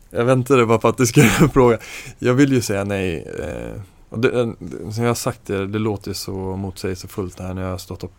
[0.09, 1.77] jag väntade bara på att du skulle fråga.
[2.19, 3.27] Jag vill ju säga nej.
[3.39, 4.47] Eh, och det, eh,
[4.91, 8.03] som jag har sagt det, det låter så motsägelsefullt det här när jag har stått
[8.03, 8.11] och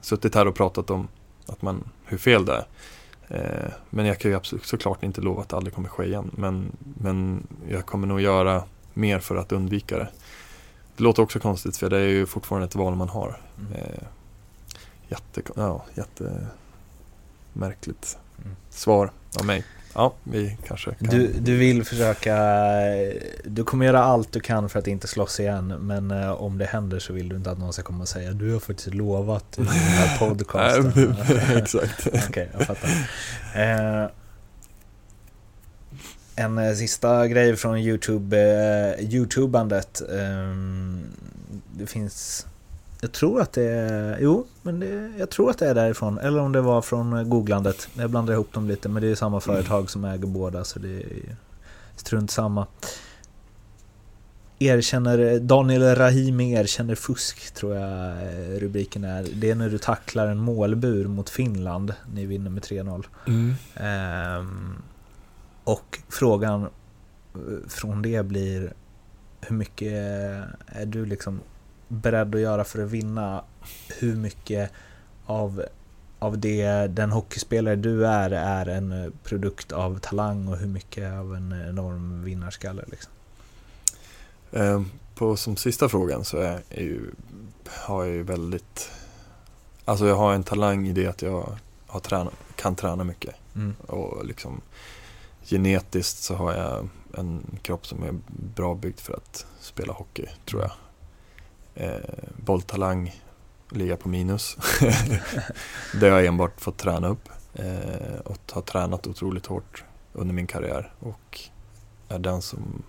[0.00, 1.08] suttit här och pratat om
[1.46, 2.66] att man, hur fel det är.
[3.28, 6.30] Eh, men jag kan ju absolut såklart inte lova att det aldrig kommer ske igen.
[6.34, 8.64] Men, men jag kommer nog göra
[8.94, 10.08] mer för att undvika det.
[10.96, 13.40] Det låter också konstigt för det är ju fortfarande ett val man har.
[13.58, 13.72] Mm.
[13.72, 14.02] Eh,
[15.08, 18.56] jätte, ja, jättemärkligt Mm.
[18.70, 19.10] svar
[19.40, 19.64] av mig.
[19.94, 21.08] Ja, vi kanske kan.
[21.08, 22.36] Du, du vill försöka,
[23.44, 26.64] du kommer göra allt du kan för att inte slåss igen Men eh, om det
[26.64, 29.58] händer så vill du inte att någon ska komma och säga Du har faktiskt lovat
[29.58, 32.06] i den här podcasten Nej, Exakt.
[32.28, 32.88] Okej, jag fattar
[33.54, 34.08] eh,
[36.36, 38.38] En eh, sista grej från Youtube,
[38.98, 40.56] eh, Youtubandet eh,
[41.78, 42.46] Det finns
[43.00, 46.40] Jag tror att det är, jo, men det, jag tror att det är därifrån Eller
[46.40, 49.90] om det var från googlandet Jag blandar ihop dem lite, men det är samma företag
[49.90, 51.36] som äger båda så det är
[51.96, 52.66] strunt samma
[54.62, 58.16] Erkänner, Daniel Rahimi erkänner fusk tror jag
[58.62, 59.26] rubriken är.
[59.34, 61.94] Det är när du tacklar en målbur mot Finland.
[62.14, 63.04] Ni vinner med 3-0.
[63.26, 63.54] Mm.
[63.74, 64.82] Ehm,
[65.64, 66.68] och frågan eh,
[67.68, 68.72] från det blir
[69.40, 69.92] hur mycket
[70.66, 71.40] är du liksom
[71.90, 73.44] beredd att göra för att vinna?
[73.98, 74.70] Hur mycket
[75.26, 75.64] av,
[76.18, 81.36] av det den hockeyspelare du är är en produkt av talang och hur mycket av
[81.36, 82.84] en enorm vinnarskalle?
[82.90, 83.12] Liksom?
[84.52, 84.82] Eh,
[85.14, 87.00] på som sista frågan så är, är ju,
[87.66, 88.90] har jag ju väldigt
[89.84, 93.74] Alltså jag har en talang i det att jag har tränat, kan träna mycket Mm.
[93.86, 94.60] och liksom
[95.44, 96.88] genetiskt så har jag
[97.18, 98.14] en kropp som är
[98.56, 100.70] bra byggd för att spela hockey tror jag.
[101.80, 102.00] Eh,
[102.36, 103.20] bolltalang
[103.70, 104.56] ligga på minus.
[106.00, 110.46] det har jag enbart fått träna upp eh, och har tränat otroligt hårt under min
[110.46, 111.40] karriär och
[112.08, 112.82] är den som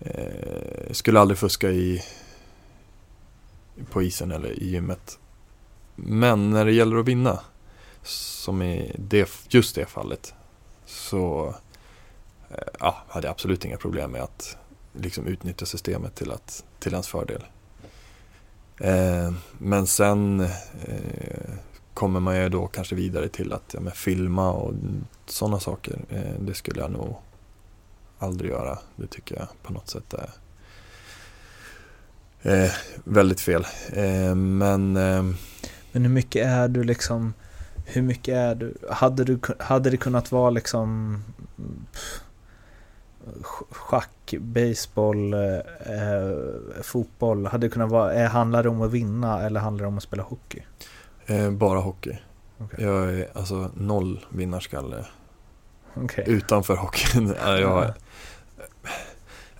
[0.00, 2.04] eh, skulle aldrig fuska i
[3.90, 5.18] på isen eller i gymmet.
[5.96, 7.40] Men när det gäller att vinna
[8.02, 10.34] som i det, just det fallet
[10.86, 11.54] så
[12.50, 14.56] eh, ja, hade jag absolut inga problem med att
[15.00, 17.42] liksom utnyttja systemet till, att, till ens fördel.
[18.80, 21.54] Eh, men sen eh,
[21.94, 24.74] kommer man ju då kanske vidare till att ja, filma och
[25.26, 26.00] sådana saker.
[26.08, 27.16] Eh, det skulle jag nog
[28.18, 28.78] aldrig göra.
[28.96, 30.30] Det tycker jag på något sätt är
[32.42, 32.70] eh,
[33.04, 33.66] väldigt fel.
[33.92, 35.22] Eh, men eh,
[35.92, 37.34] Men hur mycket är du liksom
[37.84, 41.16] Hur mycket är du Hade, du, hade det kunnat vara liksom
[41.92, 42.20] pff,
[43.70, 45.60] Schack, baseball, eh,
[46.82, 50.02] fotboll Hade kunnat vara, eh, handlar det om att vinna eller handlar det om att
[50.02, 50.62] spela hockey?
[51.26, 52.18] eh, bara hockey.
[52.58, 52.84] Okej.
[52.84, 55.04] Jag är alltså noll vinnarskalle
[55.94, 56.24] Okay.
[56.26, 57.34] Utanför hockeyn.
[57.44, 57.92] jag,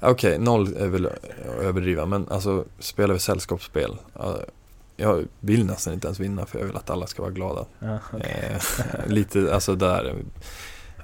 [0.00, 1.24] Okej, okay, noll är väl att
[1.60, 3.96] överdriva, men alltså spelar vi sällskapsspel.
[4.96, 7.66] Jag vill nästan inte ens vinna för jag vill att alla ska vara glada.
[7.78, 8.30] Ja, okay.
[8.30, 8.60] eh,
[9.06, 10.16] lite, alltså där,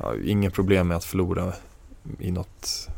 [0.00, 1.52] ja, inga problem med att förlora
[2.18, 2.88] i något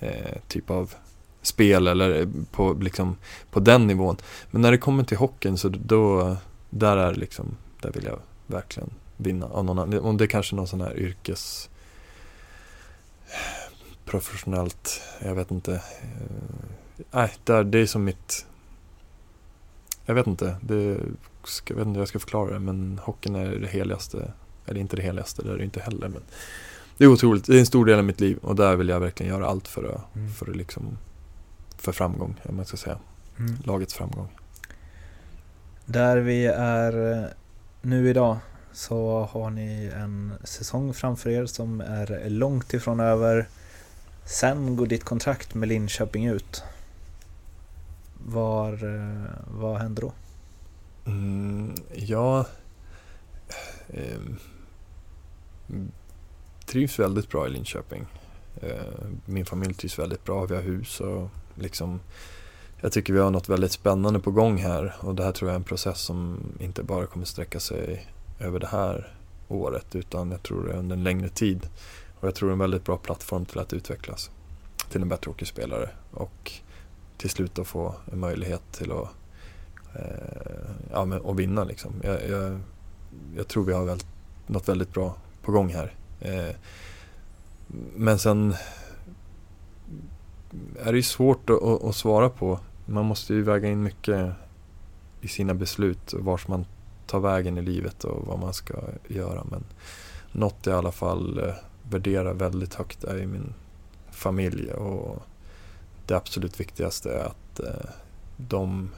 [0.00, 0.94] eh, typ av
[1.42, 3.16] spel eller på, liksom,
[3.50, 4.16] på den nivån.
[4.50, 6.36] Men när det kommer till hockeyn så då,
[6.70, 9.46] där är liksom, där vill jag verkligen vinna.
[9.46, 11.70] Av någon, om det är kanske någon sån här yrkes
[13.26, 13.72] eh,
[14.04, 15.74] professionellt, jag vet inte.
[15.74, 18.46] Eh, nej, där, det är som mitt
[20.06, 20.98] jag vet inte, det,
[21.68, 24.32] jag vet inte hur jag ska förklara det men hockeyn är det heligaste.
[24.66, 26.22] Eller inte det heligaste, det är det inte heller men
[26.96, 29.00] det är otroligt, det är en stor del av mitt liv och där vill jag
[29.00, 30.32] verkligen göra allt för att, mm.
[30.32, 30.98] för liksom,
[31.78, 32.98] för framgång, om man ska säga.
[33.38, 33.56] Mm.
[33.64, 34.28] Lagets framgång.
[35.86, 37.24] Där vi är eh,
[37.82, 38.36] nu idag
[38.72, 43.48] så har ni en säsong framför er som är långt ifrån över.
[44.24, 46.62] Sen går ditt kontrakt med Linköping ut.
[48.26, 50.12] Var, eh, vad händer då?
[51.06, 52.46] Mm, ja,
[53.88, 54.18] eh,
[56.66, 58.06] trivs väldigt bra i Linköping.
[58.62, 58.70] Eh,
[59.26, 62.00] min familj trivs väldigt bra, vi har hus och liksom
[62.80, 65.54] jag tycker vi har något väldigt spännande på gång här och det här tror jag
[65.54, 68.06] är en process som inte bara kommer sträcka sig
[68.38, 69.14] över det här
[69.48, 71.68] året utan jag tror det är under en längre tid.
[72.20, 74.30] Och jag tror det är en väldigt bra plattform till att utvecklas
[74.90, 76.52] till en bättre hockeyspelare och
[77.16, 79.08] till slut att få en möjlighet till att,
[79.94, 81.64] eh, ja, men, och vinna.
[81.64, 81.92] Liksom.
[82.02, 82.60] Jag, jag,
[83.36, 83.98] jag, tror vi har väl,
[84.46, 85.94] något väldigt bra på gång här.
[86.24, 86.54] Eh,
[87.96, 88.54] men sen
[90.78, 92.58] är det ju svårt att, att, svara på.
[92.86, 94.32] Man måste ju väga in mycket
[95.20, 96.66] i sina beslut, vart man
[97.06, 98.74] tar vägen i livet och vad man ska
[99.08, 99.44] göra.
[99.50, 99.64] Men
[100.32, 101.54] något jag i alla fall eh,
[101.90, 103.54] värderar väldigt högt är ju min
[104.10, 105.22] familj och
[106.06, 107.90] det absolut viktigaste är att eh,
[108.36, 108.90] de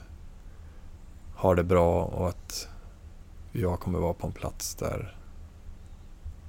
[1.35, 2.69] har det bra och att
[3.53, 5.17] jag kommer vara på en plats där,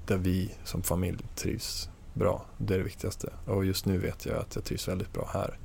[0.08, 2.46] där vi som familj trivs bra.
[2.58, 3.34] Det är det viktigaste.
[3.46, 5.58] Och just nu vet jag att jag trivs väldigt bra här.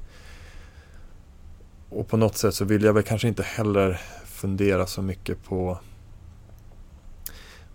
[1.89, 5.78] Och på något sätt så vill jag väl kanske inte heller fundera så mycket på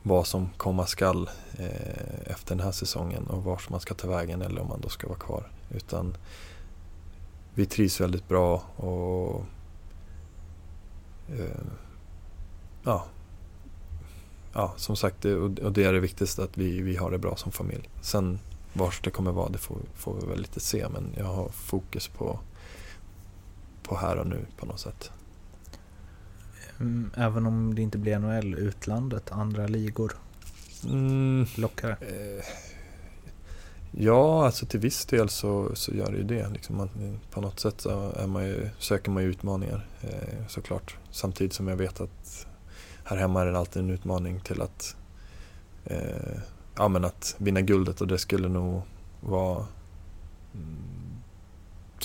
[0.03, 4.41] vad som komma skall eh, efter den här säsongen och vart man ska ta vägen
[4.41, 5.51] eller om man då ska vara kvar.
[5.69, 6.17] Utan
[7.53, 9.45] vi trivs väldigt bra och
[11.29, 11.65] eh,
[12.83, 13.05] ja,
[14.57, 17.35] ja, som sagt, det, och det är det viktigaste att vi, vi har det bra
[17.35, 17.89] som familj.
[18.01, 18.39] Sen
[18.73, 22.07] vars det kommer vara, det får, får vi väl lite se, men jag har fokus
[22.07, 22.39] på,
[23.83, 25.11] på här och nu på något sätt.
[26.79, 30.13] Mm, även om det inte blir NHL, utlandet, andra ligor?
[30.85, 32.45] Mm, Lockar eh,
[33.91, 36.49] Ja, alltså till viss del så, så gör det ju det.
[36.49, 40.97] Liksom man, på något sätt så är man ju, söker man ju utmaningar eh, såklart.
[41.11, 42.47] Samtidigt som jag vet att
[43.07, 44.95] här hemma är det alltid en utmaning till att,
[45.85, 46.37] eh,
[46.75, 48.81] ja, men att vinna guldet och det skulle nog
[49.21, 49.65] vara
[50.53, 51.21] mm,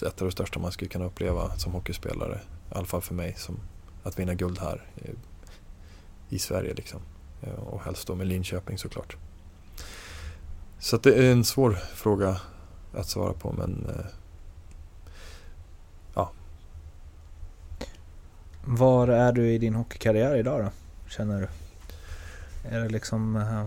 [0.07, 2.41] ett av det största man skulle kunna uppleva som hockeyspelare.
[2.71, 3.61] I alla fall för mig, som
[4.03, 5.11] att vinna guld här i,
[6.35, 6.75] i Sverige.
[6.75, 7.01] Liksom.
[7.43, 9.17] Eh, och helst då med Linköping såklart.
[10.79, 12.41] Så det är en svår fråga
[12.95, 14.07] att svara på men eh,
[16.15, 16.31] ja.
[18.65, 20.71] Var är du i din hockeykarriär idag då?
[21.17, 21.49] Känner du?
[22.77, 23.65] Är det liksom eh,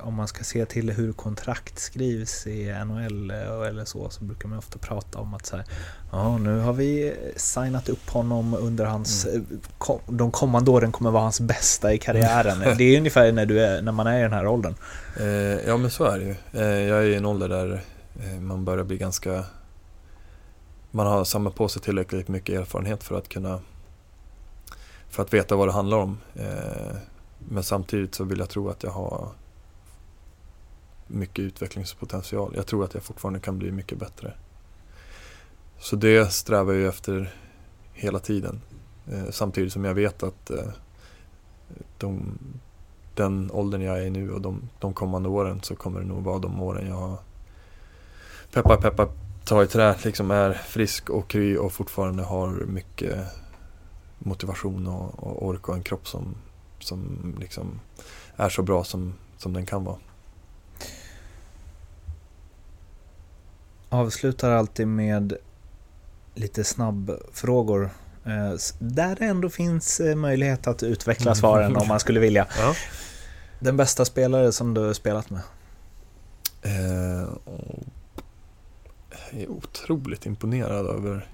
[0.00, 4.58] om man ska se till hur kontrakt skrivs i NHL eller så, så brukar man
[4.58, 5.64] ofta prata om att så här,
[6.12, 9.46] ja, nu har vi signat upp honom under hans, mm.
[9.88, 12.58] Eh, de kommande åren kommer vara hans bästa i karriären.
[12.78, 14.74] det är ungefär när, du är, när man är i den här åldern.
[15.20, 15.26] Eh,
[15.66, 16.34] ja, men så är det ju.
[16.52, 17.84] Eh, jag är i en ålder där
[18.20, 19.44] eh, man börjar bli ganska,
[20.90, 23.60] man har samlat på sig tillräckligt mycket erfarenhet för att kunna,
[25.12, 26.18] för att veta vad det handlar om.
[26.34, 26.96] Eh,
[27.38, 29.28] men samtidigt så vill jag tro att jag har
[31.06, 32.52] mycket utvecklingspotential.
[32.56, 34.32] Jag tror att jag fortfarande kan bli mycket bättre.
[35.78, 37.34] Så det strävar jag efter
[37.92, 38.60] hela tiden.
[39.12, 40.68] Eh, samtidigt som jag vet att eh,
[41.98, 42.38] de,
[43.14, 46.24] den åldern jag är i nu och de, de kommande åren så kommer det nog
[46.24, 47.16] vara de åren jag har
[48.52, 49.08] peppar peppar
[49.44, 53.18] ta i trä, liksom är frisk och kry och fortfarande har mycket
[54.24, 56.34] motivation och, och ork och en kropp som,
[56.78, 57.80] som liksom
[58.36, 59.96] är så bra som, som den kan vara.
[63.92, 65.36] avslutar alltid med
[66.34, 67.90] lite snabbfrågor.
[68.24, 72.46] Eh, där det ändå finns eh, möjlighet att utveckla svaren om man skulle vilja.
[72.58, 72.74] Ja.
[73.58, 75.42] Den bästa spelare som du spelat med?
[76.62, 77.28] Eh,
[79.30, 81.28] jag är otroligt imponerad över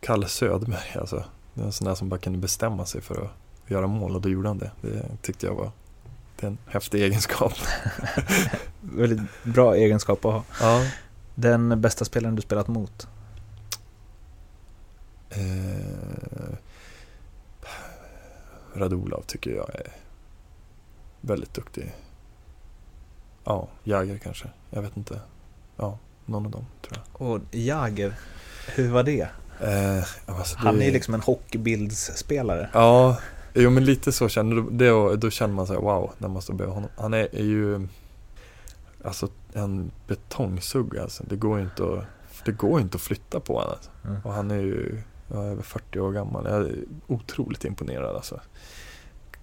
[0.00, 0.98] Kalle Söderberg.
[1.00, 1.24] Alltså.
[1.54, 3.30] Det är en sån där som bara kunde bestämma sig för att
[3.70, 4.70] göra mål och då gjorde han det.
[4.80, 5.70] Det tyckte jag var
[6.40, 7.52] det är en häftig egenskap.
[8.80, 10.44] Väldigt bra egenskap att ha.
[10.60, 10.90] Ja.
[11.34, 13.08] Den bästa spelaren du spelat mot?
[15.30, 16.54] Eh,
[18.74, 19.92] Radulov tycker jag är
[21.20, 21.94] väldigt duktig.
[23.44, 24.48] Ja, Jäger kanske.
[24.70, 25.20] Jag vet inte.
[25.76, 27.22] Ja, någon av dem tror jag.
[27.22, 28.14] Och Jager,
[28.74, 29.28] hur var det?
[29.62, 32.70] Eh, alltså Han det- är ju liksom en hockeybildsspelare.
[32.72, 33.18] Ja,
[33.54, 36.54] jo men lite så känner det och då känner man sig wow när man står
[36.54, 36.90] bredvid honom.
[36.96, 37.88] Han är, är ju
[39.04, 41.24] alltså en betongsugg alltså.
[41.28, 42.04] Det går ju inte att,
[42.44, 43.70] det går inte att flytta på honom.
[43.72, 43.90] Alltså.
[44.04, 44.20] Mm.
[44.24, 46.44] Och han är ju ja, över 40 år gammal.
[46.46, 46.74] Jag är
[47.06, 48.40] otroligt imponerad alltså.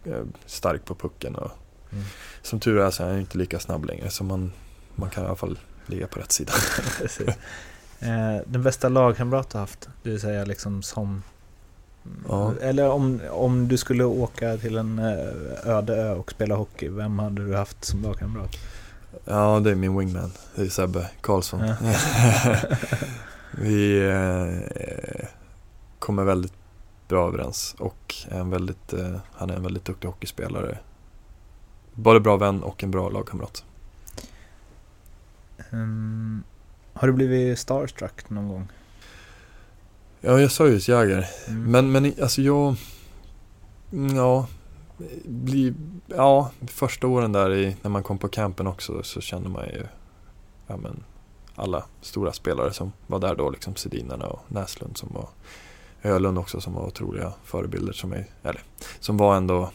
[0.05, 1.51] Eh, Stark på pucken och
[1.91, 2.03] Mm.
[2.41, 4.51] som tur är så är han inte lika snabb längre så man,
[4.95, 6.53] man kan i alla fall ligga på rätt sida.
[7.99, 9.89] Eh, den bästa lagkamrat du haft?
[10.03, 11.23] Det vill säga liksom som...
[12.27, 12.53] Ja.
[12.61, 17.19] Eller om, om du skulle åka till en eh, öde ö och spela hockey, vem
[17.19, 18.57] hade du haft som lagkamrat?
[19.25, 20.31] Ja, det är min wingman.
[20.55, 21.59] Det är Sebbe Karlsson.
[21.67, 21.75] Ja.
[23.51, 25.27] Vi eh,
[25.99, 26.53] kommer väldigt
[27.07, 30.77] bra överens och är en väldigt, eh, han är en väldigt duktig hockeyspelare.
[31.93, 33.65] Både bra vän och en bra lagkamrat.
[35.71, 36.43] Mm,
[36.99, 38.67] har du blivit starstruck någon gång?
[40.21, 41.29] Ja, jag sa ju Jäger.
[41.47, 41.71] Mm.
[41.71, 42.75] Men, men alltså jag...
[44.15, 44.47] Ja,
[45.25, 45.73] bli,
[46.07, 49.83] ja, första åren där i, när man kom på campen också så kände man ju
[50.67, 51.03] ja, men,
[51.55, 55.29] alla stora spelare som var där då, liksom Sedinarna och Näslund som var
[56.03, 58.61] Ölund också som var otroliga förebilder som, är, eller,
[58.99, 59.69] som var ändå,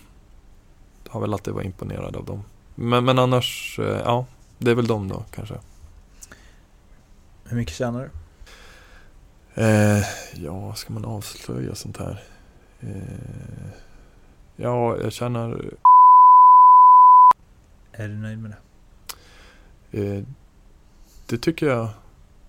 [1.08, 2.42] har väl alltid varit imponerad av dem.
[2.74, 4.26] Men, men annars, eh, ja,
[4.58, 5.54] det är väl de då kanske.
[7.52, 8.10] Hur mycket tjänar
[9.54, 9.62] du?
[9.62, 10.04] Eh,
[10.34, 12.22] ja, ska man avslöja sånt här?
[12.80, 13.68] Eh,
[14.56, 15.74] ja, jag känner...
[17.92, 18.54] Är du nöjd med
[19.90, 20.00] det?
[20.00, 20.24] Eh,
[21.26, 21.88] det tycker jag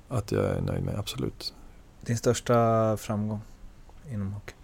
[0.10, 1.54] att jag är nöjd med, absolut.
[2.02, 3.42] Din största framgång
[4.12, 4.56] inom hockey?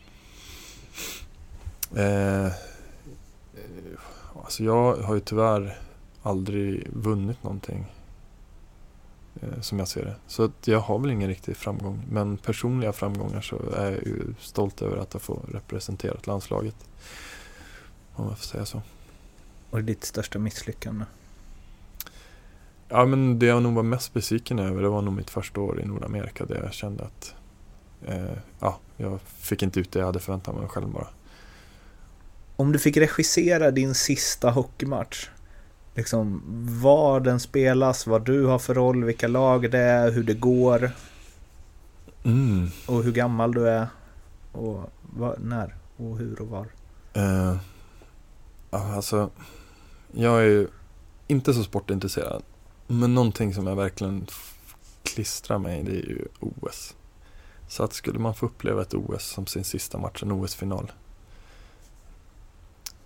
[1.96, 2.52] Eh,
[4.44, 5.78] alltså jag har ju tyvärr
[6.24, 7.86] aldrig vunnit någonting.
[9.42, 10.16] Eh, som jag ser det.
[10.28, 12.02] Så att jag har väl ingen riktig framgång.
[12.12, 16.76] Men personliga framgångar så är jag ju stolt över att jag får representera landslaget.
[18.14, 18.82] Om jag får säga så.
[19.70, 21.06] Och ditt största misslyckande?
[22.88, 25.82] Ja men det jag nog var mest besviken över det var nog mitt första år
[25.82, 27.34] i Nordamerika där jag kände att
[28.06, 31.08] eh, ja, jag fick inte ut det jag hade förväntat mig själv bara.
[32.56, 35.30] Om du fick regissera din sista hockeymatch,
[36.00, 36.42] liksom
[36.82, 40.92] var den spelas, vad du har för roll, vilka lag det är, hur det går
[42.24, 42.70] Mm.
[42.86, 43.88] och hur gammal du är
[44.52, 46.68] och vad, när och hur och var.
[48.72, 49.30] Ja, alltså,
[50.12, 50.68] jag är ju
[51.28, 52.44] inte så sportintresserad.
[52.88, 54.28] Men någonting som jag verkligen
[55.04, 56.96] klistrar mig det är ju OS.
[57.68, 60.92] Så att skulle man få uppleva ett OS som sin sista match, en OS-final.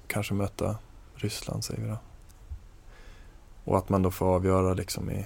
[0.07, 0.75] Kanske möta
[1.15, 1.97] Ryssland säger vi då.
[3.63, 5.25] Och att man då får avgöra liksom i,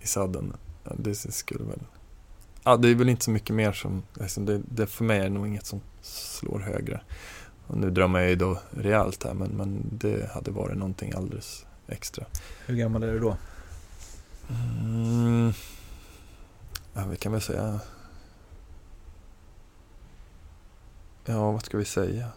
[0.00, 0.56] i sadden.
[0.84, 1.80] Ja, Det skulle väl...
[2.64, 4.02] Ja, det är väl inte så mycket mer som...
[4.14, 7.00] Liksom det, det för mig är det nog inget som slår högre.
[7.66, 11.66] Och nu drömmer jag ju då rejält här men, men det hade varit någonting alldeles
[11.86, 12.24] extra.
[12.66, 13.36] Hur gammal är du då?
[14.50, 15.52] Mm.
[16.94, 17.80] Ja, vi kan väl säga...
[21.24, 22.28] Ja, vad ska vi säga?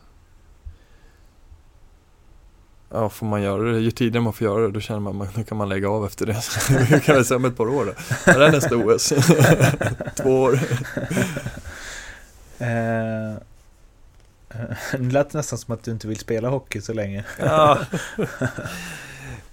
[2.94, 3.80] Ja, får man göra det?
[3.80, 6.06] Ju tidigare man får göra det, då känner man att då kan man lägga av
[6.06, 6.42] efter det.
[6.92, 7.94] Vi kan väl säga om ett par år då.
[8.28, 9.14] När är nästa OS?
[10.16, 10.60] Två år.
[12.64, 13.38] Eh,
[14.92, 17.26] det lät nästan som att du inte vill spela hockey så länge.
[17.40, 17.80] Ja.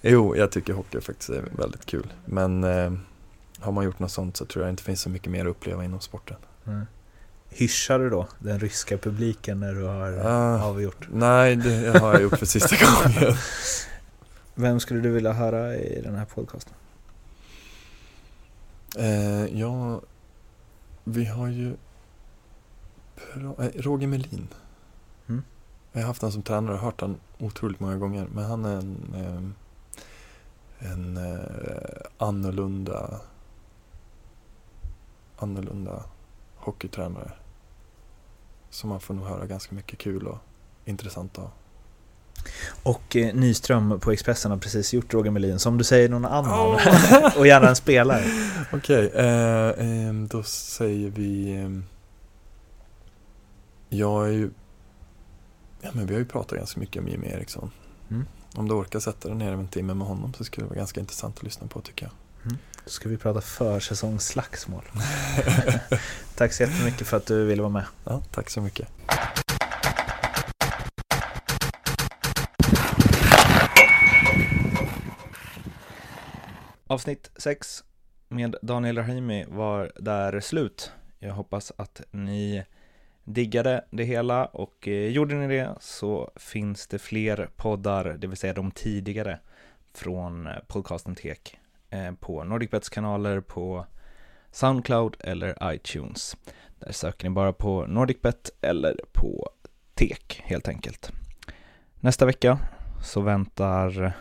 [0.02, 2.12] jo, jag tycker hockey faktiskt är väldigt kul.
[2.24, 2.92] Men eh,
[3.60, 5.84] har man gjort något sånt så tror jag inte finns så mycket mer att uppleva
[5.84, 6.36] inom sporten.
[6.66, 6.86] Mm.
[7.50, 10.62] Hyschar du då den ryska publiken när du har Ja.
[10.64, 11.08] avgjort?
[11.12, 12.76] Nej, det har jag gjort för sista
[13.16, 13.34] gången.
[14.54, 16.74] Vem skulle du vilja höra i den här podcasten?
[18.98, 20.00] Eh, ja,
[21.04, 21.68] vi har ju
[23.58, 24.48] eh, Roger Melin.
[25.28, 25.42] Mm.
[25.92, 28.26] Jag har haft honom som tränare och hört honom otroligt många gånger.
[28.34, 31.38] Men han är en, eh, en eh,
[32.18, 33.20] annorlunda,
[35.38, 36.02] annorlunda
[36.68, 37.32] hockeytränare.
[38.70, 40.38] Som man får nog höra ganska mycket kul och
[40.84, 41.50] intressant av.
[42.82, 46.76] Och eh, Nyström på Expressen har precis gjort Roger Melin, som du säger någon annan.
[46.76, 47.38] Oh.
[47.38, 48.24] och gärna en spelare.
[48.72, 51.56] Okej, okay, eh, eh, då säger vi...
[51.56, 51.70] Eh,
[53.88, 54.50] jag är ju...
[55.80, 57.70] Ja, men vi har ju pratat ganska mycket om Jimmy Eriksson.
[58.10, 58.24] Mm.
[58.54, 61.00] Om du orkar sätta dig ner en timme med honom så skulle det vara ganska
[61.00, 62.12] intressant att lyssna på tycker jag.
[62.88, 64.84] Då ska vi prata försäsongsslagsmål.
[66.34, 67.84] tack så jättemycket för att du ville vara med.
[68.04, 68.88] Ja, tack så mycket.
[76.86, 77.84] Avsnitt 6
[78.28, 80.92] med Daniel Rahimi var där slut.
[81.18, 82.64] Jag hoppas att ni
[83.24, 88.36] diggade det hela och eh, gjorde ni det så finns det fler poddar, det vill
[88.36, 89.38] säga de tidigare,
[89.94, 91.58] från eh, podcasten Tek
[91.90, 93.86] Eh, på NordicBets kanaler på
[94.50, 96.36] Soundcloud eller iTunes.
[96.78, 99.50] Där söker ni bara på NordicBet eller på
[99.94, 101.12] Tek helt enkelt.
[102.00, 102.58] Nästa vecka
[103.02, 104.12] så väntar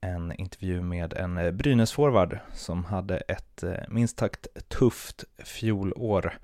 [0.00, 6.38] en intervju med en eh, Brynäs-forward som hade ett eh, minst sagt tufft fjolår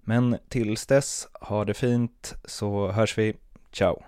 [0.00, 3.34] men tills dess, ha det fint så hörs vi.
[3.72, 4.02] Ciao!